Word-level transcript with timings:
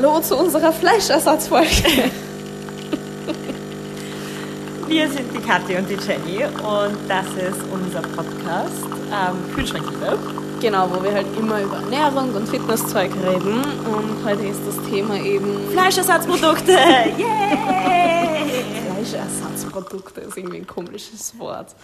Hallo 0.00 0.20
zu 0.20 0.36
unserer 0.36 0.72
Fleischersatzfolge. 0.72 2.08
Wir 4.86 5.08
sind 5.10 5.34
die 5.34 5.40
Kathi 5.40 5.74
und 5.76 5.90
die 5.90 5.94
Jenny 5.96 6.44
und 6.44 6.96
das 7.08 7.26
ist 7.26 7.64
unser 7.72 8.02
Podcast 8.02 8.86
ähm, 9.10 9.52
Kühlschrankliebe. 9.56 10.16
Genau, 10.60 10.88
wo 10.88 11.02
wir 11.02 11.12
halt 11.12 11.26
immer 11.36 11.62
über 11.62 11.78
Ernährung 11.78 12.32
und 12.32 12.48
Fitnesszeug 12.48 13.10
reden. 13.26 13.64
Und 13.86 14.24
heute 14.24 14.46
ist 14.46 14.60
das 14.68 14.76
Thema 14.88 15.16
eben 15.16 15.68
Fleischersatzprodukte. 15.72 16.70
Yay! 17.18 18.64
Fleischersatzprodukte 18.94 20.20
ist 20.20 20.36
irgendwie 20.36 20.58
ein 20.58 20.66
komisches 20.68 21.36
Wort. 21.40 21.74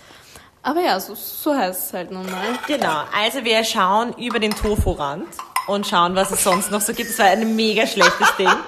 Aber 0.62 0.80
ja, 0.80 1.00
so, 1.00 1.16
so 1.16 1.52
heißt 1.52 1.88
es 1.88 1.92
halt 1.92 2.12
nun 2.12 2.26
mal. 2.26 2.60
Genau, 2.68 3.02
also 3.20 3.42
wir 3.42 3.64
schauen 3.64 4.14
über 4.18 4.38
den 4.38 4.52
Tofu-Rand 4.52 5.26
und 5.66 5.86
schauen, 5.86 6.14
was 6.14 6.30
es 6.30 6.44
sonst 6.44 6.70
noch 6.70 6.80
so 6.80 6.92
gibt. 6.92 7.10
Es 7.10 7.18
war 7.18 7.26
ein 7.26 7.54
mega 7.56 7.86
schlechtes 7.86 8.36
Ding. 8.36 8.48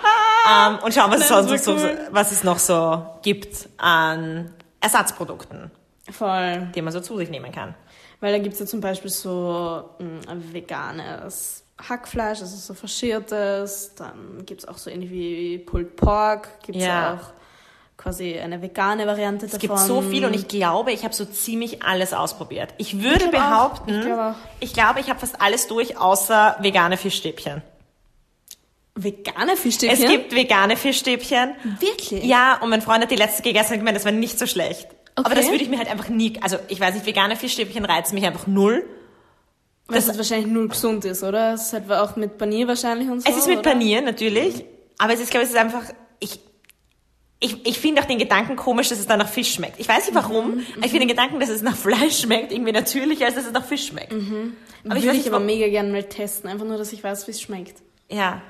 Ähm, 0.48 0.78
und 0.84 0.94
schauen, 0.94 1.10
was 1.10 1.22
es 1.22 1.28
sonst 1.28 1.50
noch 1.50 1.58
so, 1.58 1.76
was 2.12 2.30
es 2.30 2.44
noch 2.44 2.60
so 2.60 3.04
gibt 3.22 3.68
an 3.78 4.54
Ersatzprodukten, 4.80 5.72
Voll. 6.08 6.68
die 6.72 6.82
man 6.82 6.92
so 6.92 7.00
zu 7.00 7.16
sich 7.16 7.30
nehmen 7.30 7.50
kann. 7.50 7.74
Weil 8.20 8.32
da 8.32 8.38
gibt's 8.38 8.60
ja 8.60 8.66
zum 8.66 8.80
Beispiel 8.80 9.10
so 9.10 9.90
mh, 9.98 10.20
veganes 10.52 11.64
Hackfleisch, 11.88 12.42
also 12.42 12.56
so 12.58 12.74
faschiertes. 12.74 13.96
Dann 13.96 14.44
gibt's 14.46 14.68
auch 14.68 14.78
so 14.78 14.88
irgendwie 14.88 15.58
Pulled 15.58 15.96
Pork. 15.96 16.48
Gibt's 16.64 16.84
Ja. 16.84 17.14
auch 17.14 17.32
quasi 17.96 18.38
eine 18.38 18.60
vegane 18.62 19.06
Variante 19.06 19.46
Es 19.46 19.52
davon. 19.52 19.68
gibt 19.68 19.78
so 19.80 20.00
viel 20.02 20.24
und 20.24 20.34
ich 20.34 20.48
glaube, 20.48 20.92
ich 20.92 21.02
habe 21.04 21.14
so 21.14 21.24
ziemlich 21.24 21.82
alles 21.82 22.12
ausprobiert. 22.12 22.74
Ich 22.78 23.02
würde 23.02 23.24
Ich 23.24 23.30
glaub 23.30 23.42
auch. 23.42 23.48
behaupten, 23.48 23.98
Ich 24.00 24.04
glaub 24.06 24.18
auch. 24.18 24.34
ich 24.60 24.72
glaube, 24.74 25.00
ich 25.00 25.08
habe 25.10 25.18
fast 25.18 25.40
alles 25.40 25.66
durch, 25.66 25.96
außer 25.98 26.56
vegane 26.60 26.96
Fischstäbchen. 26.96 27.62
Vegane 28.94 29.56
Fischstäbchen? 29.56 30.02
Es 30.04 30.10
gibt 30.10 30.34
vegane 30.34 30.76
Fischstäbchen. 30.76 31.54
Wirklich? 31.80 32.24
Ja, 32.24 32.58
und 32.62 32.70
mein 32.70 32.80
Freund 32.80 33.02
hat 33.02 33.10
die 33.10 33.16
letzte 33.16 33.42
gegessen 33.42 33.74
und 33.74 33.78
gemeint, 33.80 33.96
das 33.96 34.04
war 34.06 34.12
nicht 34.12 34.38
so 34.38 34.46
schlecht. 34.46 34.88
Aber 35.14 35.28
Okay. 35.30 35.36
das 35.40 35.50
würde 35.50 35.62
ich 35.64 35.68
mir 35.68 35.78
halt 35.78 35.90
einfach 35.90 36.08
nie, 36.08 36.34
also 36.42 36.56
ich 36.68 36.80
weiß 36.80 36.94
nicht, 36.94 37.06
vegane 37.06 37.36
Fischstäbchen 37.36 37.84
reizen 37.84 38.14
mich 38.14 38.24
einfach 38.24 38.46
null. 38.46 38.84
Weil 39.88 39.98
es 39.98 40.16
wahrscheinlich 40.16 40.46
null 40.48 40.68
gesund 40.68 41.04
ist, 41.04 41.22
oder? 41.22 41.54
Es 41.54 41.66
ist 41.66 41.72
halt 41.74 41.90
auch 41.92 42.16
mit 42.16 42.38
Panier 42.38 42.66
wahrscheinlich 42.68 43.08
und 43.08 43.20
so. 43.22 43.30
Es 43.30 43.36
ist 43.36 43.46
mit 43.46 43.58
oder? 43.58 43.70
Panier, 43.70 44.00
natürlich. 44.00 44.64
Aber 44.98 45.12
es 45.12 45.20
ist, 45.20 45.30
glaube 45.30 45.44
ich, 45.44 45.50
es 45.50 45.54
ist 45.54 45.60
einfach, 45.60 45.84
ich, 46.18 46.40
ich, 47.38 47.66
ich 47.66 47.78
finde 47.78 48.00
auch 48.02 48.06
den 48.06 48.18
Gedanken 48.18 48.56
komisch, 48.56 48.88
dass 48.88 48.98
es 48.98 49.06
dann 49.06 49.18
nach 49.18 49.28
Fisch 49.28 49.54
schmeckt. 49.54 49.78
Ich 49.78 49.88
weiß 49.88 50.06
nicht 50.06 50.14
warum, 50.14 50.56
Mhm, 50.56 50.66
aber 50.76 50.84
ich 50.86 50.90
finde 50.90 51.00
den 51.00 51.08
Gedanken, 51.08 51.38
dass 51.38 51.50
es 51.50 51.62
nach 51.62 51.76
Fleisch 51.76 52.20
schmeckt, 52.22 52.52
irgendwie 52.52 52.72
natürlicher, 52.72 53.26
als 53.26 53.34
dass 53.34 53.46
es 53.46 53.52
nach 53.52 53.64
Fisch 53.64 53.86
schmeckt. 53.88 54.12
Aber 54.12 54.96
ich 54.96 55.02
Würde 55.04 55.08
weiß 55.08 55.16
ich 55.16 55.26
aber 55.28 55.40
mega 55.40 55.68
gerne 55.68 55.90
mal 55.90 56.04
testen, 56.04 56.48
einfach 56.48 56.64
nur, 56.66 56.78
dass 56.78 56.92
ich 56.92 57.02
weiß, 57.04 57.26
wie 57.26 57.32
es 57.32 57.40
schmeckt. 57.40 57.82
Ja. 58.10 58.40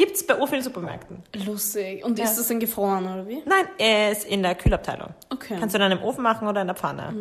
Gibt's 0.00 0.22
bei 0.26 0.34
vielen 0.46 0.62
Supermärkten. 0.62 1.22
Lustig. 1.44 2.02
Und 2.06 2.18
Ja. 2.18 2.24
ist 2.24 2.38
das 2.38 2.48
denn 2.48 2.58
gefroren, 2.58 3.04
oder 3.04 3.28
wie? 3.28 3.42
Nein, 3.44 3.66
er 3.76 4.12
ist 4.12 4.24
in 4.24 4.42
der 4.42 4.54
Kühlabteilung. 4.54 5.10
Okay. 5.28 5.56
Kannst 5.60 5.74
du 5.74 5.78
dann 5.78 5.92
im 5.92 6.02
Ofen 6.02 6.22
machen 6.22 6.48
oder 6.48 6.62
in 6.62 6.68
der 6.68 6.74
Pfanne. 6.74 7.14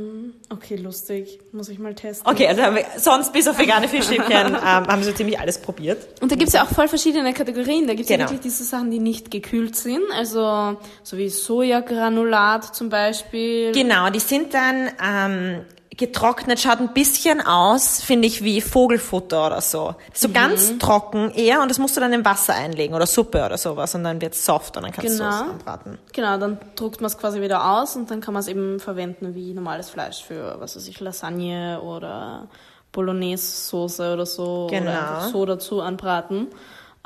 Okay, 0.50 0.78
lustig. 0.78 1.42
Muss 1.52 1.68
ich 1.68 1.78
mal 1.78 1.94
testen. 1.94 2.26
Okay, 2.32 2.48
also 2.48 2.62
haben 2.62 2.78
wir, 2.78 2.86
sonst 2.96 3.34
bis 3.34 3.50
auf 3.50 3.60
vegane 3.60 3.90
Fischstäbchen 3.90 4.30
ähm, 4.56 4.62
haben 4.62 5.02
wir 5.02 5.04
so 5.04 5.12
ziemlich 5.12 5.38
alles 5.38 5.58
probiert. 5.58 6.22
Und 6.22 6.32
da 6.32 6.38
gibt's 6.38 6.54
ja 6.54 6.64
auch 6.64 6.70
voll 6.70 6.88
verschiedene 6.88 7.34
Kategorien. 7.34 7.86
Da 7.86 7.96
gibt's 7.96 8.08
Genau. 8.08 8.22
ja 8.24 8.30
wirklich 8.30 8.44
diese 8.54 8.64
Sachen, 8.64 8.92
die 8.92 9.00
nicht 9.00 9.30
gekühlt 9.30 9.76
sind. 9.76 10.04
Also 10.16 10.78
so 11.04 11.18
wie 11.18 11.28
Sojagranulat 11.28 12.74
zum 12.74 12.88
Beispiel. 12.88 13.74
Genau, 13.74 14.10
die 14.10 14.20
sind 14.22 14.54
dann 14.54 14.90
ähm, 15.06 15.66
getrocknet, 16.00 16.60
schaut 16.60 16.80
ein 16.80 16.94
bisschen 16.94 17.42
aus, 17.46 18.02
finde 18.02 18.28
ich, 18.28 18.44
wie 18.44 18.62
Vogelfutter 18.62 19.46
oder 19.46 19.62
so. 19.62 19.94
So 20.14 20.30
ganz 20.30 20.78
trocken 20.80 21.30
eher 21.32 21.62
und 21.62 21.70
das 21.70 21.78
musst 21.78 21.96
du 21.96 22.02
dann 22.02 22.12
in 22.14 22.26
Wasser 22.26 22.56
einlegen 22.56 22.96
oder 22.96 23.06
Suppe 23.06 23.46
oder 23.46 23.58
sowas 23.58 23.94
und 23.94 24.04
dann 24.04 24.20
wird's 24.22 24.44
soft 24.44 24.76
und 24.78 24.84
dann 24.84 24.92
kannst 24.92 25.20
du 25.20 25.24
es 25.24 25.38
Genau. 25.40 25.52
anbraten. 25.52 25.98
Genau, 26.14 26.38
dann 26.38 26.58
druckt 26.76 27.02
man 27.02 27.08
es 27.12 27.18
quasi 27.18 27.42
wieder 27.42 27.72
aus 27.80 27.96
und 27.96 28.10
dann 28.10 28.22
kann 28.22 28.34
man 28.34 28.42
es 28.42 28.48
eben 28.48 28.80
verwenden 28.80 29.36
wie 29.36 29.54
normales 29.54 29.90
Fleisch 29.90 30.24
für, 30.24 30.56
was 30.60 30.76
weiß 30.76 30.88
ich, 30.88 31.00
Lasagne 31.00 31.82
oder 31.82 32.48
Bolognese-Soße 32.92 34.14
oder 34.14 34.26
so. 34.26 34.68
Genau. 34.70 34.90
Oder 34.92 35.22
so 35.32 35.46
dazu 35.46 35.82
anbraten. 35.82 36.48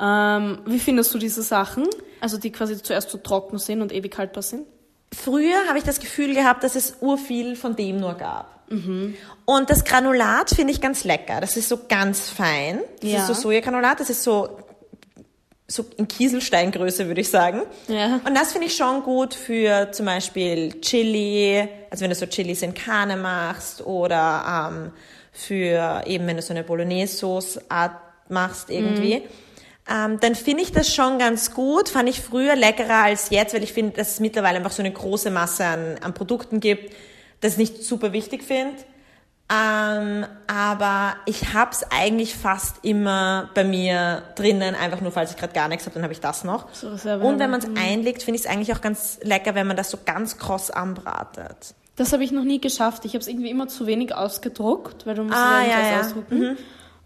Ähm, 0.00 0.58
wie 0.66 0.78
findest 0.78 1.12
du 1.14 1.18
diese 1.18 1.42
Sachen? 1.42 1.86
Also 2.20 2.38
die 2.38 2.50
quasi 2.50 2.80
zuerst 2.82 3.10
so 3.10 3.18
trocken 3.18 3.58
sind 3.58 3.82
und 3.82 3.92
ewig 3.92 4.16
haltbar 4.16 4.42
sind? 4.42 4.66
Früher 5.14 5.66
habe 5.68 5.78
ich 5.78 5.84
das 5.84 6.00
Gefühl 6.00 6.34
gehabt, 6.34 6.64
dass 6.64 6.74
es 6.74 6.96
urviel 7.00 7.56
von 7.56 7.76
dem 7.76 7.98
nur 7.98 8.14
gab. 8.14 8.52
Und 9.44 9.70
das 9.70 9.84
Granulat 9.84 10.50
finde 10.50 10.72
ich 10.72 10.80
ganz 10.80 11.04
lecker. 11.04 11.40
Das 11.40 11.56
ist 11.56 11.68
so 11.68 11.80
ganz 11.88 12.28
fein. 12.30 12.80
Das 13.00 13.10
Ja. 13.10 13.18
ist 13.20 13.26
so 13.28 13.34
Sojagranulat, 13.34 14.00
das 14.00 14.10
ist 14.10 14.24
so, 14.24 14.58
so 15.68 15.84
in 15.96 16.08
Kieselsteingröße, 16.08 17.06
würde 17.06 17.20
ich 17.20 17.28
sagen. 17.30 17.62
Ja. 17.88 18.20
Und 18.26 18.34
das 18.34 18.52
finde 18.52 18.66
ich 18.66 18.74
schon 18.76 19.02
gut 19.02 19.34
für 19.34 19.92
zum 19.92 20.06
Beispiel 20.06 20.80
Chili, 20.80 21.68
also 21.90 22.02
wenn 22.02 22.10
du 22.10 22.16
so 22.16 22.26
Chilis 22.26 22.62
in 22.62 22.74
Kahne 22.74 23.16
machst 23.16 23.84
oder 23.86 24.70
ähm, 24.72 24.90
für 25.32 26.02
eben, 26.06 26.26
wenn 26.26 26.36
du 26.36 26.42
so 26.42 26.52
eine 26.52 26.64
Bolognese-Sauce-Art 26.64 27.92
machst 28.28 28.70
irgendwie. 28.70 29.22
Ähm, 29.90 30.18
dann 30.20 30.34
finde 30.34 30.62
ich 30.62 30.72
das 30.72 30.92
schon 30.94 31.18
ganz 31.18 31.52
gut. 31.52 31.88
Fand 31.90 32.08
ich 32.08 32.20
früher 32.20 32.56
leckerer 32.56 33.02
als 33.04 33.30
jetzt, 33.30 33.54
weil 33.54 33.62
ich 33.62 33.72
finde, 33.72 33.92
dass 33.96 34.12
es 34.12 34.20
mittlerweile 34.20 34.56
einfach 34.56 34.70
so 34.72 34.82
eine 34.82 34.92
große 34.92 35.30
Masse 35.30 35.64
an, 35.64 35.96
an 36.02 36.14
Produkten 36.14 36.60
gibt, 36.60 36.94
das 37.40 37.52
ich 37.52 37.58
nicht 37.58 37.84
super 37.84 38.12
wichtig 38.12 38.42
finde. 38.44 38.76
Ähm, 39.52 40.24
aber 40.46 41.16
ich 41.26 41.52
hab's 41.52 41.84
eigentlich 41.90 42.34
fast 42.34 42.76
immer 42.82 43.50
bei 43.54 43.62
mir 43.62 44.22
drinnen, 44.36 44.74
einfach 44.74 45.02
nur 45.02 45.12
falls 45.12 45.32
ich 45.32 45.36
gerade 45.36 45.52
gar 45.52 45.68
nichts 45.68 45.84
habe, 45.84 45.92
dann 45.94 46.02
habe 46.02 46.14
ich 46.14 46.20
das 46.20 46.44
noch. 46.44 46.66
So 46.72 46.88
Und 46.88 47.38
wenn 47.38 47.50
man 47.50 47.60
es 47.60 47.66
einlegt, 47.78 48.22
finde 48.22 48.36
ich 48.40 48.46
es 48.46 48.50
eigentlich 48.50 48.72
auch 48.74 48.80
ganz 48.80 49.18
lecker, 49.22 49.54
wenn 49.54 49.66
man 49.66 49.76
das 49.76 49.90
so 49.90 49.98
ganz 50.04 50.38
kross 50.38 50.70
anbratet. 50.70 51.74
Das 51.96 52.12
habe 52.14 52.24
ich 52.24 52.32
noch 52.32 52.42
nie 52.42 52.58
geschafft. 52.60 53.04
Ich 53.04 53.12
habe 53.12 53.20
es 53.20 53.28
irgendwie 53.28 53.50
immer 53.50 53.68
zu 53.68 53.86
wenig 53.86 54.14
ausgedruckt, 54.14 55.06
weil 55.06 55.14
du 55.14 55.24
musst 55.24 55.36
Ah, 55.36 55.60
es 55.62 55.68
ja, 55.68 55.80
ja, 55.80 55.90
ja. 55.92 56.00
ausdrucken. 56.00 56.56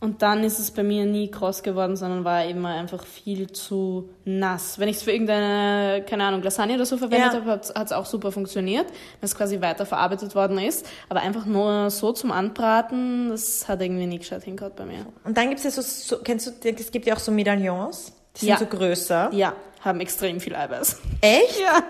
Und 0.01 0.23
dann 0.23 0.45
ist 0.45 0.61
es 0.61 0.71
bei 0.71 0.85
mir 0.85 1.05
nie 1.07 1.29
kross 1.29 1.65
geworden, 1.65 1.97
sondern 1.97 2.23
war 2.25 2.45
immer 2.45 2.69
einfach 2.69 3.05
viel 3.05 3.51
zu 3.51 4.11
nass. 4.25 4.79
Wenn 4.79 4.89
ich 4.89 4.99
es 4.99 5.03
für 5.03 5.11
irgendeine, 5.11 6.05
keine 6.05 6.23
Ahnung, 6.25 6.41
Lasagne 6.43 6.75
oder 6.77 6.87
so 6.87 6.97
verwendet 6.99 7.33
Ja. 7.33 7.41
habe, 7.41 7.51
hat 7.51 7.87
es 7.87 7.93
auch 7.93 8.07
super 8.07 8.31
funktioniert, 8.31 8.87
wenn 8.87 9.27
es 9.27 9.35
quasi 9.35 9.61
weiterverarbeitet 9.61 10.37
worden 10.37 10.59
ist. 10.59 10.87
Aber 11.09 11.21
einfach 11.21 11.47
nur 11.47 11.91
so 11.91 12.13
zum 12.13 12.31
Anbraten, 12.31 13.31
das 13.31 13.67
hat 13.69 13.83
irgendwie 13.83 14.07
nie 14.07 14.19
gescheit 14.19 14.45
hingehört 14.45 14.77
bei 14.77 14.85
mir. 14.87 15.05
Und 15.25 15.37
dann 15.37 15.49
gibt's 15.49 15.65
ja 15.65 15.71
so, 15.73 15.83
so 15.83 16.19
kennst 16.23 16.47
du, 16.47 16.69
es 16.69 16.93
gibt 16.93 17.05
ja 17.07 17.15
auch 17.17 17.21
so 17.21 17.33
Medaillons, 17.33 18.13
die 18.37 18.41
sind 18.41 18.49
Ja. 18.51 18.59
so 18.59 18.67
größer. 18.67 19.31
Ja, 19.33 19.55
haben 19.81 19.99
extrem 19.99 20.39
viel 20.39 20.55
Eiweiß. 20.55 20.97
Echt? 21.23 21.59
Ja. 21.61 21.83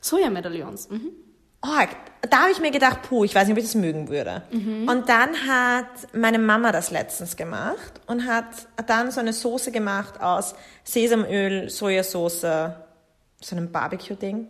Sojamedaillons. 0.00 0.90
Mhm. 0.90 1.10
Oh, 1.66 2.28
da 2.28 2.40
habe 2.40 2.50
ich 2.50 2.60
mir 2.60 2.70
gedacht, 2.70 3.00
puh, 3.08 3.24
ich 3.24 3.34
weiß 3.34 3.46
nicht, 3.46 3.52
ob 3.52 3.58
ich 3.58 3.64
das 3.64 3.74
mögen 3.74 4.08
würde. 4.08 4.42
Und 4.86 5.08
dann 5.08 5.30
hat 5.48 5.86
meine 6.12 6.38
Mama 6.38 6.72
das 6.72 6.90
letztens 6.90 7.36
gemacht 7.36 8.00
und 8.06 8.26
hat 8.26 8.44
dann 8.86 9.10
so 9.10 9.20
eine 9.20 9.32
Soße 9.32 9.72
gemacht 9.72 10.20
aus 10.20 10.54
Sesamöl, 10.84 11.70
Sojasauce, 11.70 12.42
so 12.42 13.56
einem 13.56 13.72
Barbecue-Ding. 13.72 14.46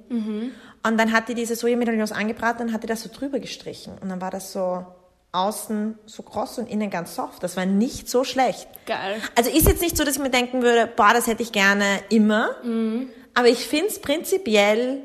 Und 0.82 0.98
dann 0.98 1.12
hat 1.12 1.28
die 1.28 1.34
diese 1.34 1.54
Sojamedaillons 1.54 2.10
angebraten 2.10 2.66
und 2.66 2.72
hat 2.72 2.82
die 2.82 2.88
das 2.88 3.02
so 3.02 3.10
drüber 3.12 3.38
gestrichen. 3.38 3.96
Und 4.00 4.08
dann 4.08 4.20
war 4.20 4.30
das 4.32 4.52
so 4.52 4.84
außen 5.30 5.98
so 6.06 6.22
kross 6.22 6.58
und 6.58 6.68
innen 6.68 6.90
ganz 6.90 7.14
soft. 7.14 7.42
Das 7.42 7.56
war 7.56 7.66
nicht 7.66 8.08
so 8.08 8.24
schlecht. 8.24 8.68
Geil. 8.86 9.20
Also 9.36 9.50
ist 9.50 9.66
jetzt 9.66 9.82
nicht 9.82 9.96
so, 9.96 10.04
dass 10.04 10.16
ich 10.16 10.22
mir 10.22 10.30
denken 10.30 10.62
würde, 10.62 10.88
boah, 10.96 11.10
das 11.12 11.26
hätte 11.26 11.42
ich 11.42 11.52
gerne 11.52 11.86
immer. 12.08 12.56
Aber 13.34 13.48
ich 13.48 13.66
finde 13.66 13.86
es 13.86 14.00
prinzipiell 14.00 15.00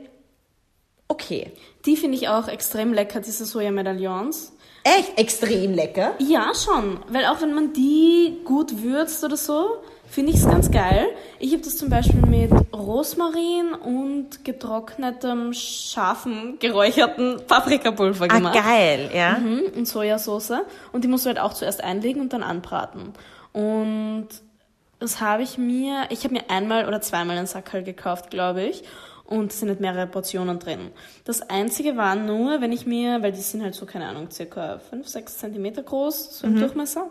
okay. 1.07 1.51
Die 1.85 1.95
finde 1.95 2.17
ich 2.17 2.27
auch 2.29 2.47
extrem 2.47 2.93
lecker, 2.93 3.19
diese 3.21 3.45
Sojamedaillons. 3.45 4.53
Echt 4.83 5.17
extrem 5.17 5.73
lecker. 5.73 6.13
Ja, 6.19 6.51
schon. 6.55 6.99
Weil 7.09 7.25
auch 7.25 7.41
wenn 7.41 7.53
man 7.53 7.73
die 7.73 8.37
gut 8.45 8.81
würzt 8.83 9.23
oder 9.23 9.37
so, 9.37 9.77
finde 10.09 10.31
ich 10.31 10.37
es 10.39 10.45
ganz 10.45 10.71
geil. 10.71 11.05
Ich 11.37 11.51
habe 11.53 11.61
das 11.63 11.77
zum 11.77 11.89
Beispiel 11.89 12.21
mit 12.21 12.51
Rosmarin 12.73 13.73
und 13.73 14.43
getrocknetem, 14.45 15.53
scharfen, 15.53 16.57
geräucherten 16.59 17.41
Paprikapulver 17.47 18.25
Ah, 18.29 18.37
gemacht. 18.37 18.55
geil, 18.55 19.09
ja. 19.13 19.37
Mhm, 19.37 19.63
und 19.75 19.85
Sojasauce. 19.87 20.53
Und 20.93 21.03
die 21.03 21.07
musst 21.07 21.25
du 21.25 21.27
halt 21.29 21.39
auch 21.39 21.53
zuerst 21.53 21.83
einlegen 21.83 22.21
und 22.21 22.33
dann 22.33 22.43
anbraten. 22.43 23.13
Und 23.53 24.27
das 24.99 25.21
habe 25.21 25.43
ich 25.43 25.57
mir, 25.57 26.03
ich 26.09 26.23
habe 26.23 26.33
mir 26.33 26.49
einmal 26.49 26.87
oder 26.87 27.01
zweimal 27.01 27.37
einen 27.37 27.47
Sackerl 27.47 27.83
gekauft, 27.83 28.29
glaube 28.31 28.63
ich. 28.63 28.83
Und 29.29 29.51
es 29.51 29.59
sind 29.59 29.69
halt 29.69 29.79
mehrere 29.79 30.07
Portionen 30.07 30.57
drin. 30.57 30.89
Das 31.23 31.47
einzige 31.51 31.95
war 31.97 32.15
nur, 32.15 32.61
wenn 32.61 32.71
ich 32.71 32.87
mir, 32.87 33.21
weil 33.21 33.31
die 33.31 33.41
sind 33.41 33.61
halt 33.61 33.75
so, 33.75 33.85
keine 33.85 34.07
Ahnung, 34.07 34.31
circa 34.31 34.79
5, 34.79 35.07
6 35.07 35.37
Zentimeter 35.37 35.83
groß, 35.83 36.39
so 36.39 36.47
im 36.47 36.57
Durchmesser. 36.59 37.05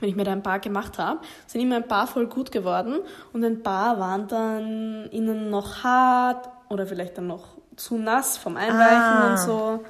Wenn 0.00 0.08
ich 0.08 0.16
mir 0.16 0.24
da 0.24 0.32
ein 0.32 0.42
paar 0.42 0.58
gemacht 0.58 0.96
habe, 0.98 1.20
sind 1.46 1.60
immer 1.60 1.76
ein 1.76 1.86
paar 1.86 2.06
voll 2.06 2.26
gut 2.28 2.50
geworden 2.50 3.00
und 3.34 3.44
ein 3.44 3.62
paar 3.62 4.00
waren 4.00 4.26
dann 4.26 5.04
innen 5.10 5.50
noch 5.50 5.84
hart 5.84 6.48
oder 6.70 6.86
vielleicht 6.86 7.18
dann 7.18 7.26
noch 7.26 7.44
zu 7.76 7.98
nass 7.98 8.38
vom 8.38 8.56
Einweichen 8.56 8.96
Ah. 8.96 9.30
und 9.32 9.38
so. 9.38 9.84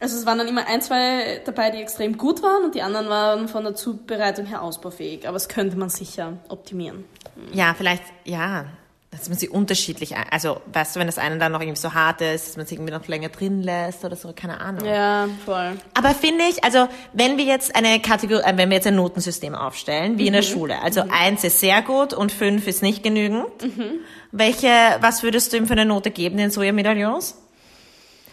Also 0.00 0.18
es 0.18 0.26
waren 0.26 0.38
dann 0.38 0.48
immer 0.48 0.66
ein, 0.66 0.82
zwei 0.82 1.40
dabei, 1.46 1.70
die 1.70 1.78
extrem 1.80 2.18
gut 2.18 2.42
waren 2.42 2.64
und 2.64 2.74
die 2.74 2.82
anderen 2.82 3.08
waren 3.08 3.46
von 3.48 3.62
der 3.62 3.74
Zubereitung 3.76 4.44
her 4.46 4.60
ausbaufähig. 4.60 5.26
Aber 5.28 5.34
das 5.34 5.48
könnte 5.48 5.76
man 5.78 5.88
sicher 5.88 6.34
optimieren. 6.48 7.04
Ja, 7.52 7.74
vielleicht, 7.74 8.02
ja, 8.24 8.66
dass 9.16 9.28
man 9.28 9.38
sie 9.38 9.48
unterschiedlich, 9.48 10.14
also 10.30 10.60
weißt 10.72 10.96
du, 10.96 11.00
wenn 11.00 11.06
das 11.06 11.18
eine 11.18 11.38
dann 11.38 11.52
noch 11.52 11.60
irgendwie 11.60 11.80
so 11.80 11.94
hart 11.94 12.20
ist, 12.20 12.48
dass 12.48 12.56
man 12.56 12.66
es 12.66 12.72
irgendwie 12.72 12.92
noch 12.92 13.06
länger 13.06 13.28
drin 13.28 13.62
lässt 13.62 14.04
oder 14.04 14.16
so, 14.16 14.32
keine 14.34 14.60
Ahnung. 14.60 14.84
Ja, 14.84 15.28
voll. 15.44 15.78
Aber 15.94 16.10
finde 16.10 16.44
ich, 16.50 16.62
also 16.64 16.88
wenn 17.12 17.38
wir 17.38 17.44
jetzt 17.44 17.74
eine 17.76 18.00
Kategorie, 18.00 18.42
äh, 18.44 18.56
wenn 18.56 18.68
wir 18.70 18.76
jetzt 18.76 18.86
ein 18.86 18.96
Notensystem 18.96 19.54
aufstellen, 19.54 20.18
wie 20.18 20.26
in 20.26 20.32
der 20.32 20.42
Schule, 20.42 20.80
also 20.82 21.04
eins 21.10 21.44
ist 21.44 21.60
sehr 21.60 21.82
gut 21.82 22.12
und 22.12 22.32
fünf 22.32 22.66
ist 22.66 22.82
nicht 22.82 23.02
genügend, 23.02 23.46
welche, 24.32 24.68
was 25.00 25.22
würdest 25.22 25.52
du 25.52 25.56
ihm 25.56 25.66
für 25.66 25.74
eine 25.74 25.84
Note 25.84 26.10
geben, 26.10 26.36
den 26.36 26.50
Sojamedaillons? 26.50 27.40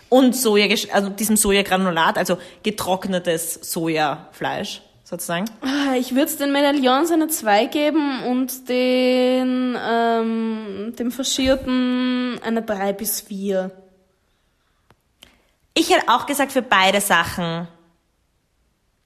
Und 0.09 0.35
Soja, 0.35 0.67
also 0.91 1.09
diesem 1.09 1.37
Sojagranulat, 1.37 2.17
also 2.17 2.37
getrocknetes 2.63 3.53
Sojafleisch, 3.53 4.81
sozusagen. 5.11 5.45
Ah, 5.61 5.93
Ich 5.95 6.15
würde 6.15 6.31
den 6.37 6.51
Medaillons 6.51 7.11
eine 7.11 7.27
2 7.27 7.65
geben 7.65 8.23
und 8.23 8.67
den, 8.69 9.77
ähm, 9.79 10.93
dem 10.97 11.11
Faschierten 11.11 12.39
eine 12.43 12.63
3 12.63 12.93
bis 12.93 13.21
4. 13.21 13.69
Ich 15.73 15.89
hätte 15.93 16.09
auch 16.09 16.25
gesagt, 16.25 16.51
für 16.51 16.61
beide 16.61 17.01
Sachen 17.01 17.67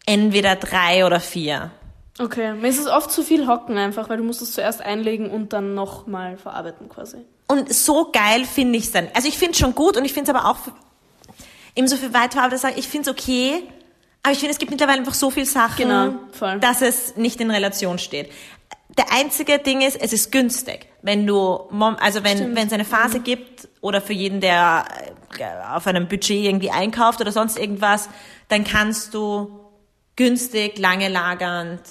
entweder 0.05 0.55
drei 0.55 1.05
oder 1.05 1.19
vier. 1.19 1.71
Okay, 2.19 2.53
mir 2.53 2.67
ist 2.69 2.79
es 2.79 2.87
oft 2.87 3.11
zu 3.11 3.23
viel 3.23 3.47
Hocken 3.47 3.77
einfach, 3.77 4.07
weil 4.07 4.17
du 4.17 4.23
musst 4.23 4.41
es 4.41 4.53
zuerst 4.53 4.81
einlegen 4.81 5.29
und 5.29 5.51
dann 5.53 5.73
nochmal 5.73 6.37
verarbeiten 6.37 6.87
quasi. 6.87 7.17
Und 7.47 7.73
so 7.73 8.11
geil 8.11 8.45
finde 8.45 8.77
ich 8.77 8.85
es 8.85 8.91
dann. 8.91 9.09
Also 9.13 9.27
ich 9.27 9.37
finde 9.37 9.51
es 9.51 9.59
schon 9.59 9.75
gut 9.75 9.97
und 9.97 10.05
ich 10.05 10.13
finde 10.13 10.31
es 10.31 10.35
aber 10.37 10.49
auch 10.49 10.57
ebenso 11.75 11.97
für 11.97 12.13
weiterverarbeitete 12.13 12.61
Sachen, 12.61 12.79
ich 12.79 12.87
finde 12.87 13.09
es 13.09 13.17
okay, 13.17 13.63
aber 14.25 14.33
ich 14.33 14.39
finde, 14.39 14.53
es 14.53 14.57
gibt 14.59 14.71
mittlerweile 14.71 14.97
einfach 14.99 15.13
so 15.13 15.29
viel 15.29 15.45
Sachen, 15.45 15.77
Genau, 15.87 16.13
dass 16.59 16.81
es 16.81 17.15
nicht 17.15 17.39
in 17.39 17.51
Relation 17.51 17.99
steht. 17.99 18.31
Der 18.97 19.11
einzige 19.11 19.59
Ding 19.59 19.81
ist, 19.81 19.95
es 20.01 20.13
ist 20.13 20.31
günstig. 20.31 20.87
Wenn 21.01 21.27
du, 21.27 21.67
also 21.99 22.23
wenn 22.23 22.37
Stimmt. 22.37 22.55
wenn 22.55 22.67
es 22.67 22.73
eine 22.73 22.85
Phase 22.85 23.19
gibt 23.19 23.67
oder 23.81 24.01
für 24.01 24.13
jeden, 24.13 24.41
der 24.41 24.85
äh, 25.37 25.73
auf 25.75 25.85
einem 25.85 26.07
Budget 26.07 26.43
irgendwie 26.45 26.71
einkauft 26.71 27.21
oder 27.21 27.31
sonst 27.31 27.59
irgendwas, 27.59 28.09
dann 28.47 28.63
kannst 28.63 29.13
du 29.13 29.59
günstig, 30.15 30.79
lange 30.79 31.09
lagernd 31.09 31.81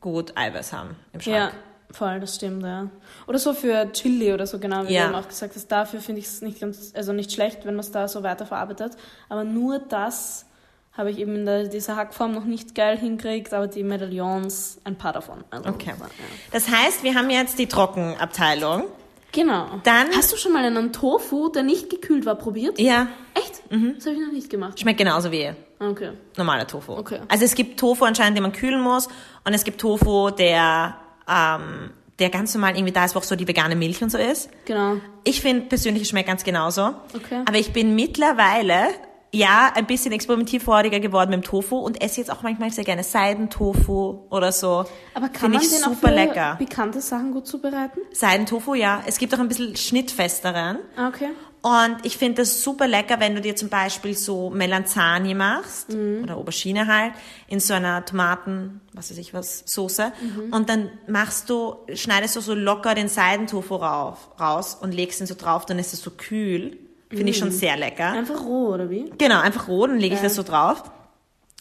gut 0.00 0.36
Eiweiß 0.36 0.72
haben 0.72 0.96
im 1.12 1.20
Schrank. 1.20 1.36
Ja, 1.36 1.50
voll, 1.90 2.18
das 2.20 2.36
stimmt, 2.36 2.62
ja. 2.64 2.88
Oder 3.26 3.38
so 3.38 3.52
für 3.52 3.92
Chili 3.92 4.32
oder 4.32 4.46
so, 4.46 4.58
genau, 4.58 4.88
wie 4.88 4.94
Ja. 4.94 5.02
du 5.04 5.08
eben 5.10 5.22
auch 5.22 5.28
gesagt 5.28 5.54
hast. 5.54 5.68
Dafür 5.70 6.00
finde 6.00 6.20
ich 6.20 6.26
es 6.26 6.40
nicht 6.42 6.60
ganz, 6.60 6.92
also 6.96 7.12
nicht 7.12 7.30
schlecht, 7.32 7.64
wenn 7.66 7.74
man 7.74 7.80
es 7.84 7.90
da 7.92 8.08
so 8.08 8.22
weiterverarbeitet. 8.22 8.92
Aber 9.28 9.44
nur 9.44 9.78
das 9.78 10.46
habe 10.96 11.10
ich 11.10 11.18
eben 11.18 11.34
in 11.34 11.44
der, 11.46 11.64
dieser 11.68 11.96
Hackform 11.96 12.32
noch 12.32 12.44
nicht 12.44 12.74
geil 12.74 12.96
hinkriegt, 12.96 13.52
aber 13.52 13.66
die 13.66 13.82
Medaillons, 13.82 14.78
ein 14.84 14.96
paar 14.96 15.12
davon. 15.12 15.42
Also, 15.50 15.68
Okay. 15.70 15.92
Ja. 15.98 16.06
Das 16.52 16.68
heißt, 16.68 17.02
wir 17.02 17.14
haben 17.14 17.30
jetzt 17.30 17.58
die 17.58 17.66
Trockenabteilung. 17.66 18.84
Genau. 19.32 19.66
Dann- 19.82 20.10
Hast 20.16 20.32
du 20.32 20.36
schon 20.36 20.52
mal 20.52 20.64
einen 20.64 20.92
Tofu, 20.92 21.48
der 21.48 21.64
nicht 21.64 21.90
gekühlt 21.90 22.24
war, 22.24 22.36
probiert? 22.36 22.78
Ja, 22.78 23.08
Echt? 23.34 23.62
Das 23.68 24.06
habe 24.06 24.14
ich 24.14 24.20
noch 24.24 24.32
nicht 24.32 24.48
gemacht. 24.48 24.78
schmeckt 24.78 24.98
genauso 24.98 25.32
wie 25.32 25.50
Okay. 25.80 26.12
normaler 26.36 26.66
Tofu. 26.68 26.92
Okay. 26.92 27.18
Also 27.26 27.44
es 27.44 27.56
gibt 27.56 27.80
Tofu 27.80 28.04
anscheinend, 28.04 28.36
den 28.36 28.42
man 28.44 28.52
kühlen 28.52 28.80
muss 28.80 29.08
und 29.44 29.52
es 29.52 29.64
gibt 29.64 29.80
Tofu, 29.80 30.30
der, 30.30 30.96
ähm, 31.28 31.90
der 32.20 32.30
ganz 32.30 32.54
normal 32.54 32.76
irgendwie 32.76 32.92
da 32.92 33.04
ist, 33.04 33.16
wo 33.16 33.18
auch 33.18 33.24
so 33.24 33.34
die 33.34 33.48
vegane 33.48 33.74
Milch 33.74 34.00
und 34.00 34.10
so 34.10 34.18
ist. 34.18 34.48
Genau. 34.66 34.98
Ich 35.24 35.40
finde 35.40 35.62
persönlich, 35.66 36.04
es 36.04 36.08
schmeckt 36.10 36.28
ganz 36.28 36.44
genauso. 36.44 36.94
Okay. 37.12 37.42
Aber 37.44 37.58
ich 37.58 37.72
bin 37.72 37.96
mittlerweile 37.96 38.84
ja 39.34 39.72
ein 39.74 39.86
bisschen 39.86 40.12
experimentierfreudiger 40.12 41.00
geworden 41.00 41.30
mit 41.30 41.42
dem 41.42 41.44
Tofu 41.44 41.76
und 41.76 42.02
esse 42.02 42.20
jetzt 42.20 42.30
auch 42.30 42.42
manchmal 42.42 42.70
sehr 42.70 42.84
gerne 42.84 43.02
Seidentofu 43.02 44.26
oder 44.30 44.52
so. 44.52 44.84
Aber 45.14 45.28
kann 45.28 45.52
Finde 45.52 45.58
man 45.58 45.62
ich 45.62 45.70
den 45.70 45.84
auch 45.84 45.88
super 45.90 46.08
für 46.08 46.14
lecker. 46.14 46.56
bekannte 46.58 47.00
Sachen 47.00 47.32
gut 47.32 47.46
zubereiten? 47.46 48.00
Seidentofu, 48.12 48.74
ja. 48.74 49.02
Es 49.06 49.18
gibt 49.18 49.34
auch 49.34 49.38
ein 49.38 49.48
bisschen 49.48 49.76
schnittfesteren. 49.76 50.78
Ah, 50.96 51.08
okay. 51.08 51.30
Und 51.62 52.04
ich 52.04 52.18
finde 52.18 52.42
das 52.42 52.62
super 52.62 52.86
lecker, 52.86 53.20
wenn 53.20 53.34
du 53.34 53.40
dir 53.40 53.56
zum 53.56 53.70
Beispiel 53.70 54.14
so 54.14 54.50
Melanzani 54.50 55.32
machst 55.32 55.94
oder 55.94 56.36
Aubergine 56.36 56.86
halt 56.86 57.14
in 57.48 57.58
so 57.58 57.72
einer 57.72 58.04
Tomaten, 58.04 58.82
was 58.92 59.10
weiß 59.10 59.16
ich 59.16 59.32
was, 59.32 59.62
Soße. 59.64 60.12
Und 60.50 60.68
dann 60.68 60.90
machst 61.08 61.48
du, 61.48 61.76
schneidest 61.94 62.36
du 62.36 62.42
so 62.42 62.52
locker 62.52 62.94
den 62.94 63.08
Seidentofu 63.08 63.76
rauf, 63.76 64.28
raus 64.38 64.76
und 64.78 64.92
legst 64.92 65.22
ihn 65.22 65.26
so 65.26 65.34
drauf, 65.34 65.64
dann 65.64 65.78
ist 65.78 65.94
es 65.94 66.02
so 66.02 66.10
kühl. 66.10 66.76
Finde 67.10 67.30
ich 67.30 67.38
schon 67.38 67.50
sehr 67.50 67.76
lecker. 67.76 68.12
Einfach 68.12 68.44
roh, 68.44 68.68
oder 68.74 68.90
wie? 68.90 69.10
Genau, 69.18 69.40
einfach 69.40 69.68
roh, 69.68 69.86
dann 69.86 69.98
lege 69.98 70.14
ich 70.14 70.20
das 70.20 70.34
so 70.34 70.42
drauf. 70.42 70.82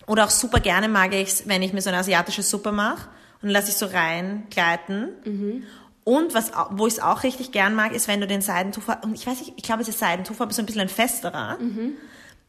Oder 0.07 0.25
auch 0.25 0.29
super 0.29 0.59
gerne 0.59 0.89
mag 0.89 1.13
ich 1.13 1.29
es, 1.29 1.47
wenn 1.47 1.61
ich 1.61 1.73
mir 1.73 1.81
so 1.81 1.89
eine 1.89 1.99
asiatische 1.99 2.41
Suppe 2.41 2.71
mache 2.71 3.07
und 3.41 3.49
lasse 3.49 3.69
ich 3.69 3.75
so 3.75 3.85
reingleiten. 3.85 5.63
Und 6.03 6.33
was, 6.33 6.51
wo 6.71 6.87
ich 6.87 6.93
es 6.93 6.99
auch 6.99 7.23
richtig 7.23 7.51
gern 7.51 7.75
mag, 7.75 7.93
ist, 7.93 8.07
wenn 8.07 8.19
du 8.19 8.27
den 8.27 8.41
Seidentofu, 8.41 8.91
und 9.03 9.13
ich 9.13 9.25
weiß 9.25 9.39
nicht, 9.39 9.53
ich 9.55 9.63
glaube, 9.63 9.81
es 9.83 9.87
ist 9.87 9.99
Seidentofu, 9.99 10.43
aber 10.43 10.51
so 10.51 10.61
ein 10.61 10.65
bisschen 10.65 10.81
ein 10.81 10.89
festerer. 10.89 11.57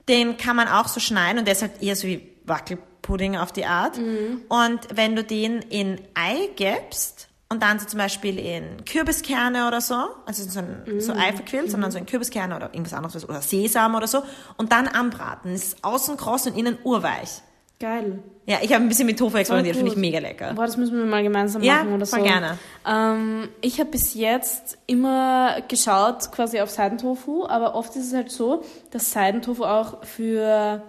Den 0.09 0.37
kann 0.37 0.57
man 0.57 0.67
auch 0.69 0.89
so 0.89 0.99
schneiden 0.99 1.39
und 1.39 1.45
der 1.47 1.53
ist 1.53 1.63
halt 1.63 1.81
eher 1.81 1.95
so 1.95 2.09
wie 2.09 2.29
Wackelpudding 2.45 3.37
auf 3.37 3.53
die 3.53 3.67
Art. 3.67 3.99
Und 4.49 4.81
wenn 4.95 5.15
du 5.15 5.23
den 5.23 5.61
in 5.63 6.01
Ei 6.15 6.51
gibst 6.57 7.29
und 7.55 7.63
dann 7.63 7.79
so 7.79 7.87
zum 7.87 7.99
Beispiel 7.99 8.39
in 8.39 8.85
Kürbiskerne 8.85 9.67
oder 9.67 9.81
so, 9.81 9.95
also 10.27 10.43
so, 10.49 10.59
ein, 10.59 11.01
so 11.01 11.13
Ei 11.13 11.33
verquillt, 11.33 11.71
sondern 11.71 11.91
so 11.91 11.99
in 11.99 12.07
Kürbiskerne 12.07 12.55
oder 12.57 12.67
irgendwas 12.73 12.93
anderes 12.95 13.29
oder 13.29 13.41
Sesam 13.41 13.95
oder 13.95 14.07
so 14.07 14.23
und 14.59 14.73
dann 14.73 14.89
anbraten. 14.89 15.53
Es 15.53 15.69
ist 15.69 15.85
außen 15.85 16.17
kross 16.17 16.47
und 16.47 16.57
innen 16.59 16.77
urweich. 16.85 17.43
Geil. 17.81 18.23
Ja, 18.47 18.59
ich 18.63 18.73
habe 18.73 18.85
ein 18.85 18.89
bisschen 18.89 19.07
mit 19.07 19.19
Tofu 19.19 19.37
experimentiert, 19.37 19.77
finde 19.77 19.91
ich 19.91 19.97
mega 19.99 20.19
lecker. 20.19 20.53
Boah, 20.55 20.67
das 20.67 20.77
müssen 20.77 20.97
wir 20.97 21.05
mal 21.07 21.23
gemeinsam 21.23 21.63
Ja, 21.63 21.77
machen 21.79 21.95
oder 21.95 22.07
so. 22.07 22.17
voll 22.17 22.25
gerne. 22.27 22.59
Ähm, 22.87 23.49
ich 23.63 23.81
habe 23.81 23.91
bis 23.91 24.15
jetzt 24.15 24.79
immer 24.87 25.57
geschaut 25.67 26.31
quasi 26.31 26.61
auf 26.61 26.71
Seidentofu, 26.71 27.47
aber 27.47 27.75
oft 27.75 27.97
ist 27.97 28.09
es 28.09 28.15
halt 28.15 28.31
so, 28.31 28.63
dass 28.91 29.11
Seidentofu 29.11 29.65
auch 29.65 30.05
für 30.05 30.83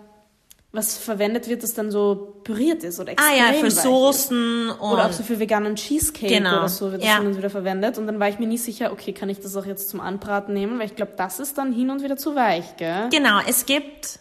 was 0.75 0.97
verwendet 0.97 1.47
wird, 1.47 1.63
das 1.63 1.73
dann 1.73 1.89
so 1.91 2.35
püriert 2.43 2.83
ist 2.83 2.99
oder 2.99 3.13
Ah 3.17 3.31
extrem 3.31 3.37
ja, 3.37 3.53
für 3.59 3.67
ist. 3.67 3.81
Soßen 3.81 4.69
und 4.69 4.91
Oder 4.91 5.05
auch 5.07 5.11
so 5.11 5.23
für 5.23 5.39
veganen 5.39 5.75
Cheesecake 5.75 6.27
Genau, 6.33 6.57
oder 6.59 6.69
so 6.69 6.91
wird 6.91 7.01
das 7.01 7.09
ja. 7.09 7.17
hin 7.17 7.27
und 7.27 7.37
wieder 7.37 7.49
verwendet. 7.49 7.97
Und 7.97 8.07
dann 8.07 8.19
war 8.19 8.29
ich 8.29 8.39
mir 8.39 8.47
nie 8.47 8.57
sicher, 8.57 8.91
okay, 8.91 9.13
kann 9.13 9.29
ich 9.29 9.39
das 9.39 9.55
auch 9.55 9.65
jetzt 9.65 9.89
zum 9.89 10.01
Anbraten 10.01 10.53
nehmen? 10.53 10.77
Weil 10.79 10.87
ich 10.87 10.95
glaube, 10.95 11.13
das 11.17 11.39
ist 11.39 11.57
dann 11.57 11.71
hin 11.71 11.89
und 11.89 12.03
wieder 12.03 12.17
zu 12.17 12.35
weich, 12.35 12.77
gell? 12.77 13.09
Genau, 13.11 13.39
es 13.47 13.65
gibt 13.65 14.19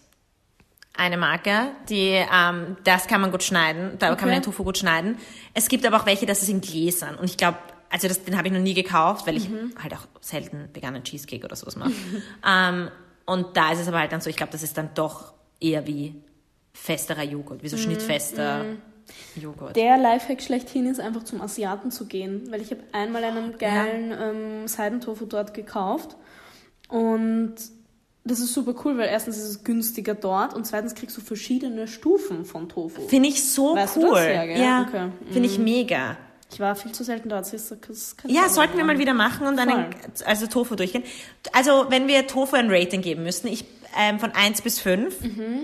eine 0.97 1.17
Marke, 1.17 1.73
die, 1.89 2.11
ähm, 2.33 2.77
das 2.85 3.07
kann 3.09 3.21
man 3.21 3.33
gut 3.33 3.43
schneiden, 3.43 3.93
da 3.99 4.15
kann 4.15 4.29
man 4.29 4.29
Okay. 4.29 4.41
den 4.41 4.43
Tofu 4.45 4.63
gut 4.65 4.79
schneiden. 4.79 5.19
Es 5.53 5.69
gibt 5.69 5.85
aber 5.85 5.97
auch 5.97 6.07
welche, 6.07 6.25
das 6.25 6.43
ist 6.43 6.49
in 6.49 6.61
Gläsern. 6.61 7.17
Und 7.17 7.25
ich 7.25 7.37
glaube, 7.37 7.59
also 7.91 8.07
das, 8.09 8.23
den 8.25 8.37
habe 8.37 8.49
ich 8.49 8.55
noch 8.55 8.61
nie 8.61 8.75
gekauft, 8.75 9.27
weil 9.27 9.37
ich 9.37 9.49
halt 9.83 9.93
auch 9.95 10.07
selten 10.21 10.69
veganen 10.73 11.03
Cheesecake 11.03 11.45
oder 11.45 11.57
sowas 11.57 11.77
mache. 11.77 11.93
ähm, 12.47 12.91
und 13.27 13.57
da 13.57 13.73
ist 13.73 13.81
es 13.81 13.89
aber 13.89 13.99
halt 13.99 14.13
dann 14.13 14.21
so, 14.21 14.31
ich 14.31 14.37
glaube, 14.37 14.53
das 14.53 14.63
ist 14.63 14.77
dann 14.79 14.91
doch 14.95 15.33
eher 15.61 15.87
wie 15.87 16.15
festerer 16.75 17.23
Joghurt, 17.23 17.63
wie 17.63 17.69
so 17.69 17.79
schnittfester 17.79 18.65
Joghurt. 19.37 19.77
Der 19.77 19.97
Lifehack 19.97 20.43
schlechthin 20.43 20.87
ist 20.87 21.01
einfach 21.01 21.23
zum 21.23 21.41
Asiaten 21.41 21.91
zu 21.91 22.07
gehen, 22.07 22.51
weil 22.51 22.61
ich 22.61 22.71
habe 22.71 22.83
einmal 22.93 23.25
einen 23.25 23.57
geilen 23.59 24.13
ähm, 24.13 24.69
Seidentofu 24.69 25.25
dort 25.25 25.55
gekauft 25.55 26.17
und 26.89 27.55
das 28.27 28.41
ist 28.41 28.55
super 28.55 28.75
cool, 28.85 28.97
weil 28.97 29.09
erstens 29.09 29.37
ist 29.37 29.45
es 29.45 29.65
günstiger 29.65 30.15
dort 30.15 30.55
und 30.55 30.67
zweitens 30.67 30.95
kriegst 30.95 31.17
du 31.17 31.21
verschiedene 31.21 31.87
Stufen 31.87 32.45
von 32.47 32.69
Tofu. 32.69 33.03
Finde 33.09 33.29
ich 33.29 33.45
so 33.45 33.75
Weißt 33.77 33.97
cool. 33.99 34.19
Ja, 34.19 34.45
ja 34.45 34.87
Okay. 34.89 35.11
finde 35.31 35.49
ich 35.49 35.59
mega. 35.59 36.17
Ich 36.51 36.61
war 36.61 36.75
viel 36.77 36.93
zu 36.93 37.05
selten 37.05 37.29
dort. 37.29 37.47
Ja, 38.29 38.49
sollten 38.49 38.77
wir 38.79 38.85
mal 38.85 38.99
wieder 38.99 39.13
machen 39.13 39.47
und 39.47 39.57
dann 39.57 39.69
Voll. 39.69 39.79
ein, 39.81 39.95
also 40.25 40.47
Tofu 40.47 40.75
durchgehen. 40.77 41.03
Also 41.53 41.87
wenn 41.91 42.07
wir 42.07 42.27
Tofu 42.27 42.57
ein 42.57 42.71
Rating 42.71 43.03
geben 43.03 43.25
müssten, 43.25 43.49
ich 43.49 43.65
ähm, 43.99 44.19
von 44.19 44.33
1 44.33 44.63
bis 44.63 44.81
5, 44.81 45.21
Mhm. 45.21 45.61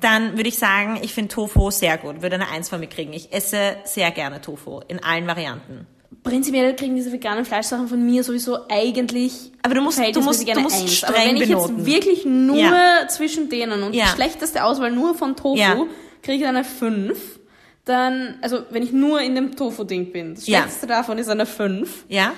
Dann 0.00 0.36
würde 0.36 0.48
ich 0.48 0.58
sagen, 0.58 0.98
ich 1.02 1.12
finde 1.14 1.34
Tofu 1.34 1.70
sehr 1.70 1.96
gut, 1.98 2.22
würde 2.22 2.36
eine 2.36 2.48
1 2.50 2.68
von 2.68 2.80
mir 2.80 2.86
kriegen. 2.88 3.12
Ich 3.12 3.32
esse 3.32 3.76
sehr 3.84 4.10
gerne 4.10 4.40
Tofu 4.40 4.80
in 4.88 5.02
allen 5.02 5.26
Varianten. 5.26 5.86
Prinzipiell 6.22 6.74
kriegen 6.74 6.96
diese 6.96 7.12
veganen 7.12 7.44
Fleischsachen 7.44 7.88
von 7.88 8.04
mir 8.04 8.24
sowieso 8.24 8.58
eigentlich. 8.68 9.52
Aber 9.62 9.74
du 9.74 9.80
musst- 9.80 9.98
du 9.98 10.20
musst- 10.20 10.46
du 10.48 10.60
musst 10.60 10.80
Eins. 10.80 10.94
streng 10.96 11.14
Aber 11.14 11.24
wenn 11.24 11.36
ich 11.36 11.48
benoten. 11.48 11.76
jetzt 11.78 11.86
wirklich 11.86 12.24
nur 12.24 12.56
Ja. 12.56 13.06
zwischen 13.08 13.48
denen 13.48 13.82
und 13.82 13.94
Ja. 13.94 14.04
die 14.06 14.10
schlechteste 14.10 14.64
Auswahl 14.64 14.90
nur 14.90 15.14
von 15.14 15.36
Tofu, 15.36 15.56
Ja. 15.56 15.76
kriege 16.22 16.42
ich 16.42 16.46
eine 16.46 16.64
5. 16.64 17.38
Dann, 17.84 18.38
also 18.42 18.62
wenn 18.70 18.82
ich 18.82 18.92
nur 18.92 19.20
in 19.20 19.36
dem 19.36 19.54
Tofu-Ding 19.54 20.10
bin, 20.12 20.34
das 20.34 20.44
schlechteste 20.46 20.88
davon 20.88 21.18
ist 21.18 21.28
eine 21.28 21.46
5. 21.46 22.04
Ja? 22.08 22.32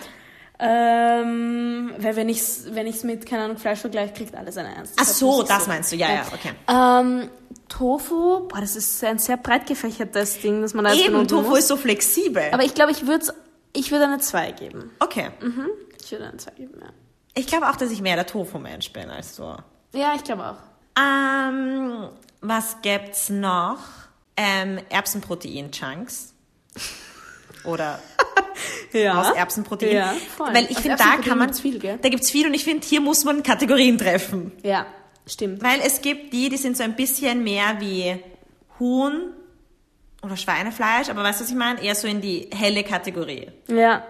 Ähm, 0.61 1.93
weil 1.99 2.17
wenn 2.17 2.29
ich 2.29 2.39
es 2.41 2.67
wenn 2.75 2.87
ich's 2.87 3.05
mit, 3.05 3.25
keine 3.27 3.45
Ahnung, 3.45 3.57
Fleisch 3.59 3.79
vergleiche, 3.81 4.13
kriegt 4.13 4.35
alles 4.35 4.57
eine 4.57 4.77
1. 4.77 4.93
Ach 4.99 5.05
so, 5.05 5.43
das 5.43 5.67
meinst 5.67 5.93
du. 5.93 5.97
Ja, 5.97 6.09
ja, 6.13 6.23
okay. 6.33 6.51
Ähm, 6.69 7.31
Tofu, 7.69 8.49
boah, 8.49 8.61
das 8.61 8.77
ist 8.77 9.03
ein 9.05 9.19
sehr 9.19 9.37
breit 9.37 9.67
gefächertes 9.67 10.41
Ding, 10.41 10.63
das 10.63 10.75
man 10.75 10.85
da 10.85 10.93
jetzt 10.93 11.07
Eben, 11.07 11.27
Tofu 11.29 11.51
muss. 11.51 11.59
ist 11.61 11.69
so 11.69 11.77
flexibel. 11.77 12.43
Aber 12.53 12.65
ich 12.65 12.75
glaube, 12.75 12.93
ich 12.93 13.07
würde 13.07 13.27
ich 13.75 13.91
würd 13.91 14.03
eine 14.03 14.19
2 14.19 14.53
geben. 14.53 14.91
okay. 15.01 15.31
Ich 16.03 16.11
würde 16.13 16.27
eine 16.29 16.37
2 16.39 16.51
geben, 16.53 16.75
ja. 16.81 16.89
Ich 17.35 17.47
glaube 17.47 17.69
auch, 17.69 17.77
dass 17.77 17.91
ich 17.91 18.01
mehr 18.01 18.17
der 18.17 18.27
Tofu-Mensch 18.27 18.93
bin 18.93 19.11
als 19.11 19.37
du. 19.37 19.55
Ja, 19.93 20.13
ich 20.17 20.25
glaube 20.25 20.45
auch. 20.45 21.01
Ähm, 21.01 22.09
Was 22.41 22.79
gibt's 22.83 23.29
noch? 23.31 23.79
Ähm, 24.37 24.79
Erbsenprotein-Chunks. 24.89 26.35
Oder 27.65 28.01
Ja. 28.93 29.21
aus 29.21 29.37
Erbsenprotein. 29.37 29.93
Ja, 29.95 30.15
voll. 30.37 30.53
Weil 30.55 30.65
ich 30.71 30.79
finde, 30.79 30.97
da 30.97 31.17
kann 31.19 31.39
man, 31.39 31.49
gibt's 31.49 31.61
viel, 31.61 31.79
gell? 31.79 31.99
da 32.01 32.09
gibt's 32.09 32.31
viel 32.31 32.47
und 32.47 32.55
ich 32.55 32.65
finde, 32.65 32.87
hier 32.87 33.01
muss 33.01 33.25
man 33.25 33.43
Kategorien 33.43 33.99
treffen. 33.99 34.53
Ja, 34.63 34.87
stimmt. 35.29 35.63
Weil 35.63 35.81
es 35.85 36.01
gibt 36.01 36.33
die, 36.33 36.49
die 36.49 36.57
sind 36.57 36.77
so 36.77 36.83
ein 36.83 36.97
bisschen 36.97 37.43
mehr 37.45 37.81
wie 37.81 38.17
Huhn 38.79 39.33
oder 40.23 40.37
Schweinefleisch, 40.37 41.09
aber 41.11 41.23
weißt 41.23 41.41
du, 41.41 41.45
was 41.45 41.51
ich 41.51 41.57
meine? 41.57 41.83
Eher 41.83 41.95
so 41.95 42.09
in 42.09 42.21
die 42.21 42.49
helle 42.55 42.83
Kategorie. 42.85 43.49
Ja. 43.69 44.05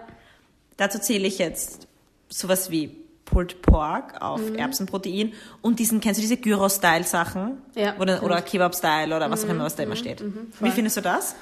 Dazu 0.76 0.98
zähle 0.98 1.26
ich 1.26 1.38
jetzt 1.38 1.86
sowas 2.28 2.70
wie 2.70 2.96
Pulled 3.24 3.60
Pork 3.62 4.20
auf 4.22 4.40
Erbsenprotein 4.56 5.34
und 5.60 5.78
diesen, 5.78 6.00
kennst 6.00 6.18
du 6.18 6.22
diese 6.22 6.38
Gyro-Style-Sachen? 6.38 7.58
Ja, 7.74 7.96
Oder, 7.98 8.22
oder 8.22 8.40
Kebab-Style 8.40 9.14
oder 9.14 9.30
was 9.30 9.44
auch 9.44 9.48
immer, 9.50 9.64
was 9.64 9.76
da 9.76 9.82
immer 9.82 9.96
steht. 9.96 10.22
Wie 10.60 10.70
findest 10.70 10.96
du 10.96 11.00
das? 11.02 11.34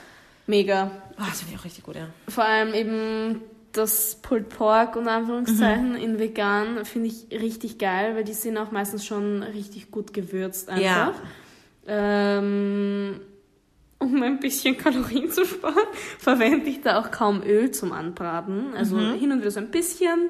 Mega. 0.49 0.90
Oh, 1.18 1.23
das 1.28 1.40
finde 1.40 1.54
ich 1.54 1.61
auch 1.61 1.64
richtig 1.64 1.85
gut, 1.85 1.97
ja. 1.97 2.09
Vor 2.28 2.45
allem 2.45 2.75
eben 2.75 3.40
das 3.76 4.16
Pulled 4.23 4.49
Pork 4.49 4.97
unter 4.97 5.12
Anführungszeichen 5.12 5.90
Mhm. 5.92 5.97
in 5.97 6.18
vegan 6.18 6.85
finde 6.85 7.09
ich 7.09 7.26
richtig 7.30 7.78
geil, 7.78 8.14
weil 8.16 8.25
die 8.25 8.33
sind 8.33 8.56
auch 8.59 8.71
meistens 8.71 9.04
schon 9.06 9.42
richtig 9.42 9.90
gut 9.90 10.12
gewürzt 10.12 10.68
einfach. 10.68 10.83
Ja. 10.83 11.12
Ähm, 11.87 13.21
um 13.99 14.23
ein 14.23 14.40
bisschen 14.40 14.76
Kalorien 14.78 15.30
zu 15.30 15.45
sparen, 15.45 15.75
verwende 16.18 16.68
ich 16.68 16.83
da 16.83 16.99
auch 17.00 17.11
kaum 17.11 17.42
Öl 17.42 17.71
zum 17.71 17.92
Anbraten. 17.92 18.75
Also 18.75 18.97
Mhm. 18.97 19.14
hin 19.14 19.33
und 19.33 19.40
wieder 19.40 19.50
so 19.50 19.61
ein 19.61 19.71
bisschen, 19.71 20.28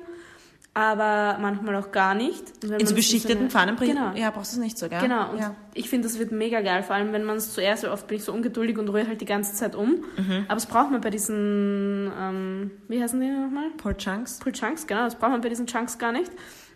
aber 0.77 1.39
manchmal 1.41 1.75
auch 1.77 1.91
gar 1.91 2.15
nicht. 2.15 2.63
In 2.63 2.87
so 2.87 2.95
beschichteten 2.95 3.39
eine- 3.39 3.51
Pfannen 3.51 3.77
bringen? 3.77 3.97
Genau. 3.97 4.13
Ja, 4.15 4.31
brauchst 4.31 4.53
du 4.53 4.59
es 4.59 4.63
nicht 4.63 4.77
so, 4.77 4.91
gell? 4.91 5.01
Genau, 5.01 5.31
und 5.31 5.39
Ja. 5.39 5.55
ich 5.73 5.89
finde, 5.89 6.07
das 6.07 6.19
wird 6.19 6.33
mega 6.33 6.61
geil, 6.61 6.83
vor 6.83 6.95
allem 6.95 7.15
wenn 7.15 7.25
man 7.25 7.37
es 7.39 7.55
zuerst, 7.55 7.87
oft 7.87 8.07
bin 8.07 8.19
ich 8.19 8.25
so 8.25 8.33
ungeduldig 8.35 8.77
und 8.79 8.89
rühre 8.91 9.07
halt 9.09 9.23
die 9.23 9.25
ganze 9.25 9.55
Zeit 9.55 9.75
um. 9.75 10.05
Mhm. 10.19 10.45
Aber 10.49 10.55
das 10.57 10.67
braucht 10.67 10.91
man 10.91 11.01
bei 11.01 11.09
diesen, 11.09 12.13
ähm, 12.21 12.71
wie 12.89 13.03
heißen 13.03 13.19
die 13.19 13.27
nochmal? 13.31 13.71
Pulled 13.79 13.97
Chunks? 13.97 14.39
Pull 14.39 14.53
Chunks, 14.53 14.87
genau, 14.87 15.05
das 15.05 15.15
braucht 15.15 15.31
man 15.31 15.41
bei 15.41 15.49
diesen 15.49 15.67
Chunks 15.67 15.97
gar 15.99 16.13
nicht. 16.13 16.31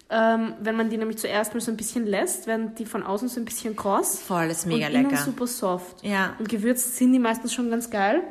Ähm, 0.08 0.54
wenn 0.60 0.76
man 0.76 0.88
die 0.88 0.96
nämlich 0.96 1.18
zuerst 1.18 1.52
mal 1.52 1.60
so 1.60 1.70
ein 1.70 1.76
bisschen 1.76 2.06
lässt, 2.06 2.46
werden 2.46 2.74
die 2.76 2.86
von 2.86 3.02
außen 3.02 3.28
so 3.28 3.38
ein 3.38 3.44
bisschen 3.44 3.76
kross. 3.76 4.18
Voll, 4.18 4.46
ist 4.46 4.66
mega 4.66 4.86
und 4.86 4.92
lecker. 4.94 5.16
super 5.18 5.46
soft. 5.46 6.02
Ja. 6.02 6.34
Und 6.38 6.48
gewürzt 6.48 6.96
sind 6.96 7.12
die 7.12 7.18
meistens 7.18 7.52
schon 7.52 7.70
ganz 7.70 7.90
geil. 7.90 8.22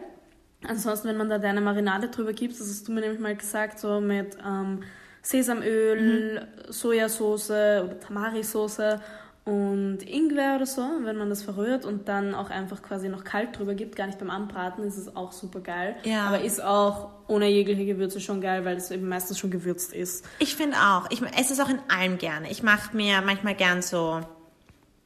Ansonsten, 0.67 1.07
wenn 1.07 1.15
man 1.17 1.29
da 1.29 1.37
deine 1.37 1.61
Marinade 1.61 2.09
drüber 2.09 2.33
gibt, 2.33 2.59
das 2.59 2.67
hast 2.67 2.87
du 2.87 2.91
mir 2.91 3.01
nämlich 3.01 3.19
mal 3.21 3.35
gesagt, 3.35 3.79
so 3.79 4.01
mit 4.01 4.35
ähm, 4.45 4.81
Sesamöl, 5.21 6.41
Mhm. 6.67 6.71
Sojasauce 6.71 7.49
oder 7.51 7.99
Tamari-Soße 7.99 8.99
und 9.45 9.99
Ingwer 10.07 10.57
oder 10.57 10.65
so, 10.65 10.81
wenn 11.03 11.17
man 11.17 11.29
das 11.29 11.41
verrührt 11.41 11.83
und 11.85 12.07
dann 12.07 12.35
auch 12.35 12.49
einfach 12.51 12.81
quasi 12.83 13.09
noch 13.09 13.23
kalt 13.23 13.57
drüber 13.57 13.73
gibt, 13.73 13.95
gar 13.95 14.05
nicht 14.05 14.19
beim 14.19 14.29
Anbraten, 14.29 14.83
ist 14.83 14.97
es 14.97 15.15
auch 15.15 15.31
super 15.31 15.59
geil. 15.61 15.95
Ja. 16.03 16.27
Aber 16.27 16.41
ist 16.41 16.63
auch 16.63 17.09
ohne 17.27 17.47
jegliche 17.47 17.85
Gewürze 17.85 18.19
schon 18.19 18.41
geil, 18.41 18.63
weil 18.65 18.77
es 18.77 18.91
eben 18.91 19.07
meistens 19.07 19.39
schon 19.39 19.49
gewürzt 19.49 19.93
ist. 19.93 20.25
Ich 20.39 20.55
finde 20.55 20.77
auch. 20.77 21.09
Ich 21.09 21.21
esse 21.37 21.53
es 21.53 21.59
auch 21.59 21.69
in 21.69 21.79
allem 21.89 22.17
gerne. 22.17 22.51
Ich 22.51 22.61
mache 22.63 22.95
mir 22.95 23.21
manchmal 23.21 23.55
gern 23.55 23.81
so, 23.81 24.19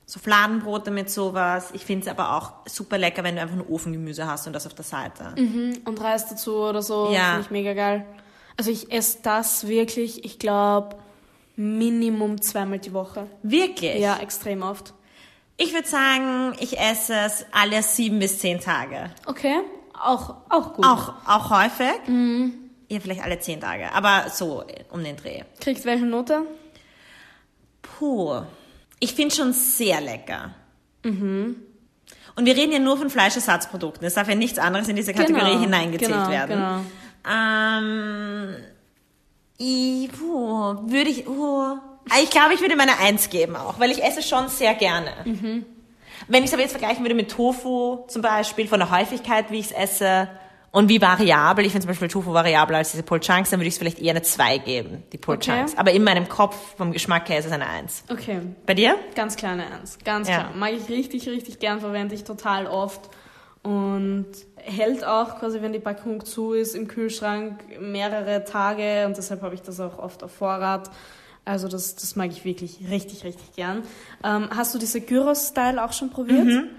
so 0.05 0.19
Fladenbrote 0.19 0.91
mit 0.91 1.09
sowas. 1.09 1.69
Ich 1.73 1.85
finde 1.85 2.03
es 2.05 2.11
aber 2.11 2.35
auch 2.35 2.67
super 2.67 2.97
lecker, 2.97 3.23
wenn 3.23 3.35
du 3.35 3.41
einfach 3.41 3.55
ein 3.55 3.65
Ofengemüse 3.67 4.27
hast 4.27 4.45
und 4.47 4.53
das 4.53 4.65
auf 4.67 4.73
der 4.73 4.83
Seite. 4.85 5.33
Und 5.85 6.01
Reis 6.01 6.27
dazu 6.27 6.55
oder 6.57 6.81
so, 6.81 7.11
Ja. 7.13 7.29
finde 7.31 7.41
ich 7.41 7.51
mega 7.51 7.73
geil. 7.73 8.05
Also 8.57 8.71
ich 8.71 8.91
esse 8.91 9.19
das 9.23 9.67
wirklich, 9.67 10.25
ich 10.25 10.39
glaube, 10.39 10.95
Minimum 11.55 12.41
zweimal 12.41 12.79
die 12.79 12.93
Woche. 12.93 13.27
Wirklich? 13.43 13.99
Ja, 13.99 14.17
extrem 14.17 14.63
oft. 14.63 14.93
Ich 15.57 15.73
würde 15.73 15.87
sagen, 15.87 16.53
ich 16.59 16.79
esse 16.79 17.13
es 17.13 17.45
alle 17.51 17.83
sieben 17.83 18.19
bis 18.19 18.39
zehn 18.39 18.59
Tage. 18.59 19.11
Okay, 19.27 19.57
auch, 19.99 20.35
auch 20.49 20.73
gut. 20.73 20.85
Auch, 20.85 21.13
auch 21.27 21.49
häufig. 21.51 21.93
Ja, 22.89 22.99
vielleicht 22.99 23.23
alle 23.23 23.39
zehn 23.39 23.61
Tage. 23.61 23.91
Aber 23.93 24.29
so 24.29 24.63
um 24.91 25.03
den 25.03 25.15
Dreh. 25.15 25.43
Kriegt 25.59 25.85
welche 25.85 26.05
Note? 26.05 26.41
Puh. 27.81 28.41
Ich 28.99 29.13
finde 29.13 29.35
schon 29.35 29.53
sehr 29.53 30.01
lecker. 30.01 30.53
Und 31.03 32.45
wir 32.45 32.55
reden 32.55 32.71
ja 32.71 32.79
nur 32.79 32.97
von 32.97 33.09
Fleischersatzprodukten. 33.09 34.05
Es 34.07 34.13
darf 34.15 34.27
ja 34.29 34.35
nichts 34.35 34.57
anderes 34.57 34.87
in 34.87 34.95
diese 34.95 35.13
Kategorie 35.13 35.51
Genau, 35.51 35.61
hineingezählt 35.61 36.11
genau, 36.11 36.29
werden. 36.29 36.49
genau. 36.57 36.79
Ähm, 37.29 38.55
ich, 39.57 40.11
puh, 40.11 40.75
würde 40.89 41.09
ich. 41.09 41.25
Ah, 41.27 42.19
Ich 42.21 42.29
glaube, 42.29 42.53
ich 42.53 42.61
würde 42.61 42.75
meine 42.75 42.97
Eins 42.99 43.29
geben 43.29 43.55
auch, 43.55 43.79
weil 43.79 43.91
ich 43.91 44.03
esse 44.03 44.21
schon 44.21 44.49
sehr 44.49 44.73
gerne. 44.73 45.11
Wenn 46.27 46.43
ich 46.43 46.45
es 46.49 46.53
aber 46.53 46.61
jetzt 46.61 46.71
vergleichen 46.71 47.03
würde 47.03 47.15
mit 47.15 47.31
Tofu 47.31 48.05
zum 48.07 48.21
Beispiel, 48.21 48.67
von 48.67 48.79
der 48.79 48.91
Häufigkeit, 48.91 49.51
wie 49.51 49.59
ich 49.59 49.67
es 49.67 49.71
esse 49.71 50.29
und 50.71 50.89
wie 50.89 51.01
variabel, 51.01 51.65
ich 51.65 51.71
finde 51.71 51.83
zum 51.85 51.89
Beispiel 51.91 52.07
Tofu 52.07 52.33
variabler 52.33 52.77
als 52.77 52.91
diese 52.91 53.03
Pulled 53.03 53.23
Chunks, 53.23 53.49
dann 53.51 53.59
würde 53.59 53.67
ich 53.67 53.73
es 53.75 53.77
vielleicht 53.77 53.99
eher 53.99 54.11
eine 54.11 54.21
Zwei 54.21 54.57
geben, 54.57 55.03
die 55.11 55.17
Pulled 55.17 55.47
Okay. 55.47 55.65
Aber 55.75 55.91
in 55.91 56.03
meinem 56.03 56.27
Kopf, 56.29 56.55
vom 56.77 56.91
Geschmack 56.93 57.27
her, 57.29 57.39
ist 57.39 57.45
es 57.45 57.51
eine 57.51 57.67
Eins. 57.67 58.03
Okay, 58.09 58.39
Bei 58.65 58.73
dir? 58.73 58.95
ganz 59.15 59.35
kleine 59.35 59.65
Eins. 59.71 59.97
Ganz 60.03 60.27
Ja. 60.29 60.39
klar. 60.39 60.51
Mag 60.55 60.71
ich 60.73 60.87
richtig, 60.89 61.27
richtig 61.27 61.59
gern, 61.59 61.79
verwende 61.81 62.15
ich 62.15 62.23
total 62.23 62.67
oft. 62.67 63.01
Und 63.63 64.27
hält 64.57 65.05
auch 65.05 65.39
quasi, 65.39 65.61
wenn 65.61 65.73
die 65.73 65.79
Packung 65.79 66.25
zu 66.25 66.53
ist, 66.53 66.75
im 66.75 66.87
Kühlschrank 66.87 67.79
mehrere 67.79 68.43
Tage. 68.43 69.05
Und 69.05 69.17
deshalb 69.17 69.41
habe 69.41 69.55
ich 69.55 69.61
das 69.61 69.79
auch 69.79 69.99
oft 69.99 70.23
auf 70.23 70.31
Vorrat. 70.31 70.91
Also 71.45 71.67
das, 71.67 71.95
das 71.95 72.15
mag 72.15 72.29
ich 72.31 72.45
wirklich 72.45 72.79
richtig, 72.89 73.23
richtig 73.23 73.53
gern. 73.55 73.83
Ähm, 74.23 74.49
hast 74.55 74.73
du 74.73 74.79
diese 74.79 75.01
Gyros-Style 75.01 75.83
auch 75.83 75.93
schon 75.93 76.09
probiert? 76.09 76.45
Mhm. 76.45 76.69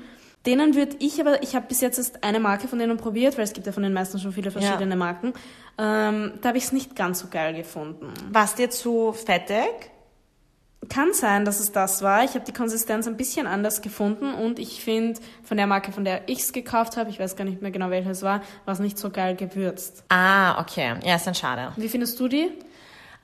Denen 0.47 0.75
würde 0.75 0.97
ich 0.99 1.21
aber, 1.21 1.43
ich 1.43 1.57
habe 1.57 1.67
bis 1.69 1.81
jetzt 1.81 1.97
erst 1.97 2.23
eine 2.23 2.39
Marke 2.39 2.69
von 2.69 2.79
denen 2.79 2.99
probiert, 2.99 3.37
weil 3.39 3.45
es 3.45 3.55
gibt 3.55 3.67
ja 3.67 3.73
von 3.73 3.83
den 3.83 3.95
meisten 3.95 4.19
schon 4.19 4.33
viele 4.33 4.51
verschiedene 4.51 4.95
Marken. 4.95 5.33
Ähm, 5.79 6.33
da 6.43 6.49
habe 6.49 6.59
ich 6.59 6.65
es 6.65 6.73
nicht 6.73 6.95
ganz 6.97 7.21
so 7.21 7.29
geil 7.31 7.55
gefunden. 7.55 8.13
Warst 8.31 8.59
dir 8.59 8.69
zu 8.69 9.13
fettig? 9.13 9.91
Kann 10.89 11.13
sein, 11.15 11.45
dass 11.45 11.61
es 11.61 11.73
das 11.73 12.03
war. 12.03 12.25
Ich 12.25 12.31
habe 12.35 12.45
die 12.45 12.53
Konsistenz 12.53 13.07
ein 13.07 13.17
bisschen 13.17 13.47
anders 13.47 13.83
gefunden 13.83 14.35
und 14.35 14.59
ich 14.59 14.83
finde, 14.85 15.21
von 15.43 15.57
der 15.57 15.67
Marke, 15.67 15.93
von 15.93 16.05
der 16.05 16.29
ich 16.29 16.41
es 16.41 16.53
gekauft 16.53 16.97
habe, 16.97 17.11
ich 17.11 17.19
weiß 17.19 17.37
gar 17.37 17.45
nicht 17.45 17.63
mehr 17.63 17.71
genau, 17.71 17.91
welche 17.91 18.11
es 18.11 18.23
war, 18.23 18.43
war 18.65 18.73
es 18.75 18.81
nicht 18.81 18.99
so 18.99 19.11
geil 19.11 19.37
gewürzt. 19.37 20.05
Ah, 20.09 20.61
okay. 20.61 20.95
Ja, 21.05 21.17
ist 21.17 21.27
dann 21.27 21.35
schade. 21.35 21.73
Wie 21.77 21.89
findest 21.89 22.19
du 22.21 22.29
die? 22.29 22.51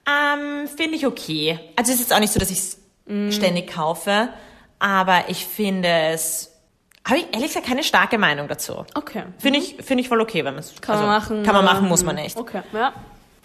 Ähm, 0.09 0.67
finde 0.69 0.97
ich 0.97 1.07
okay. 1.07 1.59
Also 1.77 1.93
es 1.93 2.01
ist 2.01 2.09
jetzt 2.09 2.15
auch 2.15 2.21
nicht 2.21 2.33
so, 2.33 2.41
dass 2.41 2.51
ich 2.51 2.59
es 2.59 2.77
Mm. 3.07 3.31
ständig 3.33 3.73
kaufe, 3.73 4.29
aber 4.79 5.25
ich 5.29 5.45
finde 5.45 5.89
es, 5.89 6.53
habe 7.05 7.19
ich 7.19 7.27
ehrlich 7.33 7.49
gesagt 7.49 7.67
keine 7.67 7.83
starke 7.83 8.19
Meinung 8.19 8.47
dazu. 8.47 8.85
Okay. 8.95 9.25
Finde 9.39 9.59
ich, 9.59 9.77
finde 9.81 10.03
ich 10.03 10.09
voll 10.09 10.21
okay, 10.21 10.45
wenn 10.45 10.55
man 10.55 10.61
es, 10.63 10.81
Kann 10.81 10.97
man 10.97 11.07
machen. 11.07 11.43
Kann 11.43 11.55
man 11.57 11.65
machen, 11.65 11.89
muss 11.89 12.05
man 12.05 12.15
nicht. 12.15 12.37
Okay, 12.37 12.63
ja. 12.73 12.93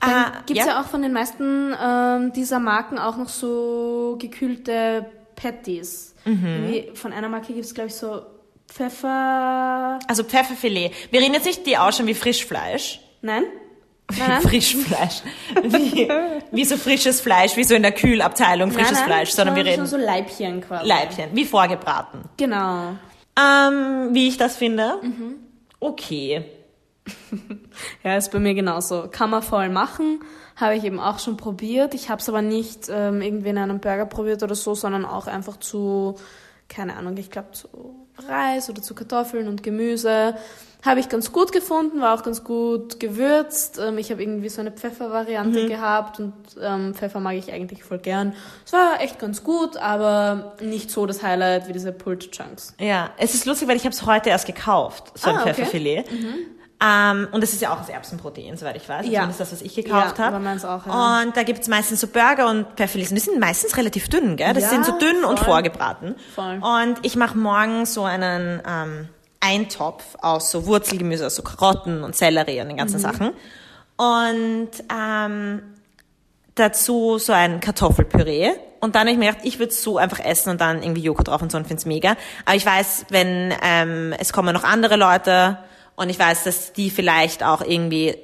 Ah, 0.05 0.31
Dann 0.31 0.45
gibt 0.45 0.59
es 0.59 0.65
ja. 0.65 0.73
ja. 0.73 0.81
auch 0.81 0.85
von 0.85 1.01
den 1.01 1.13
meisten 1.13 1.73
ähm, 1.81 2.33
dieser 2.33 2.59
Marken 2.59 2.97
auch 2.97 3.17
noch 3.17 3.29
so 3.29 4.17
gekühlte 4.19 5.05
Patties. 5.35 6.15
Mhm. 6.25 6.67
Wie, 6.67 6.91
von 6.93 7.13
einer 7.13 7.29
Marke 7.29 7.53
gibt 7.53 7.65
es, 7.65 7.73
glaube 7.73 7.89
ich, 7.89 7.95
so 7.95 8.21
Pfeffer... 8.67 9.99
Also 10.07 10.23
Pfefferfilet. 10.23 10.91
Wir 11.11 11.21
reden 11.21 11.33
jetzt 11.33 11.45
nicht 11.45 11.65
die 11.65 11.77
ausschauen 11.77 12.07
wie 12.07 12.13
Frischfleisch. 12.13 12.99
Nein? 13.21 13.43
Nein, 14.11 14.29
nein. 14.29 14.41
Frischfleisch. 14.41 15.23
Wie, 15.63 16.07
wie 16.51 16.65
so 16.65 16.77
frisches 16.77 17.21
Fleisch, 17.21 17.57
wie 17.57 17.63
so 17.63 17.73
in 17.73 17.81
der 17.81 17.91
Kühlabteilung 17.91 18.71
frisches 18.71 18.99
nein, 18.99 19.05
Fleisch, 19.05 19.31
sondern 19.31 19.55
wir 19.55 19.65
reden 19.65 19.85
so 19.87 19.97
Leibchen 19.97 20.61
quasi. 20.61 20.87
Leibchen, 20.87 21.29
wie 21.33 21.45
vorgebraten. 21.45 22.21
Genau. 22.37 22.95
Ähm, 23.37 24.09
wie 24.13 24.27
ich 24.27 24.37
das 24.37 24.57
finde? 24.57 24.99
Mhm. 25.01 25.35
Okay. 25.79 26.45
Ja, 28.03 28.15
ist 28.17 28.31
bei 28.31 28.39
mir 28.39 28.53
genauso. 28.53 29.07
Kann 29.11 29.29
man 29.29 29.41
voll 29.41 29.69
machen. 29.69 30.19
Habe 30.55 30.75
ich 30.75 30.83
eben 30.85 30.99
auch 30.99 31.19
schon 31.19 31.35
probiert. 31.37 31.93
Ich 31.93 32.09
habe 32.09 32.21
es 32.21 32.29
aber 32.29 32.41
nicht 32.41 32.87
ähm, 32.89 33.21
irgendwie 33.21 33.49
in 33.49 33.57
einem 33.57 33.79
Burger 33.79 34.05
probiert 34.05 34.41
oder 34.43 34.55
so, 34.55 34.73
sondern 34.75 35.03
auch 35.05 35.27
einfach 35.27 35.57
zu, 35.57 36.15
keine 36.69 36.95
Ahnung, 36.95 37.17
ich 37.17 37.29
glaube 37.29 37.51
zu 37.51 37.67
Reis 38.29 38.69
oder 38.69 38.81
zu 38.81 38.95
Kartoffeln 38.95 39.47
und 39.49 39.61
Gemüse. 39.63 40.35
Habe 40.85 40.99
ich 41.01 41.09
ganz 41.09 41.31
gut 41.33 41.51
gefunden, 41.51 41.99
war 41.99 42.13
auch 42.17 42.23
ganz 42.23 42.43
gut 42.45 42.99
gewürzt. 43.01 43.79
Ähm, 43.83 43.97
ich 43.97 44.11
habe 44.11 44.21
irgendwie 44.23 44.47
so 44.49 44.61
eine 44.61 44.71
Pfeffervariante 44.71 45.67
gehabt 45.67 46.19
und 46.19 46.33
ähm, 46.61 46.93
Pfeffer 46.93 47.19
mag 47.19 47.35
ich 47.35 47.51
eigentlich 47.51 47.83
voll 47.83 47.97
gern. 47.97 48.33
Es 48.65 48.71
war 48.71 49.01
echt 49.01 49.19
ganz 49.19 49.43
gut, 49.43 49.75
aber 49.77 50.53
nicht 50.61 50.89
so 50.91 51.05
das 51.07 51.21
Highlight 51.23 51.67
wie 51.67 51.73
diese 51.73 51.91
Pulled 51.91 52.31
Chunks. 52.31 52.73
Ja, 52.79 53.09
es 53.17 53.33
ist 53.33 53.45
lustig, 53.45 53.67
weil 53.67 53.75
ich 53.75 53.83
habe 53.83 53.93
es 53.95 54.05
heute 54.05 54.29
erst 54.29 54.45
gekauft, 54.45 55.11
so 55.15 55.29
ein 55.29 55.35
Ah, 55.37 55.41
okay. 55.41 55.53
Pfefferfilet. 55.55 56.05
Ähm, 56.83 57.27
und 57.31 57.41
das 57.41 57.53
ist 57.53 57.61
ja 57.61 57.73
auch 57.73 57.79
aus 57.79 57.87
Erbsenprotein, 57.89 58.57
soweit 58.57 58.75
ich 58.75 58.87
weiß. 58.87 59.05
Ja. 59.05 59.21
Zumindest 59.21 59.39
das, 59.39 59.51
was 59.53 59.61
ich 59.61 59.75
gekauft 59.75 60.17
Ja, 60.19 60.25
habe. 60.25 60.43
ja. 60.45 61.21
Und 61.23 61.37
da 61.37 61.43
gibt's 61.43 61.67
meistens 61.69 62.01
so 62.01 62.07
Burger 62.07 62.49
und 62.49 62.67
Pfefferlis. 62.75 63.09
Und 63.11 63.15
die 63.15 63.21
sind 63.21 63.39
meistens 63.39 63.77
relativ 63.77 64.09
dünn, 64.09 64.35
gell? 64.35 64.53
Das 64.53 64.63
Ja, 64.63 64.69
sind 64.69 64.85
so 64.85 64.97
dünn 64.99 65.23
und 65.23 65.37
voll. 65.39 65.45
vorgebraten. 65.47 66.15
Voll. 66.35 66.59
Und 66.61 66.97
ich 67.03 67.15
mache 67.15 67.37
morgen 67.37 67.85
so 67.85 68.03
einen 68.03 68.61
ähm, 68.67 69.07
Eintopf 69.39 70.03
aus 70.21 70.51
so 70.51 70.65
Wurzelgemüse, 70.65 71.25
aus 71.27 71.35
so 71.35 71.43
Karotten 71.43 72.03
und 72.03 72.15
Sellerie 72.15 72.59
und 72.59 72.67
den 72.67 72.73
Mhm. 72.75 72.79
ganzen 72.79 72.99
Sachen. 72.99 73.31
Und 73.95 74.69
ähm, 74.93 75.61
dazu 76.55 77.17
so 77.17 77.31
ein 77.33 77.59
Kartoffelpüree. 77.61 78.51
Und 78.81 78.95
dann 78.95 79.01
habe 79.01 79.11
ich 79.11 79.17
mir 79.17 79.27
gedacht, 79.27 79.45
ich 79.45 79.59
würde 79.59 79.71
es 79.71 79.81
so 79.81 79.97
einfach 79.97 80.19
essen 80.19 80.49
und 80.49 80.61
dann 80.61 80.83
irgendwie 80.83 81.01
Joghurt 81.01 81.29
drauf 81.29 81.41
und 81.41 81.51
so 81.51 81.57
und 81.57 81.65
finde 81.65 81.79
es 81.79 81.85
mega. 81.85 82.15
Aber 82.45 82.55
ich 82.55 82.65
weiß, 82.65 83.05
wenn 83.09 83.53
ähm, 83.63 84.13
es 84.19 84.31
kommen 84.33 84.53
noch 84.53 84.63
andere 84.63 84.95
Leute 84.95 85.57
und 85.95 86.09
ich 86.09 86.19
weiß, 86.19 86.43
dass 86.43 86.73
die 86.73 86.89
vielleicht 86.89 87.43
auch 87.43 87.61
irgendwie 87.61 88.17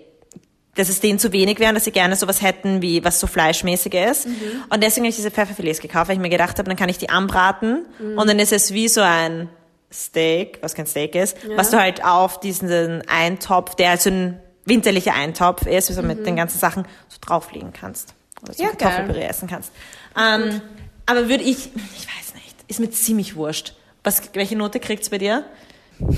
dass 0.76 0.88
es 0.88 1.02
denen 1.02 1.20
zu 1.20 1.34
wenig 1.34 1.60
wäre 1.60 1.70
und 1.70 1.76
dass 1.76 1.84
sie 1.84 1.92
gerne 1.92 2.16
sowas 2.16 2.42
hätten, 2.42 2.82
wie 2.82 3.04
was 3.04 3.20
so 3.20 3.28
fleischmäßig 3.28 3.94
ist. 3.94 4.28
Mhm. 4.28 4.34
Und 4.70 4.82
deswegen 4.82 5.04
habe 5.04 5.10
ich 5.10 5.18
diese 5.18 5.32
Pfefferfilets 5.32 5.82
gekauft, 5.82 6.08
weil 6.08 6.16
ich 6.16 6.22
mir 6.22 6.30
gedacht 6.30 6.58
habe, 6.60 6.70
dann 6.70 6.78
kann 6.78 6.88
ich 6.88 6.98
die 6.98 7.10
anbraten 7.10 7.86
mhm. 8.00 8.18
und 8.18 8.30
dann 8.30 8.40
ist 8.40 8.54
es 8.54 8.74
wie 8.74 8.88
so 8.88 9.02
ein 9.02 9.50
Steak, 9.92 10.60
was 10.62 10.74
kein 10.74 10.88
Steak 10.88 11.16
ist, 11.16 11.38
ja. 11.44 11.58
was 11.58 11.72
du 11.72 11.80
halt 11.80 12.06
auf 12.06 12.40
diesen 12.40 13.04
Eintopf, 13.08 13.76
der 13.76 13.90
halt 13.90 14.02
so 14.02 14.10
ein 14.10 14.40
winterlicher 14.66 15.14
Eintopf 15.14 15.66
ist, 15.66 15.90
wie 15.90 15.94
so 15.94 16.02
mhm. 16.02 16.08
mit 16.08 16.26
den 16.26 16.38
ganzen 16.38 16.60
Sachen 16.60 16.86
so 17.10 17.18
drauflegen 17.20 17.74
kannst. 17.74 18.14
Oder 18.42 18.54
so 18.54 18.64
ja, 18.64 18.70
Kartoffelpüree 18.70 19.26
essen 19.26 19.50
kannst. 19.50 19.72
Ähm, 20.18 20.62
aber 21.06 21.28
würde 21.28 21.44
ich, 21.44 21.70
ich 21.76 22.08
weiß 22.08 22.34
nicht, 22.36 22.56
ist 22.68 22.80
mir 22.80 22.90
ziemlich 22.90 23.36
wurscht. 23.36 23.76
Was, 24.04 24.22
welche 24.34 24.56
Note 24.56 24.80
kriegt's 24.80 25.10
bei 25.10 25.18
dir? 25.18 25.46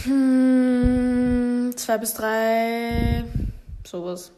Hm, 0.06 1.72
zwei 1.76 1.98
bis 1.98 2.14
drei, 2.14 3.24
sowas. 3.86 4.32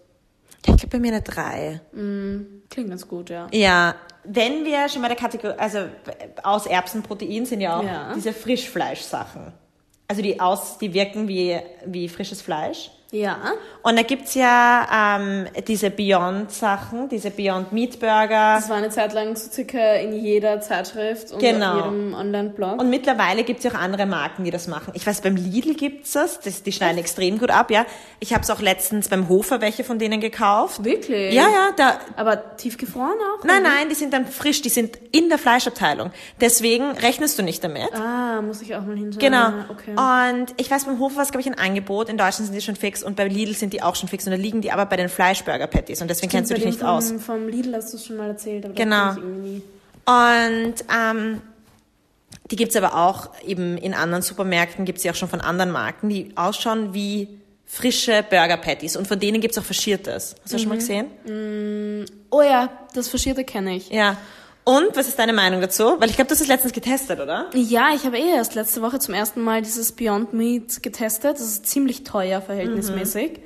Ja, 0.66 0.74
ich 0.74 0.80
glaube 0.80 0.98
bei 0.98 1.00
mir 1.00 1.14
eine 1.14 1.22
3. 1.22 1.82
Mm, 1.94 2.64
klingt 2.70 2.90
ganz 2.90 3.08
gut, 3.08 3.30
ja. 3.30 3.48
Ja, 3.52 3.96
wenn 4.24 4.66
wir 4.66 4.90
schon 4.90 5.02
bei 5.02 5.08
der 5.08 5.18
Kategorie, 5.18 5.58
also 5.58 5.80
aus 6.44 6.66
Erbsenprotein 6.66 7.46
sind 7.46 7.62
ja 7.62 7.80
auch 7.80 7.84
ja. 7.84 8.14
diese 8.16 8.34
Frischfleischsachen. 8.34 9.54
Also 10.08 10.22
die 10.22 10.40
aus, 10.40 10.78
die 10.78 10.94
wirken 10.94 11.28
wie, 11.28 11.60
wie 11.86 12.10
frisches 12.10 12.42
Fleisch. 12.42 12.92
Ja. 13.16 13.38
Und 13.82 13.98
da 13.98 14.02
gibt's 14.02 14.34
ja 14.34 15.18
ähm, 15.20 15.46
diese 15.68 15.90
Beyond-Sachen, 15.90 17.08
diese 17.08 17.32
Beyond 17.32 17.72
Meat 17.72 18.00
Burger. 18.00 18.56
Das 18.56 18.70
war 18.70 18.78
eine 18.78 18.90
Zeit 18.90 19.14
lang 19.14 19.36
so 19.36 19.50
circa 19.50 19.94
in 19.96 20.14
jeder 20.14 20.60
Zeitschrift 20.60 21.32
und 21.32 21.40
genau. 21.40 21.80
auf 21.80 21.86
jedem 21.86 22.14
Online-Blog. 22.14 22.80
Und 22.80 22.90
mittlerweile 22.90 23.44
gibt's 23.44 23.64
ja 23.64 23.72
auch 23.72 23.76
andere 23.76 24.06
Marken, 24.06 24.44
die 24.44 24.52
das 24.52 24.68
machen. 24.68 24.92
Ich 24.96 25.06
weiß, 25.06 25.22
beim 25.22 25.36
Lidl 25.36 25.76
gibt's 25.76 26.14
das, 26.14 26.40
das 26.40 26.64
die 26.64 26.72
schneiden 26.72 26.98
Echt? 26.98 27.06
extrem 27.06 27.38
gut 27.38 27.52
ab, 27.52 27.72
ja. 27.72 27.86
Ich 28.20 28.34
habe 28.34 28.44
es 28.44 28.50
auch 28.50 28.60
letztens 28.60 29.08
beim 29.08 29.30
Hofer 29.30 29.62
welche 29.62 29.84
von 29.84 30.00
denen 30.00 30.20
gekauft. 30.20 30.84
Wirklich? 30.84 31.34
Ja, 31.34 31.44
ja. 31.44 31.70
Da, 31.78 32.00
Aber 32.18 32.58
tiefgefroren 32.58 33.14
auch? 33.14 33.44
Nein, 33.44 33.62
oder? 33.62 33.70
nein, 33.70 33.90
die 33.90 33.96
sind 33.96 34.14
dann 34.14 34.26
frisch, 34.26 34.62
die 34.62 34.70
sind 34.70 34.98
in 35.12 35.30
der 35.30 35.38
Fleischabteilung. 35.38 36.12
Deswegen 36.42 36.92
rechnest 36.92 37.40
du 37.40 37.44
nicht 37.44 37.64
damit. 37.64 37.94
Ah, 37.94 38.42
muss 38.42 38.62
ich 38.62 38.76
auch 38.76 38.82
mal 38.82 38.98
hinschauen. 38.98 39.20
Genau. 39.20 39.48
Okay. 39.70 39.92
Und 39.96 40.48
ich 40.58 40.70
weiß, 40.70 40.86
beim 40.86 41.00
Hofer 41.00 41.18
war 41.18 41.24
es, 41.24 41.32
glaube 41.32 41.42
ich, 41.42 41.48
ein 41.48 41.58
Angebot. 41.58 42.10
In 42.10 42.18
Deutschland 42.18 42.48
sind 42.48 42.56
die 42.56 42.62
schon 42.62 42.76
fix 42.76 43.05
und 43.06 43.16
bei 43.16 43.28
Lidl 43.28 43.54
sind 43.56 43.74
die 43.74 43.82
auch 43.82 43.96
schon 43.96 44.10
fix 44.10 44.26
und 44.26 44.32
da 44.32 44.38
liegen 44.38 44.62
die 44.62 44.72
aber 44.72 44.86
bei 44.86 44.98
den 44.98 45.10
Fleischburger-Patties 45.10 46.02
und 46.02 46.10
deswegen 46.10 46.30
Stimmt, 46.30 46.48
kennst 46.48 46.52
du 46.52 46.56
dich 46.56 46.66
nicht 46.66 46.80
vom, 46.80 46.88
aus. 46.90 47.14
Vom 47.26 47.48
Lidl 47.48 47.76
hast 47.76 47.94
du 47.94 47.98
es 47.98 48.06
schon 48.06 48.18
mal 48.18 48.30
erzählt. 48.30 48.66
Aber 48.66 48.74
genau. 48.74 49.12
Und 50.08 50.76
ähm, 50.94 51.42
die 52.52 52.56
gibt's 52.56 52.76
aber 52.76 52.96
auch 52.96 53.30
eben 53.44 53.78
in 53.78 53.94
anderen 53.94 54.22
Supermärkten, 54.22 54.86
gibt's 54.86 55.02
sie 55.02 55.10
auch 55.10 55.16
schon 55.16 55.30
von 55.30 55.42
anderen 55.42 55.72
Marken, 55.72 56.10
die 56.10 56.32
ausschauen 56.36 56.94
wie 56.94 57.40
frische 57.66 58.24
Burger-Patties 58.30 58.96
und 58.96 59.08
von 59.08 59.20
denen 59.20 59.42
gibt's 59.42 59.58
auch 59.58 59.64
Verschiertes. 59.64 60.36
Hast 60.44 60.54
du 60.54 60.58
mhm. 60.58 60.62
schon 60.62 60.70
mal 60.70 60.78
gesehen? 60.78 61.08
Mm, 61.26 62.06
oh 62.30 62.42
ja, 62.42 62.70
das 62.94 63.08
Verschierte 63.08 63.44
kenne 63.44 63.76
ich. 63.76 63.90
Ja. 63.90 64.18
Und 64.66 64.98
was 64.98 65.08
ist 65.08 65.20
deine 65.20 65.32
Meinung 65.32 65.62
dazu? 65.62 65.96
Weil 66.00 66.10
ich 66.10 66.16
glaube, 66.16 66.28
du 66.28 66.34
hast 66.34 66.42
es 66.42 66.48
letztens 66.48 66.74
getestet, 66.74 67.20
oder? 67.20 67.52
Ja, 67.54 67.90
ich 67.94 68.04
habe 68.04 68.18
eh 68.18 68.32
erst 68.32 68.56
letzte 68.56 68.82
Woche 68.82 68.98
zum 68.98 69.14
ersten 69.14 69.42
Mal 69.42 69.62
dieses 69.62 69.92
Beyond 69.92 70.34
Meat 70.34 70.82
getestet. 70.82 71.36
Das 71.36 71.42
ist 71.42 71.68
ziemlich 71.68 72.04
teuer 72.04 72.42
verhältnismäßig. 72.42 73.34
Mhm. 73.34 73.44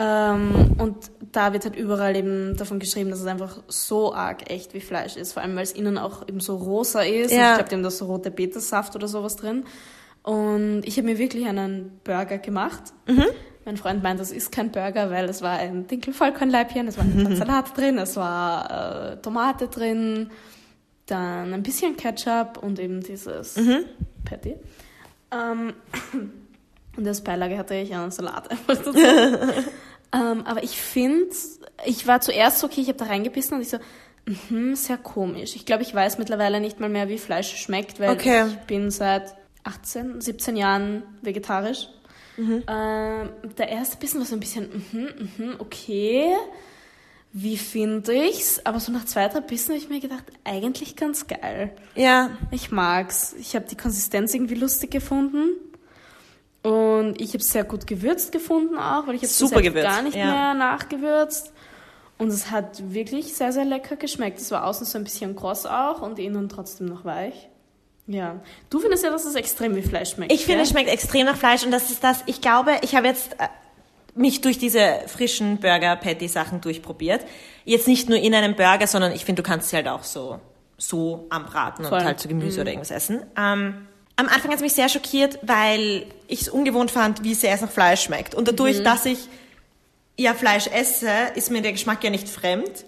Ähm, 0.00 0.76
und 0.78 0.96
da 1.32 1.52
wird 1.54 1.64
halt 1.64 1.76
überall 1.76 2.14
eben 2.14 2.56
davon 2.56 2.78
geschrieben, 2.78 3.10
dass 3.10 3.20
es 3.20 3.26
einfach 3.26 3.62
so 3.68 4.14
arg 4.14 4.50
echt 4.50 4.74
wie 4.74 4.80
Fleisch 4.80 5.16
ist. 5.16 5.32
Vor 5.32 5.42
allem, 5.42 5.56
weil 5.56 5.64
es 5.64 5.72
innen 5.72 5.96
auch 5.96 6.28
eben 6.28 6.40
so 6.40 6.56
rosa 6.56 7.00
ist. 7.00 7.32
Ja. 7.32 7.50
ich 7.50 7.54
glaube, 7.56 7.70
die 7.70 7.74
haben 7.74 7.82
da 7.82 7.90
so 7.90 8.04
rote 8.04 8.30
Betesaft 8.30 8.94
oder 8.96 9.08
sowas 9.08 9.36
drin. 9.36 9.64
Und 10.22 10.82
ich 10.84 10.98
habe 10.98 11.06
mir 11.06 11.18
wirklich 11.18 11.46
einen 11.46 12.00
Burger 12.04 12.36
gemacht. 12.36 12.82
Mhm. 13.06 13.24
Mein 13.68 13.76
Freund 13.76 14.02
meint, 14.02 14.18
das 14.18 14.30
ist 14.30 14.50
kein 14.50 14.70
Burger, 14.70 15.10
weil 15.10 15.26
es 15.26 15.42
war 15.42 15.58
ein 15.58 15.86
Dinkelvollkornleibchen, 15.86 16.88
es 16.88 16.96
war 16.96 17.04
ein 17.04 17.36
Salat 17.36 17.76
drin, 17.76 17.98
es 17.98 18.16
war 18.16 19.12
äh, 19.12 19.16
Tomate 19.18 19.68
drin, 19.68 20.30
dann 21.04 21.52
ein 21.52 21.62
bisschen 21.62 21.94
Ketchup 21.94 22.56
und 22.62 22.78
eben 22.78 23.02
dieses 23.02 23.56
mhm. 23.56 23.84
Patty. 24.24 24.56
Ähm, 25.30 25.74
und 26.96 27.06
als 27.06 27.22
Beilage 27.22 27.58
hatte 27.58 27.74
ich 27.74 27.94
einen 27.94 28.10
Salat 28.10 28.50
einfach 28.50 28.74
dazu. 28.74 28.94
ähm, 30.14 30.46
aber 30.46 30.62
ich 30.62 30.80
finde, 30.80 31.28
ich 31.84 32.06
war 32.06 32.22
zuerst 32.22 32.60
so, 32.60 32.68
okay, 32.68 32.80
ich 32.80 32.88
habe 32.88 32.96
da 32.96 33.04
reingebissen 33.04 33.54
und 33.54 33.60
ich 33.60 33.68
so, 33.68 33.76
mh, 34.48 34.76
sehr 34.76 34.96
komisch. 34.96 35.56
Ich 35.56 35.66
glaube, 35.66 35.82
ich 35.82 35.94
weiß 35.94 36.16
mittlerweile 36.16 36.62
nicht 36.62 36.80
mal 36.80 36.88
mehr, 36.88 37.10
wie 37.10 37.18
Fleisch 37.18 37.54
schmeckt, 37.54 38.00
weil 38.00 38.12
okay. 38.12 38.46
ich 38.46 38.56
bin 38.60 38.90
seit 38.90 39.34
18, 39.64 40.22
17 40.22 40.56
Jahren 40.56 41.02
vegetarisch. 41.20 41.88
Mhm. 42.38 42.62
Ähm, 42.68 43.30
der 43.58 43.68
erste 43.68 43.96
Bissen 43.96 44.20
war 44.20 44.26
so 44.26 44.36
ein 44.36 44.40
bisschen, 44.40 44.84
mhm, 44.92 45.30
mhm, 45.36 45.54
okay, 45.58 46.32
wie 47.32 47.58
finde 47.58 48.14
ich's? 48.14 48.64
Aber 48.64 48.80
so 48.80 48.90
nach 48.92 49.04
zwei, 49.04 49.28
drei 49.28 49.40
Bissen 49.40 49.74
habe 49.74 49.78
ich 49.78 49.90
mir 49.90 50.00
gedacht, 50.00 50.24
eigentlich 50.44 50.96
ganz 50.96 51.26
geil. 51.26 51.72
Ja. 51.94 52.30
Ich 52.50 52.70
mag's. 52.70 53.34
Ich 53.38 53.54
habe 53.54 53.66
die 53.66 53.76
Konsistenz 53.76 54.32
irgendwie 54.32 54.54
lustig 54.54 54.90
gefunden. 54.90 55.50
Und 56.62 57.20
ich 57.20 57.30
habe 57.30 57.38
es 57.38 57.52
sehr 57.52 57.64
gut 57.64 57.86
gewürzt 57.86 58.32
gefunden 58.32 58.76
auch, 58.76 59.06
weil 59.06 59.16
ich 59.16 59.22
habe 59.22 59.62
gewürzt. 59.62 59.86
gar 59.86 60.02
nicht 60.02 60.16
ja. 60.16 60.26
mehr 60.26 60.54
nachgewürzt. 60.54 61.52
Und 62.18 62.28
es 62.28 62.50
hat 62.50 62.92
wirklich 62.92 63.34
sehr, 63.34 63.52
sehr 63.52 63.64
lecker 63.64 63.96
geschmeckt. 63.96 64.40
Es 64.40 64.50
war 64.50 64.66
außen 64.66 64.86
so 64.86 64.98
ein 64.98 65.04
bisschen 65.04 65.36
kross 65.36 65.66
auch 65.66 66.02
und 66.02 66.18
innen 66.18 66.48
trotzdem 66.48 66.86
noch 66.86 67.04
weich. 67.04 67.48
Ja. 68.08 68.40
Du 68.70 68.80
findest 68.80 69.04
ja, 69.04 69.10
dass 69.10 69.26
es 69.26 69.34
extrem 69.34 69.76
wie 69.76 69.82
Fleisch 69.82 70.14
schmeckt. 70.14 70.32
Ich 70.32 70.46
finde, 70.46 70.62
es 70.62 70.70
schmeckt 70.70 70.88
extrem 70.88 71.26
nach 71.26 71.36
Fleisch 71.36 71.64
und 71.64 71.70
das 71.70 71.90
ist 71.90 72.02
das, 72.02 72.24
ich 72.26 72.40
glaube, 72.40 72.72
ich 72.80 72.96
habe 72.96 73.06
jetzt 73.06 73.34
äh, 73.34 73.48
mich 74.14 74.40
durch 74.40 74.58
diese 74.58 75.00
frischen 75.06 75.58
Burger-Patty-Sachen 75.58 76.62
durchprobiert. 76.62 77.20
Jetzt 77.66 77.86
nicht 77.86 78.08
nur 78.08 78.18
in 78.18 78.34
einem 78.34 78.56
Burger, 78.56 78.86
sondern 78.86 79.12
ich 79.12 79.26
finde, 79.26 79.42
du 79.42 79.48
kannst 79.48 79.68
sie 79.68 79.76
halt 79.76 79.88
auch 79.88 80.04
so, 80.04 80.40
so 80.78 81.26
anbraten 81.28 81.84
Voll. 81.84 81.98
und 81.98 82.04
halt 82.04 82.18
zu 82.18 82.28
Gemüse 82.28 82.56
mhm. 82.56 82.62
oder 82.62 82.70
irgendwas 82.70 82.90
essen. 82.90 83.22
Ähm, 83.36 83.86
am 84.16 84.26
Anfang 84.26 84.50
hat 84.50 84.56
es 84.56 84.62
mich 84.62 84.72
sehr 84.72 84.88
schockiert, 84.88 85.38
weil 85.42 86.06
ich 86.28 86.40
es 86.40 86.48
ungewohnt 86.48 86.90
fand, 86.90 87.22
wie 87.24 87.34
sehr 87.34 87.54
es 87.54 87.60
nach 87.60 87.70
Fleisch 87.70 88.02
schmeckt. 88.02 88.34
Und 88.34 88.48
dadurch, 88.48 88.78
mhm. 88.78 88.84
dass 88.84 89.04
ich 89.04 89.18
ja 90.16 90.32
Fleisch 90.32 90.66
esse, 90.66 91.10
ist 91.34 91.50
mir 91.50 91.60
der 91.60 91.72
Geschmack 91.72 92.02
ja 92.02 92.10
nicht 92.10 92.28
fremd. 92.28 92.86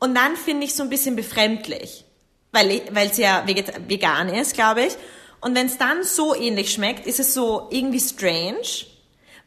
Und 0.00 0.16
dann 0.16 0.34
finde 0.34 0.64
ich 0.64 0.70
es 0.70 0.76
so 0.76 0.82
ein 0.82 0.90
bisschen 0.90 1.14
befremdlich 1.14 2.04
weil 2.52 2.82
es 3.10 3.16
ja 3.16 3.44
vegan 3.46 4.28
ist, 4.28 4.54
glaube 4.54 4.82
ich. 4.82 4.96
Und 5.40 5.54
wenn 5.54 5.66
es 5.66 5.78
dann 5.78 6.02
so 6.04 6.34
ähnlich 6.34 6.72
schmeckt, 6.72 7.06
ist 7.06 7.20
es 7.20 7.32
so 7.34 7.68
irgendwie 7.70 8.00
strange, 8.00 8.86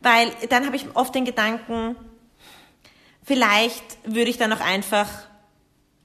weil 0.02 0.32
dann 0.50 0.66
habe 0.66 0.76
ich 0.76 0.86
oft 0.96 1.14
den 1.14 1.26
Gedanken, 1.26 1.96
vielleicht 3.24 3.84
würde 4.06 4.30
ich 4.30 4.38
dann 4.38 4.52
auch 4.52 4.60
einfach 4.60 5.08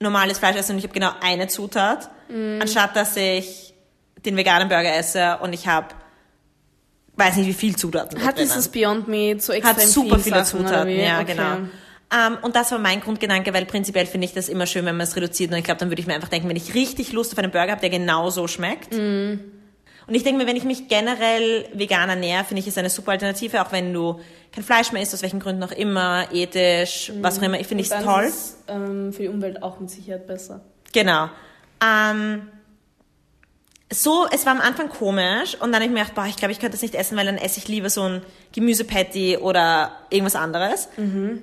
normales 0.01 0.39
Fleisch 0.39 0.57
essen 0.57 0.73
und 0.73 0.79
ich 0.79 0.85
habe 0.85 0.95
genau 0.95 1.11
eine 1.21 1.49
Zutat, 1.49 2.11
mm. 2.29 2.61
anstatt 2.61 2.95
dass 2.95 3.17
ich 3.17 3.75
den 4.25 4.37
veganen 4.37 4.69
Burger 4.69 4.95
esse 4.95 5.39
und 5.39 5.53
ich 5.53 5.67
habe 5.67 5.89
weiß 7.17 7.37
nicht 7.37 7.49
wie 7.49 7.55
viel 7.55 7.75
Zutaten. 7.75 8.25
Hat 8.25 8.39
dieses 8.39 8.69
Beyond 8.69 9.09
Meat 9.09 9.43
so 9.43 9.53
extrem 9.53 9.77
Hat 9.77 9.83
super 9.83 10.19
viele 10.21 10.45
Sachen, 10.45 10.67
Zutaten, 10.67 10.91
ja 10.91 11.21
okay. 11.21 11.35
genau. 11.35 11.69
Ähm, 12.11 12.39
und 12.41 12.57
das 12.57 12.73
war 12.73 12.79
mein 12.79 13.01
Grundgedanke, 13.01 13.53
weil 13.53 13.67
prinzipiell 13.67 14.07
finde 14.07 14.27
ich 14.27 14.33
das 14.33 14.49
immer 14.49 14.67
schön, 14.67 14.87
wenn 14.87 14.97
man 14.97 15.07
es 15.07 15.15
reduziert. 15.15 15.51
Und 15.51 15.59
ich 15.59 15.65
glaube, 15.65 15.79
dann 15.79 15.91
würde 15.91 16.01
ich 16.01 16.07
mir 16.07 16.15
einfach 16.15 16.29
denken, 16.29 16.49
wenn 16.49 16.57
ich 16.57 16.75
richtig 16.75 17.13
Lust 17.13 17.33
auf 17.33 17.39
einen 17.39 17.53
Burger 17.53 17.73
habe, 17.73 17.81
der 17.81 17.91
genau 17.91 18.31
so 18.31 18.49
schmeckt. 18.49 18.93
Mm. 18.93 19.41
Und 20.07 20.15
ich 20.15 20.23
denke 20.23 20.43
mir, 20.43 20.49
wenn 20.49 20.57
ich 20.57 20.65
mich 20.65 20.89
generell 20.89 21.69
vegan 21.75 22.09
ernähre, 22.09 22.45
finde 22.45 22.61
ich 22.61 22.67
es 22.67 22.79
eine 22.79 22.89
super 22.89 23.13
Alternative, 23.13 23.61
auch 23.61 23.73
wenn 23.73 23.93
du 23.93 24.21
kein 24.53 24.65
Fleisch 24.65 24.91
mehr 24.91 25.03
isst, 25.03 25.13
aus 25.13 25.21
welchen 25.21 25.39
Gründen 25.39 25.63
auch 25.63 25.73
immer, 25.73 26.33
ethisch, 26.33 27.13
mm. 27.15 27.23
was 27.23 27.39
auch 27.39 27.43
immer. 27.43 27.61
Ich 27.61 27.67
finde 27.67 27.85
es 27.85 27.91
toll. 27.91 28.25
Ist, 28.25 28.57
ähm, 28.69 29.13
für 29.13 29.23
die 29.23 29.29
Umwelt 29.29 29.63
auch 29.63 29.79
mit 29.79 29.91
Sicherheit 29.91 30.27
besser. 30.27 30.63
Genau. 30.95 31.29
Ähm, 31.85 32.49
so, 33.93 34.27
es 34.31 34.47
war 34.47 34.53
am 34.53 34.63
Anfang 34.63 34.89
komisch 34.89 35.55
und 35.55 35.73
dann 35.73 35.77
habe 35.77 35.85
ich 35.85 35.91
mir 35.91 36.01
gedacht, 36.01 36.15
boah, 36.15 36.27
ich 36.27 36.37
glaube, 36.37 36.53
ich 36.53 36.59
könnte 36.59 36.73
das 36.73 36.83
nicht 36.83 36.95
essen, 36.95 37.19
weil 37.19 37.27
dann 37.27 37.37
esse 37.37 37.59
ich 37.59 37.69
lieber 37.69 37.91
so 37.91 38.03
ein 38.03 38.23
Gemüsepatty 38.53 39.37
oder 39.37 39.93
irgendwas 40.09 40.37
anderes. 40.37 40.89
Mhm. 40.97 41.43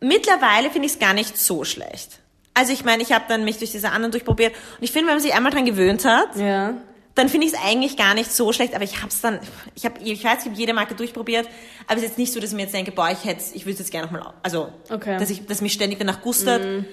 Mittlerweile 0.00 0.70
finde 0.70 0.86
ich 0.86 0.94
es 0.94 0.98
gar 0.98 1.14
nicht 1.14 1.38
so 1.38 1.64
schlecht. 1.64 2.20
Also 2.54 2.72
ich 2.72 2.84
meine, 2.84 3.02
ich 3.02 3.12
habe 3.12 3.24
dann 3.28 3.44
mich 3.44 3.58
durch 3.58 3.70
diese 3.72 3.90
anderen 3.90 4.12
durchprobiert 4.12 4.54
und 4.54 4.82
ich 4.82 4.90
finde, 4.90 5.08
wenn 5.08 5.16
man 5.16 5.22
sich 5.22 5.34
einmal 5.34 5.52
dran 5.52 5.66
gewöhnt 5.66 6.06
hat, 6.06 6.36
ja. 6.36 6.74
dann 7.14 7.28
finde 7.28 7.46
ich 7.46 7.52
es 7.52 7.58
eigentlich 7.62 7.98
gar 7.98 8.14
nicht 8.14 8.32
so 8.32 8.52
schlecht. 8.52 8.74
Aber 8.74 8.84
ich 8.84 8.98
habe 8.98 9.08
es 9.08 9.20
dann, 9.20 9.40
ich 9.74 9.84
habe, 9.84 10.00
ich 10.02 10.24
weiß, 10.24 10.40
ich 10.40 10.46
habe 10.46 10.54
jede 10.54 10.72
Marke 10.72 10.94
durchprobiert, 10.94 11.46
aber 11.86 11.96
es 11.96 12.02
ist 12.02 12.08
jetzt 12.10 12.18
nicht 12.18 12.32
so, 12.32 12.40
dass 12.40 12.50
ich 12.50 12.56
mir 12.56 12.62
jetzt 12.62 12.74
denke, 12.74 12.92
boah, 12.92 13.10
ich 13.10 13.24
hätte, 13.24 13.42
ich 13.52 13.66
würde 13.66 13.74
es 13.74 13.78
jetzt 13.80 13.90
gerne 13.90 14.06
nochmal, 14.06 14.32
also 14.42 14.72
okay. 14.90 15.18
dass 15.18 15.28
ich, 15.28 15.44
dass 15.46 15.60
mich 15.60 15.74
ständig 15.74 15.98
danach 15.98 16.22
gustert. 16.22 16.64
Mm. 16.64 16.86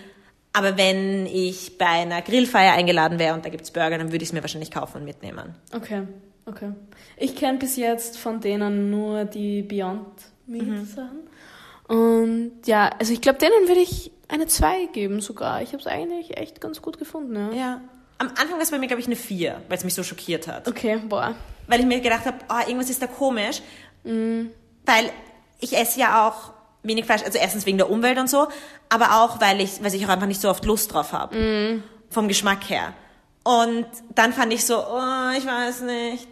Aber 0.51 0.77
wenn 0.77 1.25
ich 1.25 1.77
bei 1.77 1.87
einer 1.87 2.21
Grillfeier 2.21 2.73
eingeladen 2.73 3.17
wäre 3.17 3.33
und 3.33 3.43
da 3.43 3.49
gibt's 3.49 3.71
Burger, 3.71 3.97
dann 3.97 4.11
würde 4.11 4.23
ich 4.23 4.29
es 4.29 4.33
mir 4.33 4.41
wahrscheinlich 4.41 4.69
kaufen 4.69 4.97
und 4.97 5.05
mitnehmen. 5.05 5.55
Okay, 5.73 6.03
okay. 6.45 6.73
Ich 7.17 7.35
kenne 7.35 7.57
bis 7.57 7.75
jetzt 7.75 8.17
von 8.17 8.39
denen 8.39 8.91
nur 8.91 9.25
die 9.25 9.63
Beyond 9.63 10.07
Meat 10.45 10.67
mhm. 10.67 10.87
Und 11.87 12.61
ja, 12.65 12.89
also 12.99 13.13
ich 13.13 13.21
glaube, 13.21 13.39
denen 13.39 13.67
würde 13.67 13.81
ich 13.81 14.11
eine 14.27 14.47
2 14.47 14.85
geben 14.87 15.21
sogar. 15.21 15.61
Ich 15.61 15.69
habe 15.69 15.79
es 15.79 15.87
eigentlich 15.87 16.37
echt 16.37 16.61
ganz 16.61 16.81
gut 16.81 16.97
gefunden. 16.97 17.35
Ja. 17.35 17.57
Ja. 17.57 17.81
Am 18.19 18.29
Anfang 18.29 18.53
war 18.53 18.61
es 18.61 18.71
bei 18.71 18.79
mir, 18.79 18.87
glaube 18.87 19.01
ich, 19.01 19.07
eine 19.07 19.15
4, 19.15 19.61
weil 19.67 19.77
es 19.77 19.83
mich 19.83 19.93
so 19.93 20.03
schockiert 20.03 20.47
hat. 20.47 20.67
Okay, 20.67 20.97
boah. 20.97 21.35
Weil 21.67 21.81
ich 21.81 21.85
mir 21.85 21.99
gedacht 21.99 22.25
habe, 22.25 22.37
oh, 22.49 22.59
irgendwas 22.67 22.89
ist 22.89 23.01
da 23.01 23.07
komisch. 23.07 23.61
Weil 24.03 25.09
ich 25.59 25.77
esse 25.77 25.99
ja 25.99 26.27
auch 26.27 26.53
wenig 26.83 27.05
Fleisch, 27.05 27.23
also 27.23 27.37
erstens 27.37 27.65
wegen 27.65 27.77
der 27.77 27.89
Umwelt 27.89 28.17
und 28.17 28.29
so, 28.29 28.47
aber 28.89 29.23
auch, 29.23 29.39
weil 29.39 29.61
ich, 29.61 29.81
weil 29.83 29.93
ich 29.95 30.05
auch 30.05 30.09
einfach 30.09 30.27
nicht 30.27 30.41
so 30.41 30.49
oft 30.49 30.65
Lust 30.65 30.93
drauf 30.93 31.13
habe. 31.13 31.81
Vom 32.09 32.27
Geschmack 32.27 32.69
her. 32.69 32.93
Und 33.43 33.85
dann 34.15 34.31
fand 34.31 34.53
ich 34.53 34.65
so, 34.65 34.77
oh, 34.77 35.31
ich 35.37 35.45
weiß 35.45 35.81
nicht. 35.81 36.27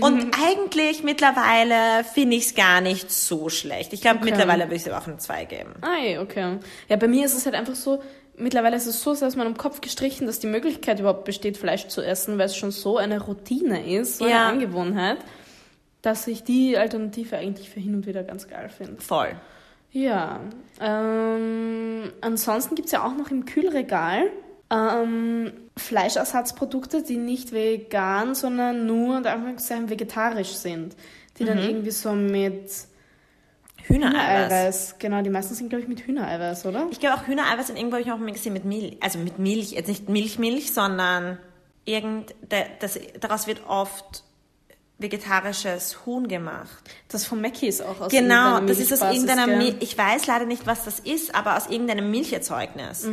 Und 0.00 0.36
eigentlich 0.46 1.02
mittlerweile 1.02 2.04
finde 2.04 2.36
ich 2.36 2.46
es 2.46 2.54
gar 2.54 2.80
nicht 2.80 3.10
so 3.10 3.48
schlecht. 3.48 3.92
Ich 3.92 4.00
glaube, 4.02 4.18
Okay. 4.18 4.30
mittlerweile 4.30 4.64
würde 4.64 4.74
ich 4.76 4.86
es 4.86 4.92
auch 4.92 5.06
eine 5.06 5.16
2 5.18 5.44
geben. 5.46 5.74
Ah, 5.80 6.20
okay. 6.20 6.58
Ja, 6.88 6.96
bei 6.96 7.08
mir 7.08 7.24
ist 7.24 7.34
es 7.36 7.46
halt 7.46 7.54
einfach 7.54 7.74
so, 7.74 8.02
mittlerweile 8.36 8.76
ist 8.76 8.86
es 8.86 9.02
so 9.02 9.14
sehr 9.14 9.28
aus 9.28 9.36
meinem 9.36 9.56
Kopf 9.56 9.80
gestrichen, 9.80 10.26
dass 10.26 10.38
die 10.40 10.48
Möglichkeit 10.48 10.98
überhaupt 11.00 11.24
besteht, 11.24 11.56
Fleisch 11.56 11.86
zu 11.86 12.02
essen, 12.02 12.36
weil 12.38 12.46
es 12.46 12.56
schon 12.56 12.72
so 12.72 12.98
eine 12.98 13.20
Routine 13.22 13.88
ist, 13.96 14.18
so 14.18 14.26
Ja. 14.26 14.48
eine 14.48 14.52
Angewohnheit, 14.52 15.18
dass 16.02 16.26
ich 16.26 16.42
die 16.44 16.76
Alternative 16.76 17.36
eigentlich 17.38 17.70
für 17.70 17.80
hin 17.80 17.94
und 17.94 18.06
wieder 18.06 18.22
ganz 18.24 18.48
geil 18.48 18.68
finde. 18.68 19.00
Voll. 19.00 19.34
Ja, 19.92 20.40
ähm, 20.80 22.12
ansonsten 22.20 22.74
gibt's 22.74 22.92
ja 22.92 23.04
auch 23.06 23.16
noch 23.16 23.30
im 23.30 23.44
Kühlregal 23.46 24.24
ähm, 24.70 25.52
Fleischersatzprodukte, 25.76 27.02
die 27.02 27.16
nicht 27.16 27.52
vegan, 27.52 28.34
sondern 28.34 28.86
nur, 28.86 29.16
unter 29.16 29.32
Anführungszeichen, 29.32 29.90
vegetarisch 29.90 30.52
sind. 30.52 30.94
Die 31.38 31.44
dann 31.44 31.58
irgendwie 31.58 31.90
so 31.90 32.12
mit 32.12 32.70
Hühnereiweiß. 33.82 33.88
Hühnereiweiß, 33.88 34.94
genau, 34.98 35.22
die 35.22 35.30
meisten 35.30 35.54
sind, 35.54 35.68
glaube 35.68 35.82
ich, 35.82 35.88
mit 35.88 36.06
Hühnereiweiß, 36.06 36.66
oder? 36.66 36.86
Ich 36.90 37.00
glaube 37.00 37.16
auch 37.16 37.26
Hühnereiweiß 37.26 37.70
und 37.70 37.76
irgendwo 37.76 37.96
habe 37.96 38.02
ich 38.02 38.12
auch 38.12 38.18
mal 38.18 38.32
gesehen 38.32 38.52
mit 38.52 38.64
Milch. 38.64 38.98
Also 39.00 39.18
mit 39.18 39.38
Milch, 39.38 39.72
jetzt 39.72 39.88
nicht 39.88 40.08
Milchmilch, 40.08 40.72
sondern 40.72 41.38
irgend, 41.84 42.34
das, 42.80 42.98
daraus 43.20 43.46
wird 43.46 43.66
oft 43.66 44.24
vegetarisches 44.98 46.06
Huhn 46.06 46.28
gemacht. 46.28 46.82
Das 47.08 47.26
von 47.26 47.40
Mackie 47.40 47.66
ist 47.66 47.82
auch 47.82 48.00
aus 48.00 48.12
Genau, 48.12 48.60
das 48.60 48.78
ist 48.78 48.92
aus 48.92 49.12
irgendeiner? 49.12 49.46
Milch. 49.48 49.76
Ich 49.80 49.98
weiß 49.98 50.26
leider 50.28 50.46
nicht, 50.46 50.66
was 50.66 50.84
das 50.84 51.00
ist, 51.00 51.34
aber 51.34 51.56
aus 51.56 51.66
irgendeinem 51.66 52.10
Milcherzeugnis. 52.10 53.04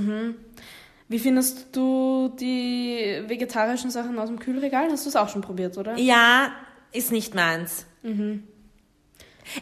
Wie 1.12 1.20
findest 1.20 1.76
du 1.76 2.34
die 2.40 3.22
vegetarischen 3.28 3.92
Sachen 3.92 4.18
aus 4.18 4.30
dem 4.30 4.40
Kühlregal? 4.40 4.90
Hast 4.90 5.04
du 5.04 5.10
es 5.10 5.18
auch 5.18 5.28
schon 5.28 5.42
probiert, 5.42 5.78
oder? 5.78 5.98
Ja, 5.98 6.54
ist 6.94 7.12
nicht 7.12 7.36
meins. 7.36 7.86
Mhm. 8.02 8.48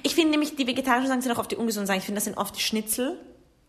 Ich 0.03 0.13
finde 0.13 0.29
nämlich, 0.29 0.55
die 0.55 0.67
vegetarischen 0.67 1.07
Sachen 1.07 1.23
sind 1.23 1.31
auch 1.31 1.39
oft 1.39 1.49
die 1.49 1.55
ungesunden 1.55 1.87
Sachen. 1.87 1.97
Ich 1.97 2.05
finde, 2.05 2.17
das 2.17 2.25
sind 2.25 2.37
oft 2.37 2.55
die 2.55 2.61
Schnitzel. 2.61 3.17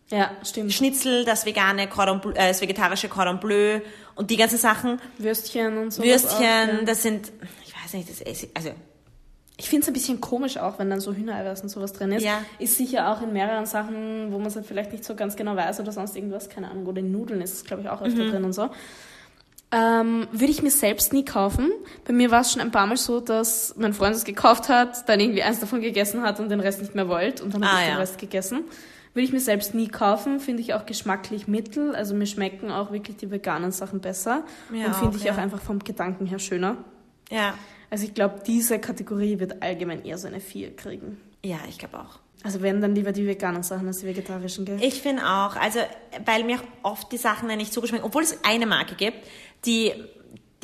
Ja, 0.09 0.29
stimmt. 0.43 0.71
Schnitzel, 0.73 1.25
das 1.25 1.47
vegane 1.47 1.87
Cordon 1.87 2.21
Bleu, 2.21 2.33
äh, 2.33 2.49
das 2.49 2.61
vegetarische 2.61 3.09
Cordon 3.09 3.39
Bleu 3.39 3.79
und 4.13 4.29
die 4.29 4.37
ganzen 4.37 4.59
Sachen. 4.59 5.01
Würstchen 5.17 5.79
und 5.79 5.91
so. 5.91 6.03
Würstchen, 6.03 6.85
das 6.85 7.01
sind, 7.01 7.31
ich 7.65 7.73
weiß 7.83 7.93
nicht, 7.93 8.07
das 8.11 8.21
ist, 8.21 8.47
also, 8.53 8.73
Ich 9.61 9.69
finde 9.69 9.83
es 9.83 9.87
ein 9.89 9.93
bisschen 9.93 10.19
komisch 10.21 10.57
auch, 10.57 10.79
wenn 10.79 10.89
dann 10.89 10.99
so 10.99 11.13
Hühnereiweiß 11.13 11.61
und 11.61 11.69
sowas 11.69 11.93
drin 11.93 12.11
ist. 12.13 12.23
Ja. 12.23 12.41
Ist 12.57 12.77
sicher 12.77 13.09
auch 13.11 13.21
in 13.21 13.31
mehreren 13.31 13.65
Sachen, 13.67 14.31
wo 14.31 14.37
man 14.39 14.47
es 14.47 14.55
halt 14.55 14.65
vielleicht 14.65 14.91
nicht 14.91 15.05
so 15.05 15.13
ganz 15.15 15.35
genau 15.35 15.55
weiß 15.55 15.79
oder 15.79 15.91
sonst 15.91 16.15
irgendwas, 16.15 16.49
keine 16.49 16.71
Ahnung. 16.71 16.87
Oder 16.87 16.99
in 16.99 17.11
Nudeln 17.11 17.41
ist 17.41 17.53
es, 17.53 17.63
glaube 17.63 17.83
ich, 17.83 17.89
auch 17.89 18.01
öfter 18.01 18.23
Mhm. 18.25 18.31
drin 18.31 18.43
und 18.43 18.53
so. 18.53 18.69
Ähm, 19.73 20.27
würde 20.31 20.51
ich 20.51 20.61
mir 20.61 20.71
selbst 20.71 21.13
nie 21.13 21.23
kaufen. 21.23 21.71
Bei 22.05 22.11
mir 22.11 22.29
war 22.29 22.41
es 22.41 22.51
schon 22.51 22.61
ein 22.61 22.71
paar 22.71 22.87
Mal 22.87 22.97
so, 22.97 23.21
dass 23.21 23.73
mein 23.77 23.93
Freund 23.93 24.15
es 24.15 24.25
gekauft 24.25 24.67
hat, 24.67 25.07
dann 25.07 25.19
irgendwie 25.21 25.43
eins 25.43 25.61
davon 25.61 25.79
gegessen 25.79 26.23
hat 26.23 26.39
und 26.41 26.49
den 26.49 26.59
Rest 26.59 26.81
nicht 26.81 26.93
mehr 26.93 27.07
wollte 27.07 27.43
und 27.43 27.53
dann 27.53 27.63
habe 27.63 27.75
Ah, 27.77 27.79
ich 27.79 27.85
den 27.85 27.93
ja. 27.93 27.99
Rest 27.99 28.17
gegessen. 28.17 28.63
Würde 29.13 29.25
ich 29.25 29.31
mir 29.31 29.39
selbst 29.39 29.73
nie 29.73 29.87
kaufen, 29.87 30.39
finde 30.41 30.61
ich 30.61 30.73
auch 30.73 30.85
geschmacklich 30.85 31.47
mittel. 31.47 31.95
Also 31.95 32.15
mir 32.15 32.25
schmecken 32.25 32.69
auch 32.71 32.91
wirklich 32.91 33.15
die 33.17 33.29
veganen 33.31 33.71
Sachen 33.71 33.99
besser 34.01 34.43
Mir 34.69 34.87
und 34.87 34.95
finde 34.95 35.17
ich 35.17 35.23
ja. 35.25 35.33
auch 35.33 35.37
einfach 35.37 35.61
vom 35.61 35.79
Gedanken 35.79 36.25
her 36.25 36.39
schöner. 36.39 36.77
ja. 37.29 37.53
Also 37.91 38.05
ich 38.05 38.13
glaube, 38.15 38.41
diese 38.47 38.79
Kategorie 38.79 39.39
wird 39.39 39.61
allgemein 39.61 40.03
eher 40.03 40.17
so 40.17 40.27
eine 40.27 40.39
4 40.39 40.75
kriegen. 40.75 41.21
Ja, 41.43 41.57
ich 41.69 41.77
glaube 41.77 41.99
auch. 41.99 42.19
Also 42.43 42.63
werden 42.63 42.81
dann 42.81 42.95
lieber 42.95 43.11
die 43.11 43.27
veganen 43.27 43.61
Sachen 43.61 43.85
als 43.85 43.99
die 43.99 44.07
vegetarischen, 44.07 44.65
gell? 44.65 44.79
Ich 44.81 45.01
finde 45.01 45.23
auch, 45.23 45.55
also, 45.55 45.79
weil 46.25 46.43
mir 46.43 46.59
oft 46.81 47.11
die 47.11 47.17
Sachen 47.17 47.47
dann 47.49 47.57
nicht 47.59 47.71
so 47.71 47.81
geschmecken, 47.81 48.03
obwohl 48.03 48.23
es 48.23 48.39
eine 48.43 48.65
Marke 48.65 48.95
gibt, 48.95 49.17
die, 49.65 49.93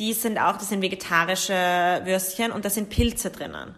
die 0.00 0.12
sind 0.12 0.38
auch, 0.38 0.56
das 0.56 0.70
sind 0.70 0.82
vegetarische 0.82 1.52
Würstchen 2.04 2.50
und 2.50 2.64
da 2.64 2.70
sind 2.70 2.88
Pilze 2.88 3.30
drinnen. 3.30 3.76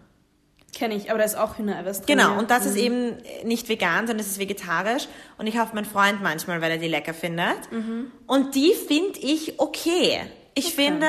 Kenne 0.73 0.95
ich, 0.95 1.09
aber 1.09 1.19
da 1.19 1.25
ist 1.25 1.35
auch 1.35 1.57
Hühnereiweiß 1.57 2.03
drin. 2.03 2.17
Genau, 2.17 2.39
und 2.39 2.49
das 2.49 2.65
ist 2.65 2.75
Mhm. 2.75 2.79
eben 2.79 3.17
nicht 3.43 3.67
vegan, 3.67 4.07
sondern 4.07 4.21
es 4.21 4.27
ist 4.31 4.39
vegetarisch. 4.39 5.07
Und 5.37 5.45
ich 5.45 5.55
kaufe 5.55 5.75
meinen 5.75 5.85
Freund 5.85 6.23
manchmal, 6.23 6.61
weil 6.61 6.71
er 6.71 6.77
die 6.77 6.87
lecker 6.87 7.13
findet. 7.13 7.71
Mhm. 7.71 8.09
Und 8.25 8.55
die 8.55 8.73
finde 8.73 9.19
ich 9.19 9.59
okay. 9.59 10.21
Ich 10.53 10.73
finde, 10.73 11.07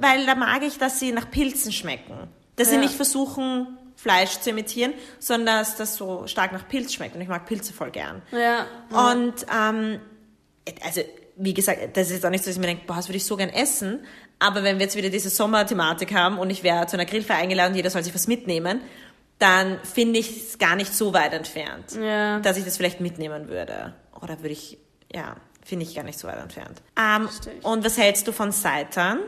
weil 0.00 0.26
da 0.26 0.34
mag 0.34 0.62
ich, 0.62 0.78
dass 0.78 0.98
sie 1.00 1.12
nach 1.12 1.30
Pilzen 1.30 1.72
schmecken. 1.72 2.14
Dass 2.56 2.68
sie 2.68 2.74
Ja. 2.76 2.80
nicht 2.80 2.94
versuchen, 2.94 3.78
Fleisch 3.96 4.40
zu 4.40 4.50
imitieren, 4.50 4.92
sondern 5.18 5.58
dass 5.58 5.76
das 5.76 5.96
so 5.96 6.26
stark 6.26 6.52
nach 6.52 6.68
Pilz 6.68 6.92
schmeckt. 6.92 7.14
Und 7.14 7.20
ich 7.22 7.28
mag 7.28 7.46
Pilze 7.46 7.72
voll 7.72 7.90
gern. 7.90 8.22
Ja. 8.32 8.66
Und 9.10 9.34
ähm, 9.54 10.00
also 10.84 11.00
wie 11.36 11.54
gesagt, 11.54 11.96
das 11.96 12.08
ist 12.08 12.14
jetzt 12.14 12.26
auch 12.26 12.30
nicht 12.30 12.44
so, 12.44 12.48
dass 12.50 12.56
ich 12.56 12.60
mir 12.60 12.66
denke, 12.66 12.84
boah, 12.86 12.96
das 12.96 13.08
würde 13.08 13.16
ich 13.18 13.24
so 13.26 13.36
gern 13.36 13.50
essen. 13.50 14.04
Aber 14.38 14.62
wenn 14.62 14.78
wir 14.78 14.84
jetzt 14.86 14.96
wieder 14.96 15.08
diese 15.10 15.30
Sommerthematik 15.30 16.14
haben 16.14 16.38
und 16.38 16.50
ich 16.50 16.62
wäre 16.62 16.86
zu 16.86 16.96
einer 16.96 17.04
Grillfeier 17.06 17.38
eingeladen 17.38 17.72
und 17.72 17.76
jeder 17.76 17.90
soll 17.90 18.02
sich 18.02 18.14
was 18.14 18.26
mitnehmen, 18.26 18.80
dann 19.38 19.78
finde 19.82 20.18
ich 20.18 20.30
es 20.36 20.58
gar 20.58 20.76
nicht 20.76 20.94
so 20.94 21.12
weit 21.12 21.32
entfernt, 21.34 21.92
Ja. 22.00 22.40
dass 22.40 22.56
ich 22.56 22.64
das 22.64 22.76
vielleicht 22.78 23.00
mitnehmen 23.00 23.48
würde. 23.48 23.94
Oder 24.22 24.38
würde 24.40 24.50
ich, 24.52 24.78
ja, 25.12 25.36
finde 25.62 25.84
ich 25.84 25.94
gar 25.94 26.04
nicht 26.04 26.18
so 26.18 26.26
weit 26.28 26.38
entfernt. 26.38 26.80
Ähm, 26.98 27.28
und 27.62 27.84
was 27.84 27.98
hältst 27.98 28.26
du 28.28 28.32
von 28.32 28.50
Seitan? 28.52 29.18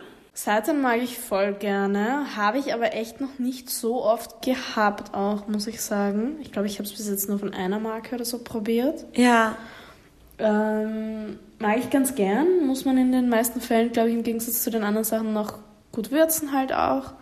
Seitan 0.40 0.80
mag 0.80 0.98
ich 1.02 1.18
voll 1.18 1.52
gerne, 1.54 2.36
habe 2.36 2.58
ich 2.58 2.72
aber 2.72 2.94
echt 2.94 3.20
noch 3.20 3.40
nicht 3.40 3.68
so 3.70 4.04
oft 4.04 4.40
gehabt 4.40 5.12
auch, 5.12 5.48
muss 5.48 5.66
ich 5.66 5.80
sagen. 5.80 6.36
Ich 6.40 6.52
glaube, 6.52 6.68
ich 6.68 6.74
habe 6.78 6.84
es 6.84 6.92
bis 6.94 7.08
jetzt 7.10 7.28
nur 7.28 7.40
von 7.40 7.52
einer 7.52 7.80
Marke 7.80 8.14
oder 8.14 8.24
so 8.24 8.38
probiert. 8.38 9.04
Ja, 9.16 9.56
Ähm, 10.38 11.40
mag 11.58 11.78
ich 11.78 11.90
ganz 11.90 12.14
gern, 12.14 12.64
muss 12.68 12.84
man 12.84 12.96
in 12.98 13.10
den 13.10 13.28
meisten 13.28 13.60
Fällen, 13.60 13.90
glaube 13.90 14.10
ich, 14.10 14.14
im 14.14 14.22
Gegensatz 14.22 14.62
zu 14.62 14.70
den 14.70 14.84
anderen 14.84 15.02
Sachen 15.02 15.32
noch 15.32 15.54
gut 15.90 16.12
würzen 16.12 16.52
halt 16.52 16.72
auch. 16.72 17.14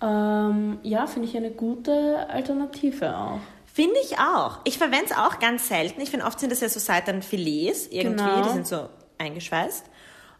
Ähm, 0.00 0.78
ja, 0.84 1.08
finde 1.08 1.26
ich 1.28 1.36
eine 1.36 1.50
gute 1.50 2.28
Alternative 2.30 3.16
auch. 3.16 3.40
Finde 3.74 3.96
ich 4.04 4.20
auch. 4.20 4.60
Ich 4.62 4.78
verwende 4.78 5.06
es 5.06 5.16
auch 5.16 5.40
ganz 5.40 5.66
selten. 5.66 6.00
Ich 6.00 6.10
finde, 6.10 6.26
oft 6.26 6.38
sind 6.38 6.52
das 6.52 6.60
ja 6.60 6.68
so 6.68 6.78
Seitan-Filets 6.78 7.88
irgendwie, 7.88 8.22
Genau. 8.22 8.42
die 8.44 8.50
sind 8.50 8.68
so 8.68 8.88
eingeschweißt. 9.18 9.84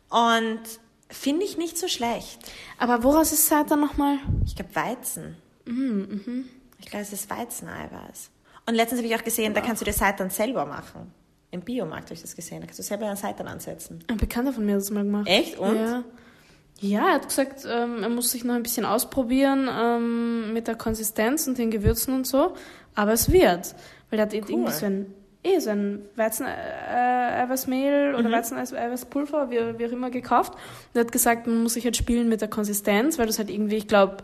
Und 0.09 0.61
finde 1.09 1.45
ich 1.45 1.57
nicht 1.57 1.79
so 1.79 1.88
schlecht. 1.88 2.38
Aber 2.79 3.03
woraus 3.05 3.33
ist 3.33 3.47
Seitan 3.47 3.81
nochmal? 3.81 4.19
Ich 4.45 4.55
glaube 4.57 4.75
Weizen. 4.75 5.37
Mhm, 5.64 6.49
Ich 6.79 6.87
glaube, 6.87 7.03
es 7.03 7.12
ist 7.12 7.29
Weizeneiweiß. 7.31 8.31
Und 8.69 8.75
letztens 8.75 9.01
habe 9.01 9.09
ich 9.09 9.16
auch 9.19 9.25
gesehen, 9.25 9.55
da 9.55 9.61
kannst 9.61 9.81
du 9.81 9.85
dir 9.85 9.92
Seitan 9.92 10.31
selber 10.31 10.64
machen. 10.66 11.12
Im 11.53 11.61
Biomarkt 11.61 12.05
habe 12.07 12.14
ich 12.14 12.23
das 12.23 12.35
gesehen. 12.35 12.61
Da 12.61 12.66
kannst 12.66 12.79
du 12.81 12.83
selber 12.83 13.07
einen 13.07 13.16
Seitan 13.16 13.47
ansetzen. 13.47 14.05
Ein 14.09 14.16
Bekannter 14.16 14.53
von 14.53 14.66
mir 14.66 14.73
hat 14.75 14.81
das 14.81 14.90
mal 14.90 15.05
gemacht. 15.05 15.27
Echt? 15.29 15.59
Und? 15.59 15.77
Ja. 15.77 16.05
Ja, 16.81 17.09
er 17.09 17.14
hat 17.14 17.29
gesagt, 17.29 17.64
ähm, 17.66 18.03
er 18.03 18.11
muss 18.11 18.33
sich 18.33 18.45
noch 18.45 18.55
ein 18.55 18.62
bisschen 18.62 18.85
ausprobieren 18.85 19.66
ähm, 19.73 20.53
mit 20.53 20.66
der 20.69 20.75
Konsistenz 20.75 21.47
und 21.47 21.57
den 21.57 21.71
Gewürzen 21.71 22.12
und 22.12 22.27
so. 22.27 22.55
Aber 22.95 23.12
es 23.12 23.33
wird. 23.33 23.75
Weil 24.11 24.19
er 24.19 24.23
hat 24.27 24.35
irgendwie 24.35 24.71
so 24.73 24.85
ein, 24.87 25.14
eh, 25.47 25.59
so 25.61 25.71
ein 25.71 26.03
Weizen-Eiweißmehl 26.17 28.13
Mhm. 28.13 28.19
oder 28.19 28.31
Weizen-Eiweißpulver, 28.33 29.51
wie, 29.51 29.79
wie 29.79 29.87
auch 29.87 29.93
immer, 29.93 30.11
gekauft. 30.11 30.53
Und 30.55 30.61
er 30.95 31.01
hat 31.05 31.13
gesagt, 31.13 31.47
man 31.47 31.63
muss 31.63 31.75
sich 31.75 31.85
halt 31.85 31.97
spielen 31.97 32.29
mit 32.29 32.41
der 32.41 32.49
Konsistenz, 32.49 33.19
weil 33.19 33.27
das 33.27 33.39
halt 33.39 33.51
irgendwie, 33.51 33.77
ich 33.77 33.89
glaube, 33.89 34.19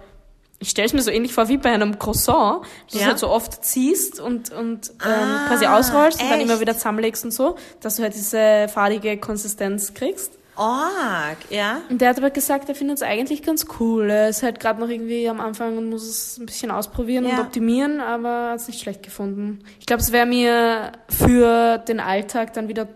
ich 0.59 0.71
stelle 0.71 0.87
es 0.87 0.93
mir 0.93 1.03
so 1.03 1.11
ähnlich 1.11 1.33
vor 1.35 1.49
wie 1.49 1.57
bei 1.57 1.71
einem 1.71 1.99
Croissant, 1.99 2.63
dass 2.87 2.93
du 2.93 2.99
Ja. 2.99 3.03
es 3.03 3.07
halt 3.09 3.19
so 3.19 3.29
oft 3.31 3.65
ziehst 3.65 4.21
und, 4.21 4.53
und 4.53 4.91
ähm, 5.05 5.11
Ah, 5.11 5.45
quasi 5.49 5.67
ausrollst 5.67 6.23
und 6.23 6.31
dann 6.31 6.39
echt? 6.41 6.49
immer 6.49 6.61
wieder 6.61 6.75
zusammenlegst 6.75 7.25
und 7.25 7.33
so, 7.33 7.57
dass 7.81 7.97
du 7.97 8.03
halt 8.05 8.15
diese 8.15 8.69
fadige 8.73 9.17
Konsistenz 9.17 9.93
kriegst. 9.95 10.39
Org, 10.57 11.39
ja? 11.51 11.81
Und 11.89 12.01
der 12.01 12.11
hat 12.11 12.19
aber 12.19 12.31
gesagt, 12.31 12.69
er 12.69 12.75
findet 12.75 12.99
es 12.99 13.03
eigentlich 13.03 13.43
ganz 13.43 13.67
cool. 13.81 14.11
Er 14.11 14.29
ist 14.29 14.43
halt 14.43 14.61
gerade 14.61 14.81
noch 14.81 14.89
irgendwie 14.89 15.29
am 15.29 15.41
Anfang 15.41 15.79
und 15.79 15.89
muss 15.91 16.03
es 16.07 16.39
ein 16.39 16.47
bisschen 16.47 16.71
ausprobieren 16.71 17.25
und 17.25 17.33
Ja. 17.33 17.41
optimieren, 17.41 18.01
aber 18.01 18.51
hat 18.51 18.61
es 18.61 18.67
nicht 18.69 18.81
schlecht 18.81 19.03
gefunden. 19.03 19.65
Ich 19.81 19.87
glaube, 19.87 20.03
es 20.03 20.13
wäre 20.13 20.27
mir 20.27 20.93
für 21.09 21.79
den 21.79 22.01
Alltag 22.01 22.53
dann 22.53 22.69
wieder 22.69 22.87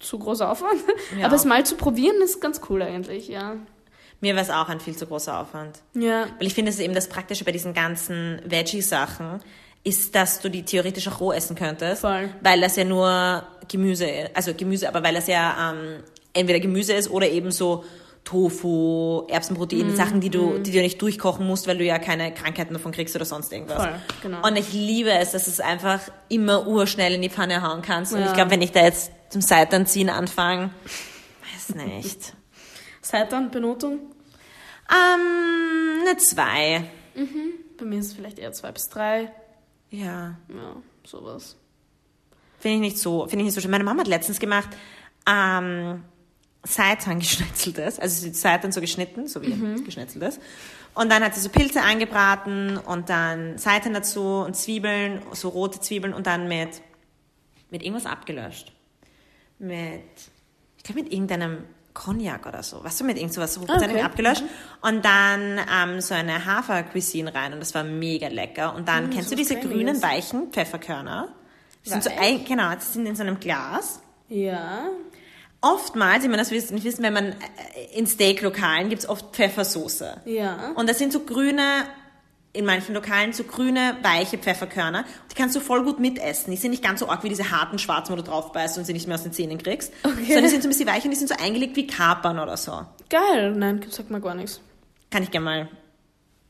zu 0.00 0.18
großer 0.18 0.50
Aufwand. 0.50 0.80
Ja. 1.18 1.26
Aber 1.26 1.36
es 1.36 1.44
mal 1.44 1.64
zu 1.64 1.76
probieren 1.76 2.16
ist 2.22 2.40
ganz 2.40 2.60
cool 2.68 2.82
eigentlich, 2.82 3.28
ja. 3.28 3.54
Mir 4.20 4.34
war 4.34 4.42
es 4.42 4.50
auch 4.50 4.68
ein 4.68 4.80
viel 4.80 4.96
zu 4.96 5.06
großer 5.06 5.38
Aufwand. 5.38 5.80
Ja, 5.94 6.26
Weil 6.38 6.46
ich 6.46 6.54
finde, 6.54 6.70
es 6.70 6.76
ist 6.76 6.82
eben 6.82 6.94
das 6.94 7.08
Praktische 7.08 7.44
bei 7.44 7.52
diesen 7.52 7.74
ganzen 7.74 8.40
Veggie-Sachen, 8.44 9.40
ist, 9.84 10.14
dass 10.14 10.40
du 10.40 10.48
die 10.48 10.64
theoretisch 10.64 11.08
auch 11.08 11.20
roh 11.20 11.32
essen 11.32 11.56
könntest. 11.56 12.02
Voll. 12.02 12.30
Weil 12.40 12.60
das 12.60 12.76
ja 12.76 12.84
nur 12.84 13.42
Gemüse 13.68 14.06
ist. 14.08 14.30
Also 14.36 14.54
Gemüse, 14.54 14.88
aber 14.88 15.02
weil 15.02 15.14
das 15.14 15.26
ja 15.26 15.72
ähm, 15.72 16.04
entweder 16.32 16.60
Gemüse 16.60 16.92
ist 16.94 17.10
oder 17.10 17.28
eben 17.28 17.50
so 17.50 17.84
Tofu, 18.24 19.24
Erbsenprotein, 19.28 19.88
Mhm, 19.88 19.96
Sachen, 19.96 20.20
die 20.20 20.30
du, 20.30 20.58
die 20.58 20.70
du 20.70 20.80
nicht 20.80 21.02
durchkochen 21.02 21.44
musst, 21.46 21.66
weil 21.66 21.78
du 21.78 21.84
ja 21.84 21.98
keine 21.98 22.32
Krankheiten 22.32 22.72
davon 22.72 22.92
kriegst 22.92 23.16
oder 23.16 23.24
sonst 23.24 23.52
irgendwas. 23.52 23.78
Voll, 23.82 23.94
genau. 24.22 24.46
Und 24.46 24.56
ich 24.56 24.72
liebe 24.72 25.10
es, 25.10 25.32
dass 25.32 25.44
du 25.46 25.50
es 25.50 25.58
einfach 25.60 26.00
immer 26.28 26.66
urschnell 26.68 27.14
in 27.14 27.22
die 27.22 27.30
Pfanne 27.30 27.62
hauen 27.68 27.82
kannst. 27.82 28.12
Und 28.12 28.20
Ja. 28.20 28.26
ich 28.26 28.32
glaube, 28.34 28.52
wenn 28.52 28.62
ich 28.62 28.70
da 28.72 28.84
jetzt 28.84 29.10
zum 29.30 29.40
Seitan 29.40 29.86
ziehen 29.86 30.08
anfange, 30.08 30.70
weiß 31.52 31.74
nicht. 31.74 32.34
Seitan, 33.02 33.50
Benotung? 33.50 33.98
ähm, 34.90 36.00
eine 36.06 36.16
zwei. 36.18 36.84
Bei 37.78 37.84
mir 37.84 37.98
ist 37.98 38.06
es 38.06 38.12
vielleicht 38.14 38.38
eher 38.38 38.52
zwei 38.52 38.70
bis 38.72 38.88
drei. 38.88 39.32
Ja. 39.90 40.36
Ja, 40.48 40.76
sowas. 41.04 41.56
Finde 42.60 42.76
ich 42.76 42.80
nicht 42.92 42.98
so, 42.98 43.22
finde 43.26 43.38
ich 43.38 43.44
nicht 43.46 43.54
so 43.54 43.60
schön. 43.60 43.70
Meine 43.70 43.84
Mama 43.84 44.00
hat 44.00 44.06
letztens 44.08 44.38
gemacht, 44.38 44.68
ähm, 45.28 46.04
Seitan 46.64 47.18
geschnetzeltes, 47.18 47.98
also 47.98 48.20
sie 48.22 48.32
Seitan 48.32 48.72
so 48.72 48.80
geschnitten, 48.80 49.26
so 49.26 49.42
wie 49.42 49.48
Mhm. 49.48 49.84
geschnetzeltes. 49.84 50.38
Und 50.94 51.10
dann 51.10 51.24
hat 51.24 51.34
sie 51.34 51.40
so 51.40 51.48
Pilze 51.48 51.80
angebraten 51.82 52.76
und 52.76 53.08
dann 53.08 53.56
Seitan 53.58 53.94
dazu 53.94 54.22
und 54.46 54.54
Zwiebeln, 54.56 55.22
so 55.32 55.48
rote 55.48 55.80
Zwiebeln 55.80 56.12
und 56.12 56.26
dann 56.26 56.48
mit, 56.48 56.82
mit 57.70 57.82
irgendwas 57.82 58.06
abgelöscht. 58.06 58.72
Mit, 59.58 60.02
ich 60.76 60.84
glaube 60.84 61.02
mit 61.02 61.12
irgendeinem 61.12 61.64
Cognac 61.94 62.46
oder 62.46 62.62
so, 62.62 62.82
weißt 62.82 63.00
du, 63.00 63.04
mit 63.04 63.16
irgend 63.18 63.32
sowas 63.34 63.54
so 63.54 63.62
okay. 63.62 64.00
abgelöscht. 64.02 64.42
Und 64.80 65.04
dann 65.04 65.60
ähm, 65.72 66.00
so 66.00 66.14
eine 66.14 66.44
Hafer-Cuisine 66.44 67.34
rein 67.34 67.52
und 67.54 67.60
das 67.60 67.74
war 67.74 67.84
mega 67.84 68.28
lecker. 68.28 68.74
Und 68.74 68.88
dann, 68.88 69.10
kennst 69.10 69.30
du 69.30 69.34
Mm, 69.34 69.38
so 69.38 69.42
diese 69.42 69.54
was 69.56 69.62
grünen, 69.62 69.86
Cremiges. 69.86 70.02
weichen 70.02 70.52
Pfefferkörner? 70.52 71.28
Die 71.84 71.88
sind 71.90 72.04
so, 72.04 72.10
genau, 72.46 72.74
die 72.74 72.80
sind 72.84 73.06
in 73.06 73.16
so 73.16 73.22
einem 73.22 73.40
Glas. 73.40 74.00
Ja. 74.28 74.88
Oftmals, 75.64 76.24
ich 76.24 76.28
meine, 76.28 76.42
das 76.42 76.50
wirst 76.50 76.70
du 76.70 76.74
nicht 76.74 76.84
wissen, 76.84 77.04
wenn 77.04 77.12
man 77.12 77.26
äh, 77.26 77.34
in 77.94 78.06
Steak-Lokalen 78.06 78.88
gibt's 78.88 79.08
oft 79.08 79.34
Pfeffersoße. 79.34 80.22
Ja. 80.24 80.72
Und 80.74 80.88
das 80.88 80.98
sind 80.98 81.12
so 81.12 81.20
grüne, 81.20 81.62
in 82.52 82.64
manchen 82.64 82.94
Lokalen 82.94 83.32
so 83.32 83.44
grüne, 83.44 83.96
weiche 84.02 84.38
Pfefferkörner. 84.38 85.04
Die 85.30 85.36
kannst 85.36 85.54
du 85.54 85.60
voll 85.60 85.84
gut 85.84 86.00
mitessen. 86.00 86.50
Die 86.50 86.56
sind 86.56 86.72
nicht 86.72 86.82
ganz 86.82 86.98
so 86.98 87.08
arg 87.08 87.22
wie 87.22 87.28
diese 87.28 87.52
harten 87.52 87.78
schwarzen, 87.78 88.12
wo 88.12 88.16
du 88.16 88.24
drauf 88.24 88.50
beißt 88.50 88.76
und 88.76 88.84
sie 88.84 88.92
nicht 88.92 89.06
mehr 89.06 89.14
aus 89.14 89.22
den 89.22 89.32
Zähnen 89.32 89.56
kriegst. 89.56 89.92
Okay. 90.02 90.24
Sondern 90.26 90.44
die 90.44 90.50
sind 90.50 90.62
so 90.62 90.68
ein 90.68 90.70
bisschen 90.70 90.88
weich 90.88 91.04
und 91.04 91.12
die 91.12 91.16
sind 91.16 91.28
so 91.28 91.36
eingelegt 91.40 91.76
wie 91.76 91.86
Kapern 91.86 92.40
oder 92.40 92.56
so. 92.56 92.84
Geil. 93.08 93.54
Nein, 93.54 93.86
sag 93.88 94.10
mal 94.10 94.20
gar 94.20 94.34
nichts. 94.34 94.60
Kann 95.10 95.22
ich 95.22 95.30
gerne 95.30 95.44
mal 95.44 95.68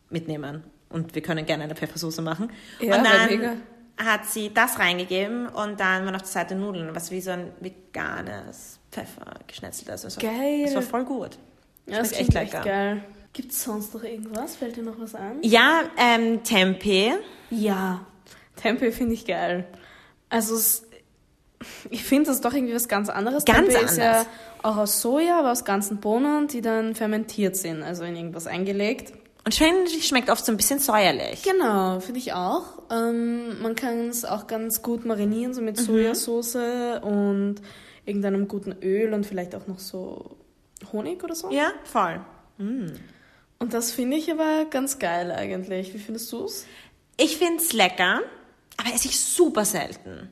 mitnehmen. 0.09 0.65
Und 0.89 1.15
wir 1.15 1.21
können 1.21 1.45
gerne 1.45 1.65
eine 1.65 1.75
Pfeffersoße 1.75 2.23
machen. 2.23 2.51
Ja, 2.81 2.97
und 2.97 3.05
dann 3.05 3.27
mega. 3.29 3.53
hat 4.03 4.25
sie 4.25 4.53
das 4.55 4.79
reingegeben 4.79 5.49
und 5.49 5.81
dann 5.81 6.07
waren 6.07 6.15
auf 6.15 6.23
der 6.23 6.31
Seite 6.31 6.55
Nudeln, 6.55 6.95
was 6.95 7.11
wie 7.11 7.21
so 7.21 7.31
ein 7.31 7.53
veganes 7.61 8.79
Pfeffer 8.93 9.35
geschnetzeltes. 9.47 10.03
Das 10.03 10.17
war, 10.17 10.23
Geil. 10.23 10.63
Das 10.67 10.75
war 10.77 10.83
voll 10.83 11.05
gut. 11.05 11.39
Ja, 11.87 11.99
das 11.99 12.13
klingt 12.13 12.29
echt 12.37 12.37
echt 12.45 12.53
lecker. 12.55 12.65
geil. 12.65 13.05
Gibt 13.33 13.53
es 13.53 13.65
sonst 13.65 13.95
noch 13.95 14.05
irgendwas? 14.05 14.55
Fällt 14.57 14.77
dir 14.77 14.83
noch 14.83 15.01
was 15.01 15.15
an? 15.15 15.39
Ja, 15.43 15.81
ähm, 15.97 16.43
Tempeh. 16.45 17.15
Ja. 17.51 18.05
Tempeh 18.57 18.93
finde 18.93 19.15
ich 19.15 19.25
geil. 19.27 19.67
Also 20.29 20.55
es, 20.55 20.83
ich 21.91 22.05
finde 22.05 22.27
das 22.27 22.37
ist 22.37 22.45
doch 22.45 22.53
irgendwie 22.55 22.75
was 22.75 22.89
ganz 22.89 23.09
anderes. 23.09 23.45
Ganz 23.45 23.69
Tempeh 23.71 23.85
ist 23.85 23.97
ja 23.99 24.11
anders. 24.13 24.27
auch 24.63 24.77
aus 24.77 25.01
Soja, 25.01 25.39
aber 25.39 25.51
aus 25.53 25.65
ganzen 25.65 25.99
Bohnen, 25.99 26.47
die 26.49 26.61
dann 26.61 26.95
fermentiert 26.95 27.57
sind, 27.57 27.83
also 27.83 28.05
in 28.05 28.15
irgendwas 28.15 28.47
eingelegt. 28.47 29.13
Und 29.45 29.59
die 29.59 30.01
schmeckt 30.03 30.31
oft 30.31 30.45
so 30.45 30.53
ein 30.53 30.57
bisschen 30.57 30.79
säuerlich. 30.79 31.43
Genau, 31.43 31.99
finde 31.99 32.21
ich 32.21 32.33
auch. 32.33 32.65
Ähm, 32.93 33.61
man 33.61 33.75
kann 33.75 34.09
es 34.09 34.25
auch 34.25 34.47
ganz 34.47 34.83
gut 34.83 35.05
marinieren, 35.05 35.53
so 35.53 35.61
mit 35.63 35.79
Mhm. 35.79 35.83
Sojasauce 35.85 37.01
und 37.03 37.57
irgendeinem 38.05 38.49
guten 38.49 38.73
Öl 38.83 39.13
und 39.15 39.25
vielleicht 39.27 39.55
auch 39.55 39.67
noch 39.67 39.79
so 39.79 40.37
Honig 40.93 41.23
oder 41.25 41.35
so. 41.35 41.51
Ja, 41.51 41.73
voll. 41.85 42.21
Und 42.59 43.75
das 43.75 43.93
finde 43.93 44.17
ich 44.17 44.31
aber 44.31 44.67
ganz 44.71 44.99
geil 44.99 45.31
eigentlich. 45.31 45.95
Wie 45.95 45.99
findest 45.99 46.31
du 46.33 46.45
es? 46.45 46.67
Ich 47.17 47.37
find's 47.37 47.73
lecker, 47.73 48.21
aber 48.77 48.95
esse 48.95 49.09
ich 49.09 49.19
super 49.21 49.65
selten. 49.65 50.31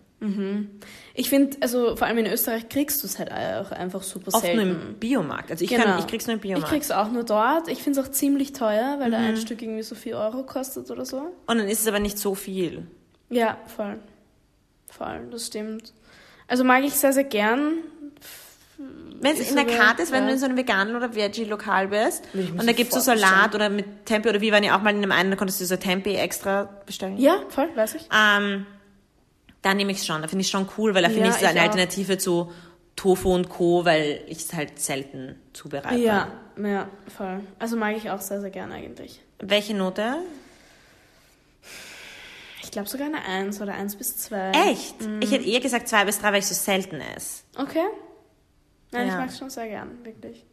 Ich 1.14 1.30
finde, 1.30 1.56
also 1.62 1.96
vor 1.96 2.06
allem 2.06 2.18
in 2.18 2.26
Österreich 2.26 2.68
kriegst 2.68 3.02
du 3.02 3.06
es 3.06 3.18
halt 3.18 3.32
auch 3.32 3.70
einfach 3.72 4.02
super 4.02 4.28
Oft 4.34 4.44
nur 4.44 4.54
selten. 4.54 4.88
im 4.90 4.94
Biomarkt. 4.98 5.50
Also 5.50 5.64
ich, 5.64 5.70
Genau. 5.70 5.84
kann, 5.84 5.98
ich 5.98 6.06
krieg's 6.08 6.26
nur 6.26 6.34
im 6.34 6.40
Ich 6.40 6.42
Biomarkt. 6.42 6.68
krieg's 6.70 6.90
auch 6.90 7.10
nur 7.10 7.24
dort. 7.24 7.68
Ich 7.68 7.82
finde 7.82 7.98
es 8.00 8.06
auch 8.06 8.10
ziemlich 8.10 8.52
teuer, 8.52 8.96
weil 9.00 9.10
da 9.10 9.18
Mhm. 9.18 9.24
ein 9.28 9.36
Stück 9.38 9.62
irgendwie 9.62 9.82
so 9.82 9.94
4 9.94 10.18
Euro 10.18 10.42
kostet 10.42 10.90
oder 10.90 11.06
so. 11.06 11.18
Und 11.46 11.58
dann 11.58 11.66
ist 11.68 11.80
es 11.80 11.86
aber 11.86 12.00
nicht 12.00 12.18
so 12.18 12.34
viel. 12.34 12.86
Ja, 13.30 13.56
voll. 13.74 13.98
Voll, 14.90 15.26
das 15.30 15.46
stimmt. 15.46 15.94
Also 16.50 16.64
mag 16.64 16.82
ich 16.82 16.94
sehr, 16.94 17.12
sehr 17.12 17.24
gern. 17.24 17.74
Wenn 19.22 19.32
es 19.36 19.50
in 19.50 19.56
der 19.56 19.66
Karte 19.66 20.02
ist, 20.02 20.10
wenn 20.12 20.22
ja. 20.22 20.28
du 20.28 20.32
in 20.32 20.38
so 20.38 20.46
einem 20.46 20.56
veganen 20.56 20.96
oder 20.96 21.14
Veggie-Lokal 21.14 21.88
bist 21.88 22.24
und 22.32 22.66
da 22.66 22.72
gibt's 22.72 22.94
so 22.94 23.00
sofort 23.00 23.20
Salat 23.20 23.54
oder 23.54 23.68
mit 23.68 24.06
Tempeh 24.06 24.30
oder 24.30 24.40
wir 24.40 24.50
waren 24.50 24.64
ja 24.64 24.76
auch 24.76 24.82
mal 24.82 24.90
in 24.90 24.96
einem 24.96 25.12
einen, 25.12 25.30
da 25.30 25.36
konntest 25.36 25.60
du 25.60 25.66
so 25.66 25.76
Tempeh 25.76 26.16
extra 26.16 26.68
bestellen. 26.86 27.18
Ja, 27.18 27.36
voll, 27.50 27.68
weiß 27.74 27.96
ich. 27.96 28.08
Ähm, 28.12 28.66
da 29.62 29.74
nehme 29.74 29.92
ich 29.92 29.98
es 29.98 30.06
schon. 30.06 30.22
Da 30.22 30.28
finde 30.28 30.42
ich 30.42 30.48
schon 30.48 30.66
cool, 30.78 30.94
weil 30.94 31.02
da 31.02 31.08
finde 31.08 31.26
Ja, 31.28 31.34
ich 31.34 31.42
es 31.42 31.44
eine 31.44 31.60
auch. 31.60 31.64
Alternative 31.64 32.18
zu 32.18 32.50
Tofu 32.96 33.32
und 33.34 33.48
Co., 33.50 33.84
weil 33.84 34.22
ich 34.26 34.38
es 34.38 34.52
halt 34.54 34.78
selten 34.80 35.36
zubereite. 35.52 36.00
Ja, 36.00 36.28
ja, 36.56 36.88
voll. 37.14 37.40
Also 37.58 37.76
mag 37.76 37.96
ich 37.96 38.10
auch 38.10 38.20
sehr, 38.20 38.40
sehr 38.40 38.50
gern 38.50 38.72
eigentlich. 38.72 39.20
Welche 39.38 39.74
Note? 39.74 40.16
Ich 42.70 42.72
glaube 42.72 42.88
sogar 42.88 43.08
eine 43.08 43.24
1 43.24 43.60
oder 43.60 43.74
1 43.74 43.96
bis 43.96 44.16
2. 44.18 44.52
Echt? 44.70 45.00
Mhm. 45.00 45.20
Ich 45.20 45.32
hätte 45.32 45.44
eher 45.44 45.58
gesagt 45.58 45.88
zwei 45.88 46.04
bis 46.04 46.20
drei, 46.20 46.28
weil 46.30 46.38
ich 46.38 46.46
so 46.46 46.54
selten 46.54 47.00
esse. 47.00 47.42
Okay. 47.58 47.82
Nein, 48.92 49.08
ich 49.08 49.12
Ja. 49.12 49.18
mag 49.18 49.28
es 49.28 49.38
schon 49.38 49.50
sehr 49.50 49.66
gern, 49.66 50.04
wirklich. 50.04 50.46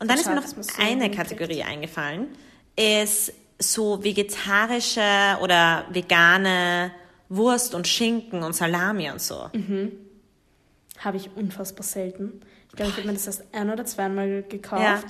Und 0.00 0.10
dann 0.10 0.18
ist 0.18 0.26
mir 0.26 0.34
noch 0.34 0.42
eine. 0.80 1.08
Kategorie 1.08 1.62
eingefallen. 1.62 2.30
Ist 2.74 3.32
so 3.60 4.02
vegetarische 4.02 5.38
oder 5.40 5.84
vegane 5.90 6.90
Wurst 7.28 7.76
und 7.76 7.86
Schinken 7.86 8.42
und 8.42 8.56
Salami 8.56 9.08
und 9.12 9.20
so. 9.22 9.48
Mhm. 9.52 9.92
Habe 10.98 11.16
ich 11.18 11.30
unfassbar 11.36 11.84
selten. 11.84 12.40
Ich 12.70 12.74
glaube, 12.74 12.90
ich 12.90 12.96
habe 12.96 13.06
mir 13.06 13.12
das 13.14 13.28
erst 13.28 13.44
ein 13.54 13.70
oder 13.70 13.84
zweimal 13.84 14.42
gekauft. 14.42 14.82
Ja. 14.82 15.00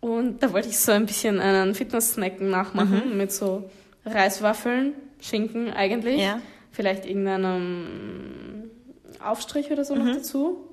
Und 0.00 0.42
da 0.42 0.52
wollte 0.52 0.68
ich 0.70 0.78
so 0.80 0.90
ein 0.90 1.06
bisschen 1.06 1.38
einen 1.38 1.76
Fitness-Snacken 1.76 2.50
nachmachen 2.50 3.16
mit 3.16 3.30
so 3.30 3.70
Reiswaffeln, 4.04 4.94
Schinken 5.20 5.72
eigentlich. 5.72 6.20
Ja. 6.20 6.40
Vielleicht 6.72 7.06
irgendeinem 7.06 8.70
Aufstrich 9.24 9.70
oder 9.70 9.84
so 9.84 9.94
noch 9.94 10.06
dazu. 10.14 10.66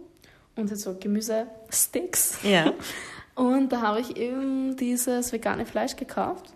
Und 0.56 0.70
jetzt 0.70 0.82
so 0.82 0.96
Gemüsesticks. 1.00 2.40
Ja. 2.44 2.74
Und 3.36 3.72
da 3.72 3.82
habe 3.82 4.00
ich 4.00 4.18
eben 4.18 4.76
dieses 4.78 5.32
vegane 5.32 5.66
Fleisch 5.68 5.96
gekauft. 5.96 6.54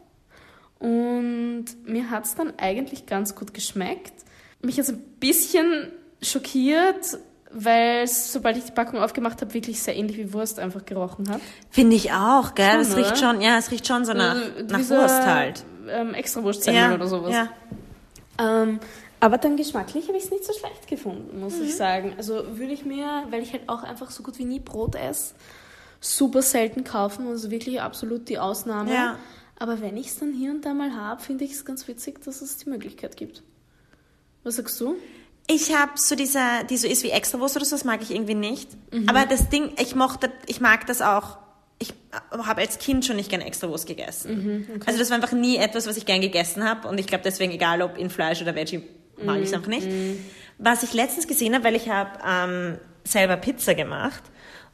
Und 0.80 1.66
mir 1.86 2.10
hat 2.10 2.26
es 2.26 2.34
dann 2.34 2.54
eigentlich 2.58 3.06
ganz 3.06 3.36
gut 3.36 3.54
geschmeckt. 3.54 4.14
Mich 4.64 4.78
jetzt 4.78 4.90
ein 4.90 5.00
bisschen 5.20 5.92
schockiert, 6.24 7.20
weil 7.52 8.04
es, 8.04 8.34
sobald 8.34 8.58
ich 8.58 8.64
die 8.64 8.72
Packung 8.72 9.00
aufgemacht 9.00 9.42
habe, 9.42 9.54
wirklich 9.54 9.82
sehr 9.82 9.96
ähnlich 9.96 10.18
wie 10.18 10.34
Wurst 10.34 10.58
einfach 10.58 10.84
gerochen 10.86 11.30
hat. 11.30 11.42
Finde 11.70 11.96
ich 11.96 12.12
auch, 12.14 12.56
gell? 12.56 12.72
Schon, 12.72 12.80
Es 12.82 12.96
riecht 12.96 13.18
schon, 13.20 13.42
ja, 13.42 13.58
es 13.58 13.70
riecht 13.70 13.86
schon 13.86 14.06
so 14.06 14.14
nach, 14.14 14.36
Also 14.36 14.64
nach 14.70 14.90
Wurst 14.90 15.26
halt. 15.26 15.64
Ähm, 15.88 16.14
extra 16.16 16.42
Wurstsemmel 16.44 16.94
oder 16.94 17.08
sowas. 17.08 17.34
Ja. 17.34 17.50
Ähm, 18.40 18.80
aber 19.20 19.38
dann 19.38 19.56
geschmacklich 19.56 20.08
habe 20.08 20.18
ich 20.18 20.24
es 20.26 20.32
nicht 20.32 20.46
so 20.46 20.54
schlecht 20.54 20.88
gefunden, 20.88 21.40
muss 21.40 21.58
Mhm. 21.58 21.64
ich 21.66 21.76
sagen. 21.76 22.14
Also 22.18 22.58
würde 22.58 22.74
ich 22.74 22.86
mir, 22.86 23.26
weil 23.30 23.44
ich 23.44 23.54
halt 23.54 23.70
auch 23.70 23.84
einfach 23.84 24.10
so 24.10 24.24
gut 24.24 24.38
wie 24.40 24.46
nie 24.46 24.60
Brot 24.60 24.96
esse, 24.96 25.36
super 26.00 26.42
selten 26.42 26.84
kaufen. 26.84 27.28
Also 27.28 27.52
wirklich 27.52 27.82
absolut 27.82 28.30
die 28.30 28.40
Ausnahme. 28.40 28.94
Ja. 28.94 29.20
Aber 29.60 29.80
wenn 29.80 29.96
ich 29.96 30.08
es 30.08 30.18
dann 30.18 30.34
hier 30.34 30.50
und 30.52 30.66
da 30.66 30.74
mal 30.74 30.96
habe, 30.96 31.22
finde 31.22 31.44
ich 31.46 31.52
es 31.52 31.66
ganz 31.66 31.88
witzig, 31.88 32.24
dass 32.24 32.42
es 32.42 32.58
die 32.58 32.70
Möglichkeit 32.70 33.16
gibt. 33.16 33.44
Was 34.44 34.56
sagst 34.56 34.82
du? 34.82 34.96
Ich 35.48 35.76
habe 35.76 35.92
so 35.96 36.16
diese, 36.16 36.40
die 36.70 36.78
so 36.78 36.88
ist 36.88 37.04
wie 37.04 37.10
Extrawurst 37.12 37.58
oder 37.58 37.66
so, 37.66 37.76
das 37.76 37.84
mag 37.84 38.02
ich 38.02 38.10
irgendwie 38.12 38.34
nicht. 38.36 38.70
Mhm. 38.92 39.08
Aber 39.08 39.26
das 39.28 39.50
Ding, 39.50 39.72
ich 39.80 39.94
mochte, 39.96 40.32
ich 40.48 40.62
mag 40.62 40.88
das 40.88 41.02
auch. 41.04 41.38
Ich 41.82 41.94
habe 42.32 42.62
als 42.62 42.78
Kind 42.78 43.06
schon 43.06 43.16
nicht 43.16 43.30
gerne 43.30 43.46
Extrawurst 43.46 43.88
gegessen. 43.88 44.68
Mhm, 44.70 44.82
Also 44.86 45.00
das 45.00 45.10
war 45.10 45.16
einfach 45.16 45.32
nie 45.32 45.58
etwas, 45.58 45.88
was 45.88 45.98
ich 45.98 46.06
gern 46.06 46.22
gegessen 46.22 46.64
habe. 46.64 46.88
Und 46.88 47.00
ich 47.00 47.08
glaube 47.08 47.24
deswegen, 47.24 47.52
egal 47.52 47.82
ob 47.82 47.98
in 47.98 48.10
Fleisch 48.12 48.42
oder 48.42 48.54
Veggie, 48.56 48.84
mag 49.24 49.38
ich 49.38 49.46
es 49.46 49.50
Mhm, 49.50 49.56
einfach 49.56 49.68
nicht. 49.70 49.88
Was 50.60 50.84
ich 50.84 50.94
letztens 50.94 51.28
gesehen 51.28 51.56
habe, 51.56 51.64
weil 51.64 51.76
ich 51.76 51.90
habe 51.90 52.12
ähm, 52.28 52.78
selber 53.04 53.36
Pizza 53.38 53.74
gemacht 53.74 54.22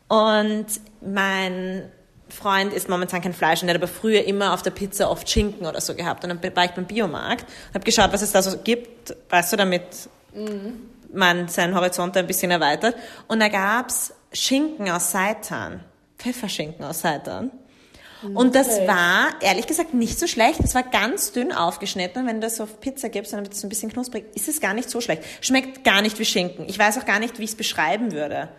und 0.09 0.65
mein 1.01 1.89
Freund 2.29 2.73
isst 2.73 2.89
momentan 2.89 3.21
kein 3.21 3.33
Fleisch 3.33 3.61
und 3.61 3.67
der 3.67 3.75
hat 3.75 3.81
aber 3.81 3.87
früher 3.91 4.25
immer 4.25 4.53
auf 4.53 4.61
der 4.61 4.71
Pizza 4.71 5.09
oft 5.09 5.29
Schinken 5.29 5.65
oder 5.65 5.79
so 5.79 5.95
gehabt. 5.95 6.25
Und 6.25 6.29
dann 6.29 6.55
war 6.55 6.65
ich 6.65 6.71
beim 6.71 6.85
Biomarkt 6.85 7.43
und 7.69 7.75
habe 7.75 7.85
geschaut, 7.85 8.11
was 8.11 8.21
es 8.21 8.33
da 8.33 8.41
so 8.41 8.57
gibt, 8.57 9.15
weißt 9.29 9.53
du, 9.53 9.57
damit 9.57 9.83
man 11.13 11.47
seinen 11.47 11.73
Horizont 11.73 12.17
ein 12.17 12.27
bisschen 12.27 12.51
erweitert. 12.51 12.95
Und 13.29 13.39
da 13.39 13.47
gab's 13.47 14.13
Schinken 14.33 14.89
aus 14.89 15.11
Seitan, 15.11 15.79
Pfefferschinken 16.17 16.83
aus 16.83 17.01
Seitan. 17.01 17.51
Und 18.33 18.55
das 18.55 18.79
war, 18.87 19.27
ehrlich 19.41 19.67
gesagt, 19.67 19.93
nicht 19.93 20.19
so 20.19 20.27
schlecht. 20.27 20.59
Es 20.61 20.73
war 20.73 20.83
ganz 20.83 21.31
dünn 21.31 21.51
aufgeschnitten. 21.51 22.23
Und 22.23 22.27
wenn 22.27 22.41
du 22.41 22.47
das 22.47 22.59
auf 22.59 22.79
Pizza 22.79 23.09
gibst, 23.09 23.33
dann 23.33 23.43
wird 23.43 23.53
es 23.53 23.63
ein 23.63 23.69
bisschen 23.69 23.91
knusprig. 23.91 24.25
Ist 24.33 24.47
es 24.47 24.59
gar 24.59 24.73
nicht 24.73 24.89
so 24.89 25.01
schlecht. 25.01 25.23
Schmeckt 25.41 25.83
gar 25.83 26.01
nicht 26.01 26.17
wie 26.17 26.25
Schinken. 26.25 26.65
Ich 26.67 26.79
weiß 26.79 26.97
auch 26.97 27.05
gar 27.05 27.19
nicht, 27.19 27.37
wie 27.37 27.43
ich 27.43 27.51
es 27.51 27.55
beschreiben 27.55 28.11
würde. 28.11 28.49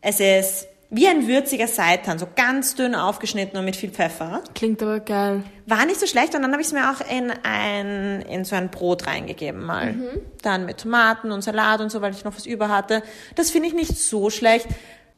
Es 0.00 0.20
ist 0.20 0.68
wie 0.90 1.06
ein 1.06 1.26
würziger 1.26 1.66
Seitan, 1.66 2.18
so 2.18 2.26
ganz 2.34 2.74
dünn 2.74 2.94
aufgeschnitten 2.94 3.58
und 3.58 3.64
mit 3.64 3.76
viel 3.76 3.90
Pfeffer. 3.90 4.42
Klingt 4.54 4.82
aber 4.82 5.00
geil. 5.00 5.42
War 5.66 5.84
nicht 5.84 6.00
so 6.00 6.06
schlecht 6.06 6.34
und 6.34 6.40
dann 6.40 6.52
habe 6.52 6.62
ich 6.62 6.68
es 6.68 6.72
mir 6.72 6.90
auch 6.90 7.00
in 7.10 7.30
ein 7.42 8.22
in 8.22 8.44
so 8.46 8.56
ein 8.56 8.70
Brot 8.70 9.06
reingegeben 9.06 9.62
mal. 9.62 9.94
Dann 10.40 10.64
mit 10.64 10.78
Tomaten 10.78 11.30
und 11.30 11.42
Salat 11.42 11.80
und 11.80 11.90
so, 11.90 12.00
weil 12.00 12.12
ich 12.12 12.24
noch 12.24 12.34
was 12.34 12.46
über 12.46 12.70
hatte. 12.70 13.02
Das 13.34 13.50
finde 13.50 13.68
ich 13.68 13.74
nicht 13.74 13.98
so 13.98 14.30
schlecht, 14.30 14.66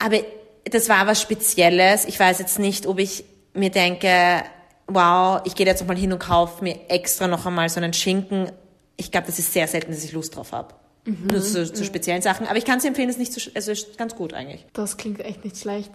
aber 0.00 0.18
das 0.64 0.88
war 0.88 1.06
was 1.06 1.20
Spezielles. 1.20 2.04
Ich 2.04 2.18
weiß 2.18 2.38
jetzt 2.38 2.58
nicht, 2.58 2.86
ob 2.86 2.98
ich 2.98 3.24
mir 3.54 3.70
denke, 3.70 4.42
wow, 4.86 5.40
ich 5.44 5.54
gehe 5.54 5.66
jetzt 5.66 5.80
noch 5.80 5.88
mal 5.88 5.96
hin 5.96 6.12
und 6.12 6.18
kaufe 6.18 6.62
mir 6.62 6.78
extra 6.88 7.26
noch 7.26 7.46
einmal 7.46 7.68
so 7.68 7.80
einen 7.80 7.92
Schinken. 7.92 8.50
Ich 8.96 9.10
glaube, 9.10 9.26
das 9.26 9.38
ist 9.38 9.52
sehr 9.52 9.66
selten, 9.66 9.92
dass 9.92 10.04
ich 10.04 10.12
Lust 10.12 10.36
drauf 10.36 10.52
habe. 10.52 10.74
Nur 11.06 11.40
zu, 11.40 11.72
zu 11.72 11.84
speziellen 11.84 12.22
Sachen. 12.22 12.46
Aber 12.46 12.56
ich 12.56 12.64
kann 12.64 12.78
es 12.78 12.84
empfehlen, 12.84 13.08
es 13.08 13.16
ist 13.16 13.20
nicht 13.20 13.32
so, 13.32 13.50
also 13.54 13.72
ist 13.72 13.96
ganz 13.96 14.14
gut 14.14 14.34
eigentlich. 14.34 14.66
Das 14.74 14.96
klingt 14.96 15.20
echt 15.20 15.44
nicht 15.44 15.56
schlecht. 15.56 15.90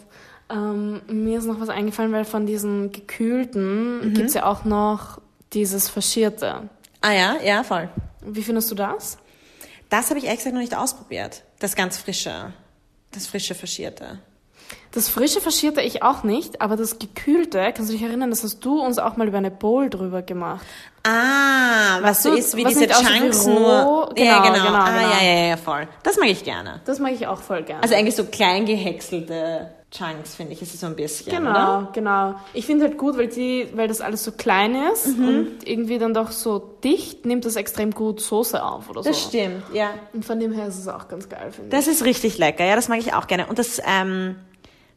Ähm, 0.50 1.02
mir 1.08 1.38
ist 1.40 1.46
noch 1.46 1.60
was 1.60 1.70
eingefallen, 1.70 2.12
weil 2.12 2.26
von 2.26 2.46
diesen 2.46 2.92
gekühlten 2.92 4.14
gibt's 4.14 4.34
ja 4.34 4.46
auch 4.46 4.66
noch 4.66 5.22
dieses 5.54 5.90
Faschierte. 5.90 6.70
Ah 7.02 7.12
ja, 7.12 7.36
ja, 7.44 7.64
voll. 7.64 7.90
Wie 8.22 8.42
findest 8.42 8.72
du 8.72 8.76
das? 8.76 9.18
Das 9.90 10.10
habe 10.10 10.20
ich 10.20 10.26
ehrlich 10.26 10.40
gesagt 10.40 10.56
noch 10.56 10.62
nicht 10.62 10.76
ausprobiert. 10.76 11.44
Das 11.60 11.76
ganz 11.76 11.98
frische. 11.98 12.54
Das 13.12 13.28
frische 13.28 13.56
Faschierte. 13.56 14.20
Das 14.96 15.10
frische 15.10 15.42
Faschierte 15.42 15.82
ich 15.82 16.02
auch 16.04 16.24
nicht, 16.24 16.62
aber 16.62 16.76
das 16.78 16.98
gekühlte, 16.98 17.60
kannst 17.76 17.90
du 17.90 17.94
dich 17.94 18.02
erinnern, 18.02 18.30
das 18.32 18.44
hast 18.44 18.64
du 18.66 18.80
uns 18.82 18.98
auch 18.98 19.18
mal 19.18 19.28
über 19.28 19.38
eine 19.38 19.52
Bowl 19.52 19.90
drüber 19.90 20.22
gemacht. 20.22 20.66
Ah, 21.04 22.00
was 22.02 22.24
so 22.24 22.34
ist 22.34 22.56
wie 22.56 22.64
diese 22.64 22.88
Chunks 22.88 23.46
roh? 23.46 23.52
nur. 23.52 24.14
ja, 24.18 24.40
Genau, 24.42 24.54
genau. 24.54 24.66
genau, 24.66 24.78
ah, 24.80 24.86
genau. 24.90 25.10
ja, 25.12 25.24
ja, 25.24 25.48
ja, 25.50 25.58
voll. 25.58 25.88
Das 26.04 26.18
mag 26.18 26.30
ich 26.30 26.44
gerne. 26.44 26.82
Das 26.86 27.00
mag 27.00 27.12
ich 27.14 27.28
auch 27.28 27.42
voll 27.42 27.62
gerne. 27.64 27.84
Also 27.84 27.94
eigentlich 27.94 28.16
so 28.16 28.24
klein 28.26 28.66
gehäckselte 28.66 29.70
Chunks, 29.92 30.36
finde 30.36 30.54
ich, 30.54 30.62
ist 30.62 30.74
es 30.74 30.80
so 30.82 30.88
ein 30.88 30.96
bisschen, 30.96 31.32
Genau, 31.32 31.50
oder? 31.52 31.90
genau. 31.94 32.36
Ich 32.54 32.66
finde 32.66 32.86
halt 32.86 32.98
gut, 32.98 33.18
weil 33.18 33.28
die, 33.28 33.68
weil 33.76 33.88
das 33.88 34.02
alles 34.02 34.24
so 34.24 34.32
klein 34.32 34.76
ist 34.92 35.18
Mhm. 35.18 35.28
und 35.28 35.68
irgendwie 35.68 36.00
dann 36.00 36.14
doch 36.14 36.32
so 36.32 36.58
dicht, 36.84 37.26
nimmt 37.26 37.46
das 37.46 37.56
extrem 37.56 37.92
gut 37.92 38.20
Soße 38.20 38.62
auf 38.64 38.90
oder 38.90 39.04
so. 39.04 39.10
Das 39.10 39.22
stimmt, 39.22 39.64
ja. 39.74 39.92
Und 40.14 40.26
von 40.26 40.40
dem 40.40 40.52
her 40.54 40.68
ist 40.68 40.80
es 40.80 40.88
auch 40.88 41.08
ganz 41.08 41.30
geil, 41.30 41.52
finde 41.52 41.68
ich. 41.68 41.72
Das 41.72 41.88
ist 41.88 42.04
richtig 42.04 42.38
lecker, 42.40 42.66
ja, 42.66 42.76
das 42.76 42.88
mag 42.90 43.00
ich 43.00 43.14
auch 43.14 43.28
gerne. 43.28 43.46
Und 43.46 43.60
das, 43.60 43.80
ähm, 43.86 44.36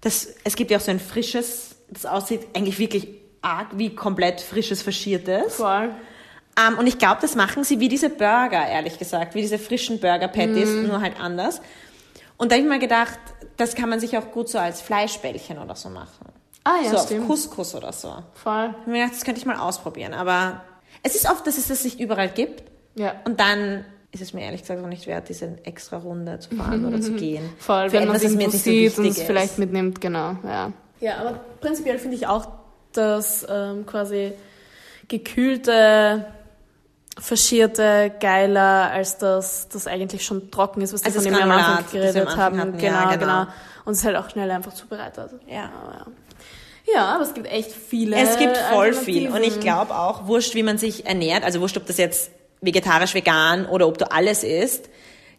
das, 0.00 0.28
es 0.44 0.54
gibt 0.56 0.70
ja 0.70 0.78
auch 0.78 0.82
so 0.82 0.90
ein 0.90 1.00
frisches, 1.00 1.76
das 1.90 2.06
aussieht 2.06 2.46
eigentlich 2.54 2.78
wirklich 2.78 3.08
arg 3.42 3.68
wie 3.76 3.94
komplett 3.94 4.40
frisches 4.40 4.82
Faschiertes. 4.82 5.54
Voll. 5.56 5.90
Ähm, 6.58 6.78
und 6.78 6.86
ich 6.86 6.98
glaube, 6.98 7.18
das 7.20 7.34
machen 7.36 7.64
sie 7.64 7.78
wie 7.80 7.88
diese 7.88 8.10
Burger, 8.10 8.66
ehrlich 8.66 8.98
gesagt, 8.98 9.34
wie 9.34 9.40
diese 9.42 9.58
frischen 9.58 10.00
Burger-Patties, 10.00 10.68
Mhm. 10.68 10.86
nur 10.88 11.00
halt 11.00 11.20
anders. 11.20 11.60
Und 12.36 12.50
da 12.50 12.56
habe 12.56 12.64
ich 12.64 12.68
mir 12.68 12.78
gedacht, 12.78 13.18
das 13.56 13.74
kann 13.74 13.88
man 13.88 14.00
sich 14.00 14.16
auch 14.16 14.30
gut 14.30 14.48
so 14.48 14.58
als 14.58 14.80
Fleischbällchen 14.80 15.58
oder 15.58 15.74
so 15.76 15.88
machen. 15.88 16.26
Ah 16.64 16.76
ja, 16.84 16.90
so 16.90 16.96
auf 16.96 17.06
stimmt. 17.06 17.26
Couscous 17.26 17.74
oder 17.74 17.92
so. 17.92 18.08
Voll. 18.34 18.70
Ich 18.70 18.80
habe 18.80 18.90
mir 18.90 18.98
gedacht, 18.98 19.14
das 19.16 19.24
könnte 19.24 19.40
ich 19.40 19.46
mal 19.46 19.56
ausprobieren. 19.58 20.14
Aber 20.14 20.62
es 21.02 21.14
ist 21.16 21.28
oft, 21.30 21.46
dass 21.46 21.58
es 21.58 21.68
das 21.68 21.82
nicht 21.84 21.98
überall 21.98 22.28
gibt. 22.28 22.62
Ja. 22.94 23.14
Und 23.24 23.40
dann 23.40 23.84
ist 24.10 24.22
es 24.22 24.32
mir 24.32 24.42
ehrlich 24.42 24.62
gesagt 24.62 24.82
auch 24.82 24.88
nicht 24.88 25.06
wert, 25.06 25.28
diese 25.28 25.58
extra 25.64 25.98
Runde 25.98 26.38
zu 26.38 26.54
fahren 26.56 26.84
oder 26.86 27.00
zu 27.00 27.12
gehen. 27.16 27.48
Voll, 27.58 27.90
Für 27.90 28.00
wenn 28.00 28.08
man 28.08 28.16
es 28.16 28.22
mir 28.24 28.38
nicht 28.38 28.52
so 28.52 28.58
sieht 28.58 28.98
und 28.98 29.04
wichtig 29.04 29.22
es 29.22 29.26
vielleicht 29.26 29.58
mitnimmt, 29.58 30.00
genau, 30.00 30.36
ja. 30.44 30.72
Ja, 31.00 31.16
aber 31.18 31.40
prinzipiell 31.60 31.98
finde 31.98 32.16
ich 32.16 32.26
auch, 32.26 32.48
dass 32.92 33.46
ähm, 33.48 33.86
quasi 33.86 34.32
gekühlte, 35.06 36.26
faschierte 37.18 38.12
geiler, 38.20 38.90
als 38.90 39.18
das, 39.18 39.68
das 39.68 39.86
eigentlich 39.86 40.24
schon 40.24 40.50
trocken 40.50 40.80
ist, 40.80 40.92
was 40.92 41.02
wir 41.02 41.06
Also 41.06 41.20
von 41.20 41.30
das 41.30 41.40
dem 41.40 41.48
wir 41.48 41.54
am 41.54 41.58
Anfang 41.58 41.84
wir 41.92 42.00
am 42.00 42.06
geredet 42.06 42.26
Anfang 42.28 42.38
haben. 42.38 42.58
hatten, 42.60 42.78
genau, 42.78 42.92
ja, 42.94 43.14
genau, 43.14 43.18
genau. 43.18 43.46
Und 43.84 43.92
es 43.92 43.98
ist 43.98 44.04
halt 44.04 44.16
auch 44.16 44.30
schnell 44.30 44.50
einfach 44.50 44.72
zubereitet. 44.74 45.30
Ja. 45.46 45.66
Genau, 45.66 45.92
ja. 45.92 46.06
Ja, 46.94 47.14
aber 47.14 47.24
es 47.24 47.34
gibt 47.34 47.46
echt 47.50 47.70
viele. 47.72 48.16
Es 48.16 48.38
gibt 48.38 48.56
voll 48.56 48.94
viel. 48.94 49.28
Und 49.30 49.42
ich 49.42 49.60
glaube 49.60 49.94
auch, 49.94 50.26
wurscht, 50.26 50.54
wie 50.54 50.62
man 50.62 50.78
sich 50.78 51.06
ernährt, 51.06 51.44
also 51.44 51.60
wurscht, 51.60 51.76
ob 51.76 51.86
das 51.86 51.98
jetzt 51.98 52.30
vegetarisch, 52.60 53.14
vegan 53.14 53.66
oder 53.66 53.86
ob 53.86 53.98
du 53.98 54.10
alles 54.10 54.42
isst, 54.44 54.88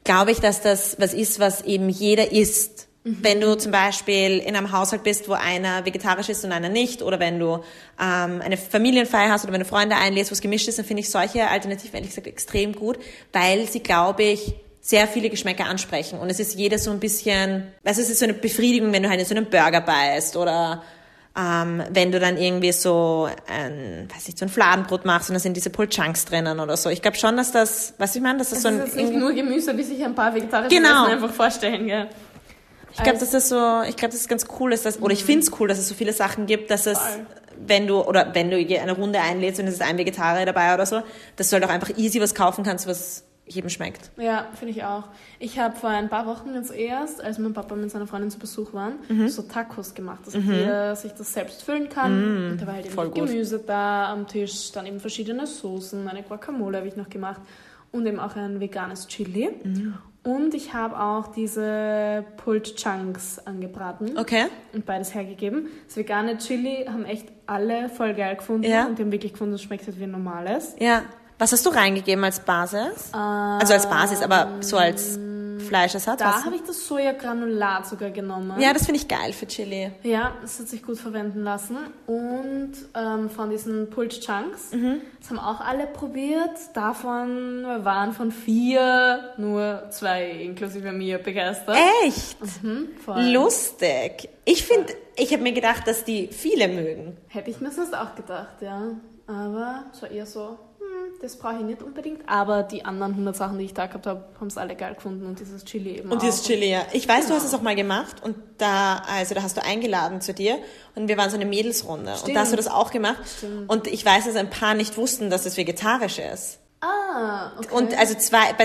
glaube 0.03 0.31
ich, 0.31 0.39
dass 0.39 0.61
das 0.61 0.97
was 0.99 1.13
ist, 1.13 1.39
was 1.39 1.61
eben 1.61 1.89
jeder 1.89 2.31
isst. 2.31 2.87
Wenn 3.03 3.39
du 3.39 3.57
zum 3.57 3.71
Beispiel 3.71 4.39
in 4.39 4.55
einem 4.55 4.71
Haushalt 4.73 5.03
bist, 5.03 5.29
wo 5.29 5.33
einer 5.33 5.85
vegetarisch 5.85 6.29
ist 6.29 6.43
und 6.43 6.51
einer 6.51 6.67
nicht, 6.67 7.01
oder 7.01 7.19
wenn 7.19 7.39
du 7.39 7.63
ähm, 7.99 8.41
eine 8.41 8.57
Familienfeier 8.57 9.31
hast 9.31 9.45
oder 9.45 9.53
wenn 9.53 9.61
du 9.61 9.65
Freunde 9.65 9.95
einlädst, 9.95 10.31
wo 10.31 10.33
es 10.33 10.41
gemischt 10.41 10.67
ist, 10.67 10.77
dann 10.77 10.85
finde 10.85 11.01
ich 11.01 11.09
solche 11.09 11.47
Alternativen 11.47 11.95
ehrlich 11.95 12.09
gesagt 12.09 12.27
extrem 12.27 12.73
gut, 12.73 12.99
weil 13.31 13.67
sie, 13.67 13.79
glaube 13.79 14.23
ich, 14.23 14.53
sehr 14.81 15.07
viele 15.07 15.29
Geschmäcker 15.29 15.65
ansprechen. 15.65 16.19
Und 16.19 16.29
es 16.29 16.39
ist 16.39 16.55
jeder 16.55 16.77
so 16.77 16.91
ein 16.91 16.99
bisschen, 16.99 17.67
weißt 17.83 17.99
du, 17.99 18.03
es 18.03 18.09
ist 18.09 18.19
so 18.19 18.25
eine 18.25 18.33
Befriedigung, 18.33 18.91
wenn 18.91 19.03
du 19.03 19.09
halt 19.09 19.19
in 19.19 19.25
so 19.25 19.35
einen 19.35 19.49
Burger 19.49 19.81
beißt 19.81 20.35
oder 20.35 20.83
ähm, 21.39 21.83
wenn 21.91 22.11
du 22.11 22.19
dann 22.19 22.37
irgendwie 22.37 22.71
so 22.71 23.29
ein, 23.47 24.09
weiß 24.13 24.27
nicht, 24.27 24.37
so 24.37 24.45
ein 24.45 24.49
Fladenbrot 24.49 25.05
machst 25.05 25.29
und 25.29 25.35
da 25.35 25.39
sind 25.39 25.55
diese 25.55 25.69
Pulled 25.69 25.91
Chunks 25.91 26.25
drinnen 26.25 26.59
oder 26.59 26.75
so. 26.75 26.89
Ich 26.89 27.01
glaube 27.01 27.17
schon, 27.17 27.37
dass 27.37 27.51
das, 27.51 27.93
was 27.97 28.15
ich 28.15 28.21
meine, 28.21 28.39
dass 28.39 28.49
das 28.49 28.59
Es 28.59 28.63
so 28.63 28.69
ist 28.69 28.75
ein, 28.75 28.85
jetzt 28.85 28.95
nicht 28.95 29.13
nur 29.13 29.31
Gemüse, 29.31 29.77
wie 29.77 29.83
sich 29.83 30.03
ein 30.03 30.15
paar 30.15 30.33
vegetarische 30.35 30.75
Genau. 30.75 31.05
Einfach 31.05 31.31
vorstellen, 31.31 31.87
gell? 31.87 32.07
ich 32.91 33.03
glaube, 33.03 33.19
dass 33.19 33.29
das 33.29 33.47
so, 33.47 33.81
ich 33.87 33.95
glaube, 33.95 34.11
dass 34.11 34.21
es 34.21 34.27
ganz 34.27 34.47
cool 34.59 34.73
ist, 34.73 34.85
dass, 34.85 35.01
oder 35.01 35.13
ich 35.13 35.23
finde 35.23 35.43
es 35.43 35.59
cool, 35.59 35.67
dass 35.67 35.77
es 35.77 35.87
so 35.87 35.95
viele 35.95 36.11
Sachen 36.11 36.45
gibt, 36.45 36.71
dass 36.71 36.87
es, 36.87 36.97
Voll. 36.97 37.25
wenn 37.65 37.87
du, 37.87 38.01
oder 38.01 38.33
wenn 38.33 38.49
du 38.49 38.57
eine 38.57 38.91
Runde 38.91 39.21
einlädst 39.21 39.59
und 39.61 39.67
es 39.67 39.75
ist 39.75 39.81
ein 39.81 39.97
Vegetarier 39.97 40.45
dabei 40.45 40.73
oder 40.73 40.85
so, 40.85 41.03
dass 41.37 41.49
du 41.49 41.53
halt 41.53 41.63
auch 41.63 41.69
einfach 41.69 41.95
easy 41.97 42.19
was 42.19 42.35
kaufen 42.35 42.63
kannst, 42.65 42.87
was 42.87 43.23
jedem 43.49 43.69
schmeckt. 43.69 44.11
Ja, 44.17 44.47
finde 44.53 44.71
ich 44.73 44.83
auch. 44.83 45.05
Ich 45.39 45.57
habe 45.59 45.75
vor 45.75 45.89
ein 45.89 46.07
paar 46.07 46.25
Wochen 46.27 46.53
jetzt 46.53 46.71
erst, 46.71 47.21
als 47.23 47.39
mein 47.39 47.53
Papa 47.53 47.75
mit 47.75 47.89
seiner 47.91 48.05
Freundin 48.07 48.29
zu 48.29 48.37
Besuch 48.39 48.73
waren, 48.73 48.93
Mhm. 49.09 49.27
so 49.27 49.41
Tacos 49.41 49.95
gemacht, 49.95 50.19
dass 50.25 50.35
jeder 50.35 50.95
sich 50.95 51.11
das 51.13 51.33
selbst 51.33 51.63
füllen 51.63 51.89
kann. 51.89 52.51
Und 52.51 52.57
da 52.61 52.67
war 52.67 52.75
halt 52.75 52.85
eben 52.85 52.95
Mhm. 52.95 53.13
Gemüse 53.13 53.59
da 53.59 54.11
am 54.13 54.27
Tisch, 54.27 54.71
dann 54.71 54.85
eben 54.85 54.99
verschiedene 54.99 55.47
Soßen, 55.47 56.07
eine 56.07 56.21
Guacamole 56.23 56.77
habe 56.77 56.87
ich 56.87 56.95
noch 56.95 57.09
gemacht 57.09 57.41
und 57.91 58.05
eben 58.05 58.19
auch 58.19 58.35
ein 58.35 58.59
veganes 58.59 59.07
Chili. 59.07 59.49
Mhm. 59.63 59.95
Und 60.21 60.53
ich 60.53 60.73
habe 60.73 60.99
auch 60.99 61.27
diese 61.27 62.25
Pulled 62.37 62.75
Chunks 62.75 63.39
angebraten 63.39 64.17
Okay. 64.17 64.45
und 64.73 64.85
beides 64.85 65.15
hergegeben. 65.15 65.67
Das 65.87 65.95
vegane 65.95 66.37
Chili 66.37 66.85
haben 66.87 67.05
echt 67.05 67.29
alle 67.47 67.87
voll 67.89 68.13
geil 68.13 68.35
gefunden 68.35 68.69
Ja. 68.69 68.85
und 68.85 68.99
die 68.99 69.03
haben 69.03 69.11
wirklich 69.13 69.31
gefunden, 69.31 69.53
es 69.55 69.61
schmeckt 69.63 69.87
halt 69.87 69.97
wie 69.97 70.03
ein 70.03 70.11
normales. 70.11 70.75
Ja. 70.77 71.03
Was 71.39 71.51
hast 71.53 71.65
du 71.65 71.69
reingegeben 71.69 72.23
als 72.23 72.39
Basis? 72.41 73.11
also 73.13 73.73
als 73.73 73.89
Basis, 73.89 74.21
aber 74.21 74.49
so 74.59 74.77
als 74.77 75.17
Fleischersatz? 75.67 76.19
Da 76.19 76.43
habe 76.45 76.55
ich 76.55 76.63
das 76.63 76.85
Sojagranulat 76.87 77.85
sogar 77.87 78.09
genommen. 78.11 78.59
Ja, 78.59 78.73
das 78.73 78.85
finde 78.85 78.99
ich 78.99 79.07
geil 79.07 79.31
für 79.33 79.45
Chili. 79.47 79.91
Ja, 80.03 80.33
das 80.41 80.59
hat 80.59 80.67
sich 80.67 80.83
gut 80.83 80.97
verwenden 80.97 81.43
lassen. 81.43 81.77
Und 82.07 82.71
ähm, 82.95 83.29
von 83.29 83.49
diesen 83.49 83.89
Pulled 83.89 84.19
Chunks, 84.19 84.71
Mhm. 84.73 85.01
das 85.19 85.29
haben 85.29 85.39
auch 85.39 85.61
alle 85.61 85.85
probiert. 85.87 86.57
Davon 86.73 87.63
waren 87.83 88.11
von 88.13 88.31
vier 88.31 89.33
nur 89.37 89.83
zwei, 89.91 90.29
inklusive 90.31 90.91
mir, 90.91 91.19
begeistert. 91.19 91.77
Echt? 92.05 92.37
Mhm, 92.63 92.89
voll. 93.05 93.21
Lustig. 93.31 94.27
Ich 94.45 94.63
finde, 94.65 94.93
ich 95.15 95.31
habe 95.33 95.43
mir 95.43 95.53
gedacht, 95.53 95.87
dass 95.87 96.03
die 96.03 96.27
viele 96.27 96.67
mögen. 96.67 97.15
Hätte 97.27 97.49
ich 97.49 97.61
mir 97.61 97.71
sonst 97.71 97.95
auch 97.95 98.15
gedacht, 98.15 98.61
ja. 98.61 98.81
Aber 99.27 99.83
es 99.93 100.01
war 100.01 100.09
eher 100.09 100.25
so, 100.25 100.57
das 101.21 101.37
brauche 101.37 101.55
ich 101.57 101.63
nicht 101.63 101.83
unbedingt. 101.83 102.27
Aber 102.27 102.63
die 102.63 102.85
anderen 102.85 103.11
100 103.13 103.35
Sachen, 103.35 103.57
die 103.59 103.65
ich 103.65 103.73
da 103.73 103.87
gehabt 103.87 104.07
habe, 104.07 104.25
haben 104.39 104.47
es 104.47 104.57
alle 104.57 104.75
geil 104.75 104.95
gefunden. 104.95 105.25
Und 105.25 105.39
dieses 105.39 105.65
Chili 105.65 105.97
eben 105.97 106.11
Und 106.11 106.17
auch. 106.17 106.21
dieses 106.21 106.43
Chili, 106.43 106.69
ja. 106.71 106.83
Ich 106.93 107.07
weiß, 107.07 107.27
du 107.27 107.33
hast 107.33 107.43
es 107.43 107.53
auch 107.53 107.61
mal 107.61 107.75
gemacht 107.75 108.23
und 108.23 108.35
da, 108.57 109.01
also 109.07 109.35
da 109.35 109.43
hast 109.43 109.57
du 109.57 109.63
eingeladen 109.63 110.21
zu 110.21 110.33
dir 110.33 110.57
und 110.95 111.07
wir 111.07 111.17
waren 111.17 111.29
so 111.29 111.35
eine 111.35 111.45
Mädelsrunde 111.45 112.13
und 112.25 112.35
da 112.35 112.39
hast 112.41 112.51
du 112.51 112.57
das 112.57 112.67
auch 112.67 112.91
gemacht 112.91 113.19
Stimmt. 113.37 113.69
und 113.69 113.87
ich 113.87 114.05
weiß, 114.05 114.25
dass 114.25 114.35
ein 114.35 114.49
paar 114.49 114.73
nicht 114.73 114.97
wussten, 114.97 115.29
dass 115.29 115.45
es 115.45 115.57
vegetarisch 115.57 116.19
ist. 116.19 116.59
Ah, 116.81 117.51
okay. 117.57 117.67
Und 117.73 117.97
also 117.97 118.15
zwei, 118.15 118.55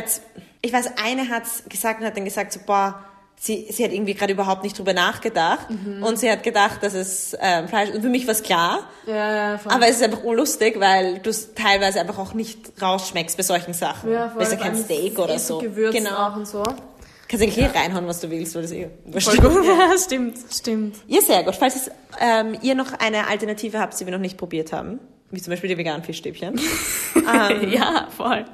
ich 0.62 0.72
weiß, 0.72 0.92
eine 1.04 1.28
hat 1.28 1.44
gesagt 1.68 2.00
und 2.00 2.06
hat 2.06 2.16
dann 2.16 2.24
gesagt 2.24 2.52
so, 2.52 2.60
boah, 2.64 3.04
sie, 3.44 3.66
sie 3.70 3.84
hat 3.84 3.92
irgendwie 3.92 4.14
gerade 4.14 4.32
überhaupt 4.32 4.62
nicht 4.62 4.78
drüber 4.78 4.94
nachgedacht 4.94 5.66
und 6.00 6.18
sie 6.18 6.30
hat 6.30 6.42
gedacht, 6.42 6.82
dass 6.82 6.94
es 6.94 7.36
ähm, 7.40 7.68
Fleisch, 7.68 7.90
und 7.90 8.00
für 8.00 8.08
mich 8.08 8.26
war 8.26 8.32
es 8.32 8.42
klar, 8.42 8.88
ja, 9.06 9.50
ja, 9.50 9.58
voll. 9.58 9.72
aber 9.72 9.86
es 9.86 9.96
ist 9.96 10.02
einfach 10.02 10.24
urlustig, 10.24 10.80
weil 10.80 11.18
du 11.18 11.28
es 11.30 11.54
teilweise 11.54 12.00
einfach 12.00 12.18
auch 12.18 12.32
nicht 12.32 12.58
rausschmeckst 12.80 13.36
bei 13.36 13.42
solchen 13.42 13.74
Sachen. 13.74 14.10
ja, 14.10 14.30
voll, 14.30 14.42
ja 14.42 14.56
kein 14.56 14.76
Steak 14.76 15.18
oder 15.18 15.34
eh 15.34 15.38
so. 15.38 15.58
Gewürzt 15.58 15.96
genau. 15.96 16.28
auch 16.28 16.36
und 16.36 16.48
so. 16.48 16.62
Kannst 16.62 17.42
eigentlich 17.42 17.54
hier 17.54 17.74
reinhauen, 17.74 18.06
was 18.06 18.20
du 18.20 18.30
willst, 18.30 18.54
weil 18.54 18.62
das 18.62 18.72
eh 18.72 18.88
Voll 19.18 19.36
gut. 19.36 19.64
Ja, 19.64 19.98
stimmt, 20.02 20.38
stimmt. 20.50 20.96
Ja, 21.06 21.20
sehr 21.20 21.42
gut. 21.42 21.54
Falls 21.56 21.76
es, 21.76 21.90
ähm, 22.20 22.56
ihr 22.62 22.74
noch 22.74 22.92
eine 22.94 23.26
Alternative 23.26 23.78
habt, 23.78 23.98
die 23.98 24.06
wir 24.06 24.12
noch 24.12 24.20
nicht 24.20 24.38
probiert 24.38 24.72
haben, 24.72 25.00
wie 25.30 25.40
zum 25.42 25.50
Beispiel 25.50 25.68
die 25.68 25.76
veganen 25.76 26.02
Fischstäbchen, 26.02 26.58
ähm, 27.16 27.68
Ja, 27.72 28.08
voll. 28.16 28.46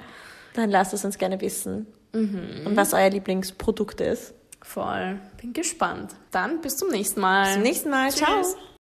dann 0.54 0.70
lasst 0.70 0.94
es 0.94 1.04
uns 1.04 1.16
gerne 1.18 1.40
wissen. 1.40 1.86
Und 2.12 2.72
was 2.74 2.92
euer 2.92 3.08
Lieblingsprodukt 3.08 4.00
ist. 4.00 4.34
Voll. 4.72 5.18
Bin 5.40 5.52
gespannt. 5.52 6.14
Dann 6.30 6.60
bis 6.60 6.76
zum 6.76 6.90
nächsten 6.90 7.20
Mal. 7.20 7.44
Bis 7.44 7.54
zum 7.54 7.62
nächsten 7.62 7.90
Mal. 7.90 8.10
Ciao. 8.12 8.40
Tschüss. 8.40 8.56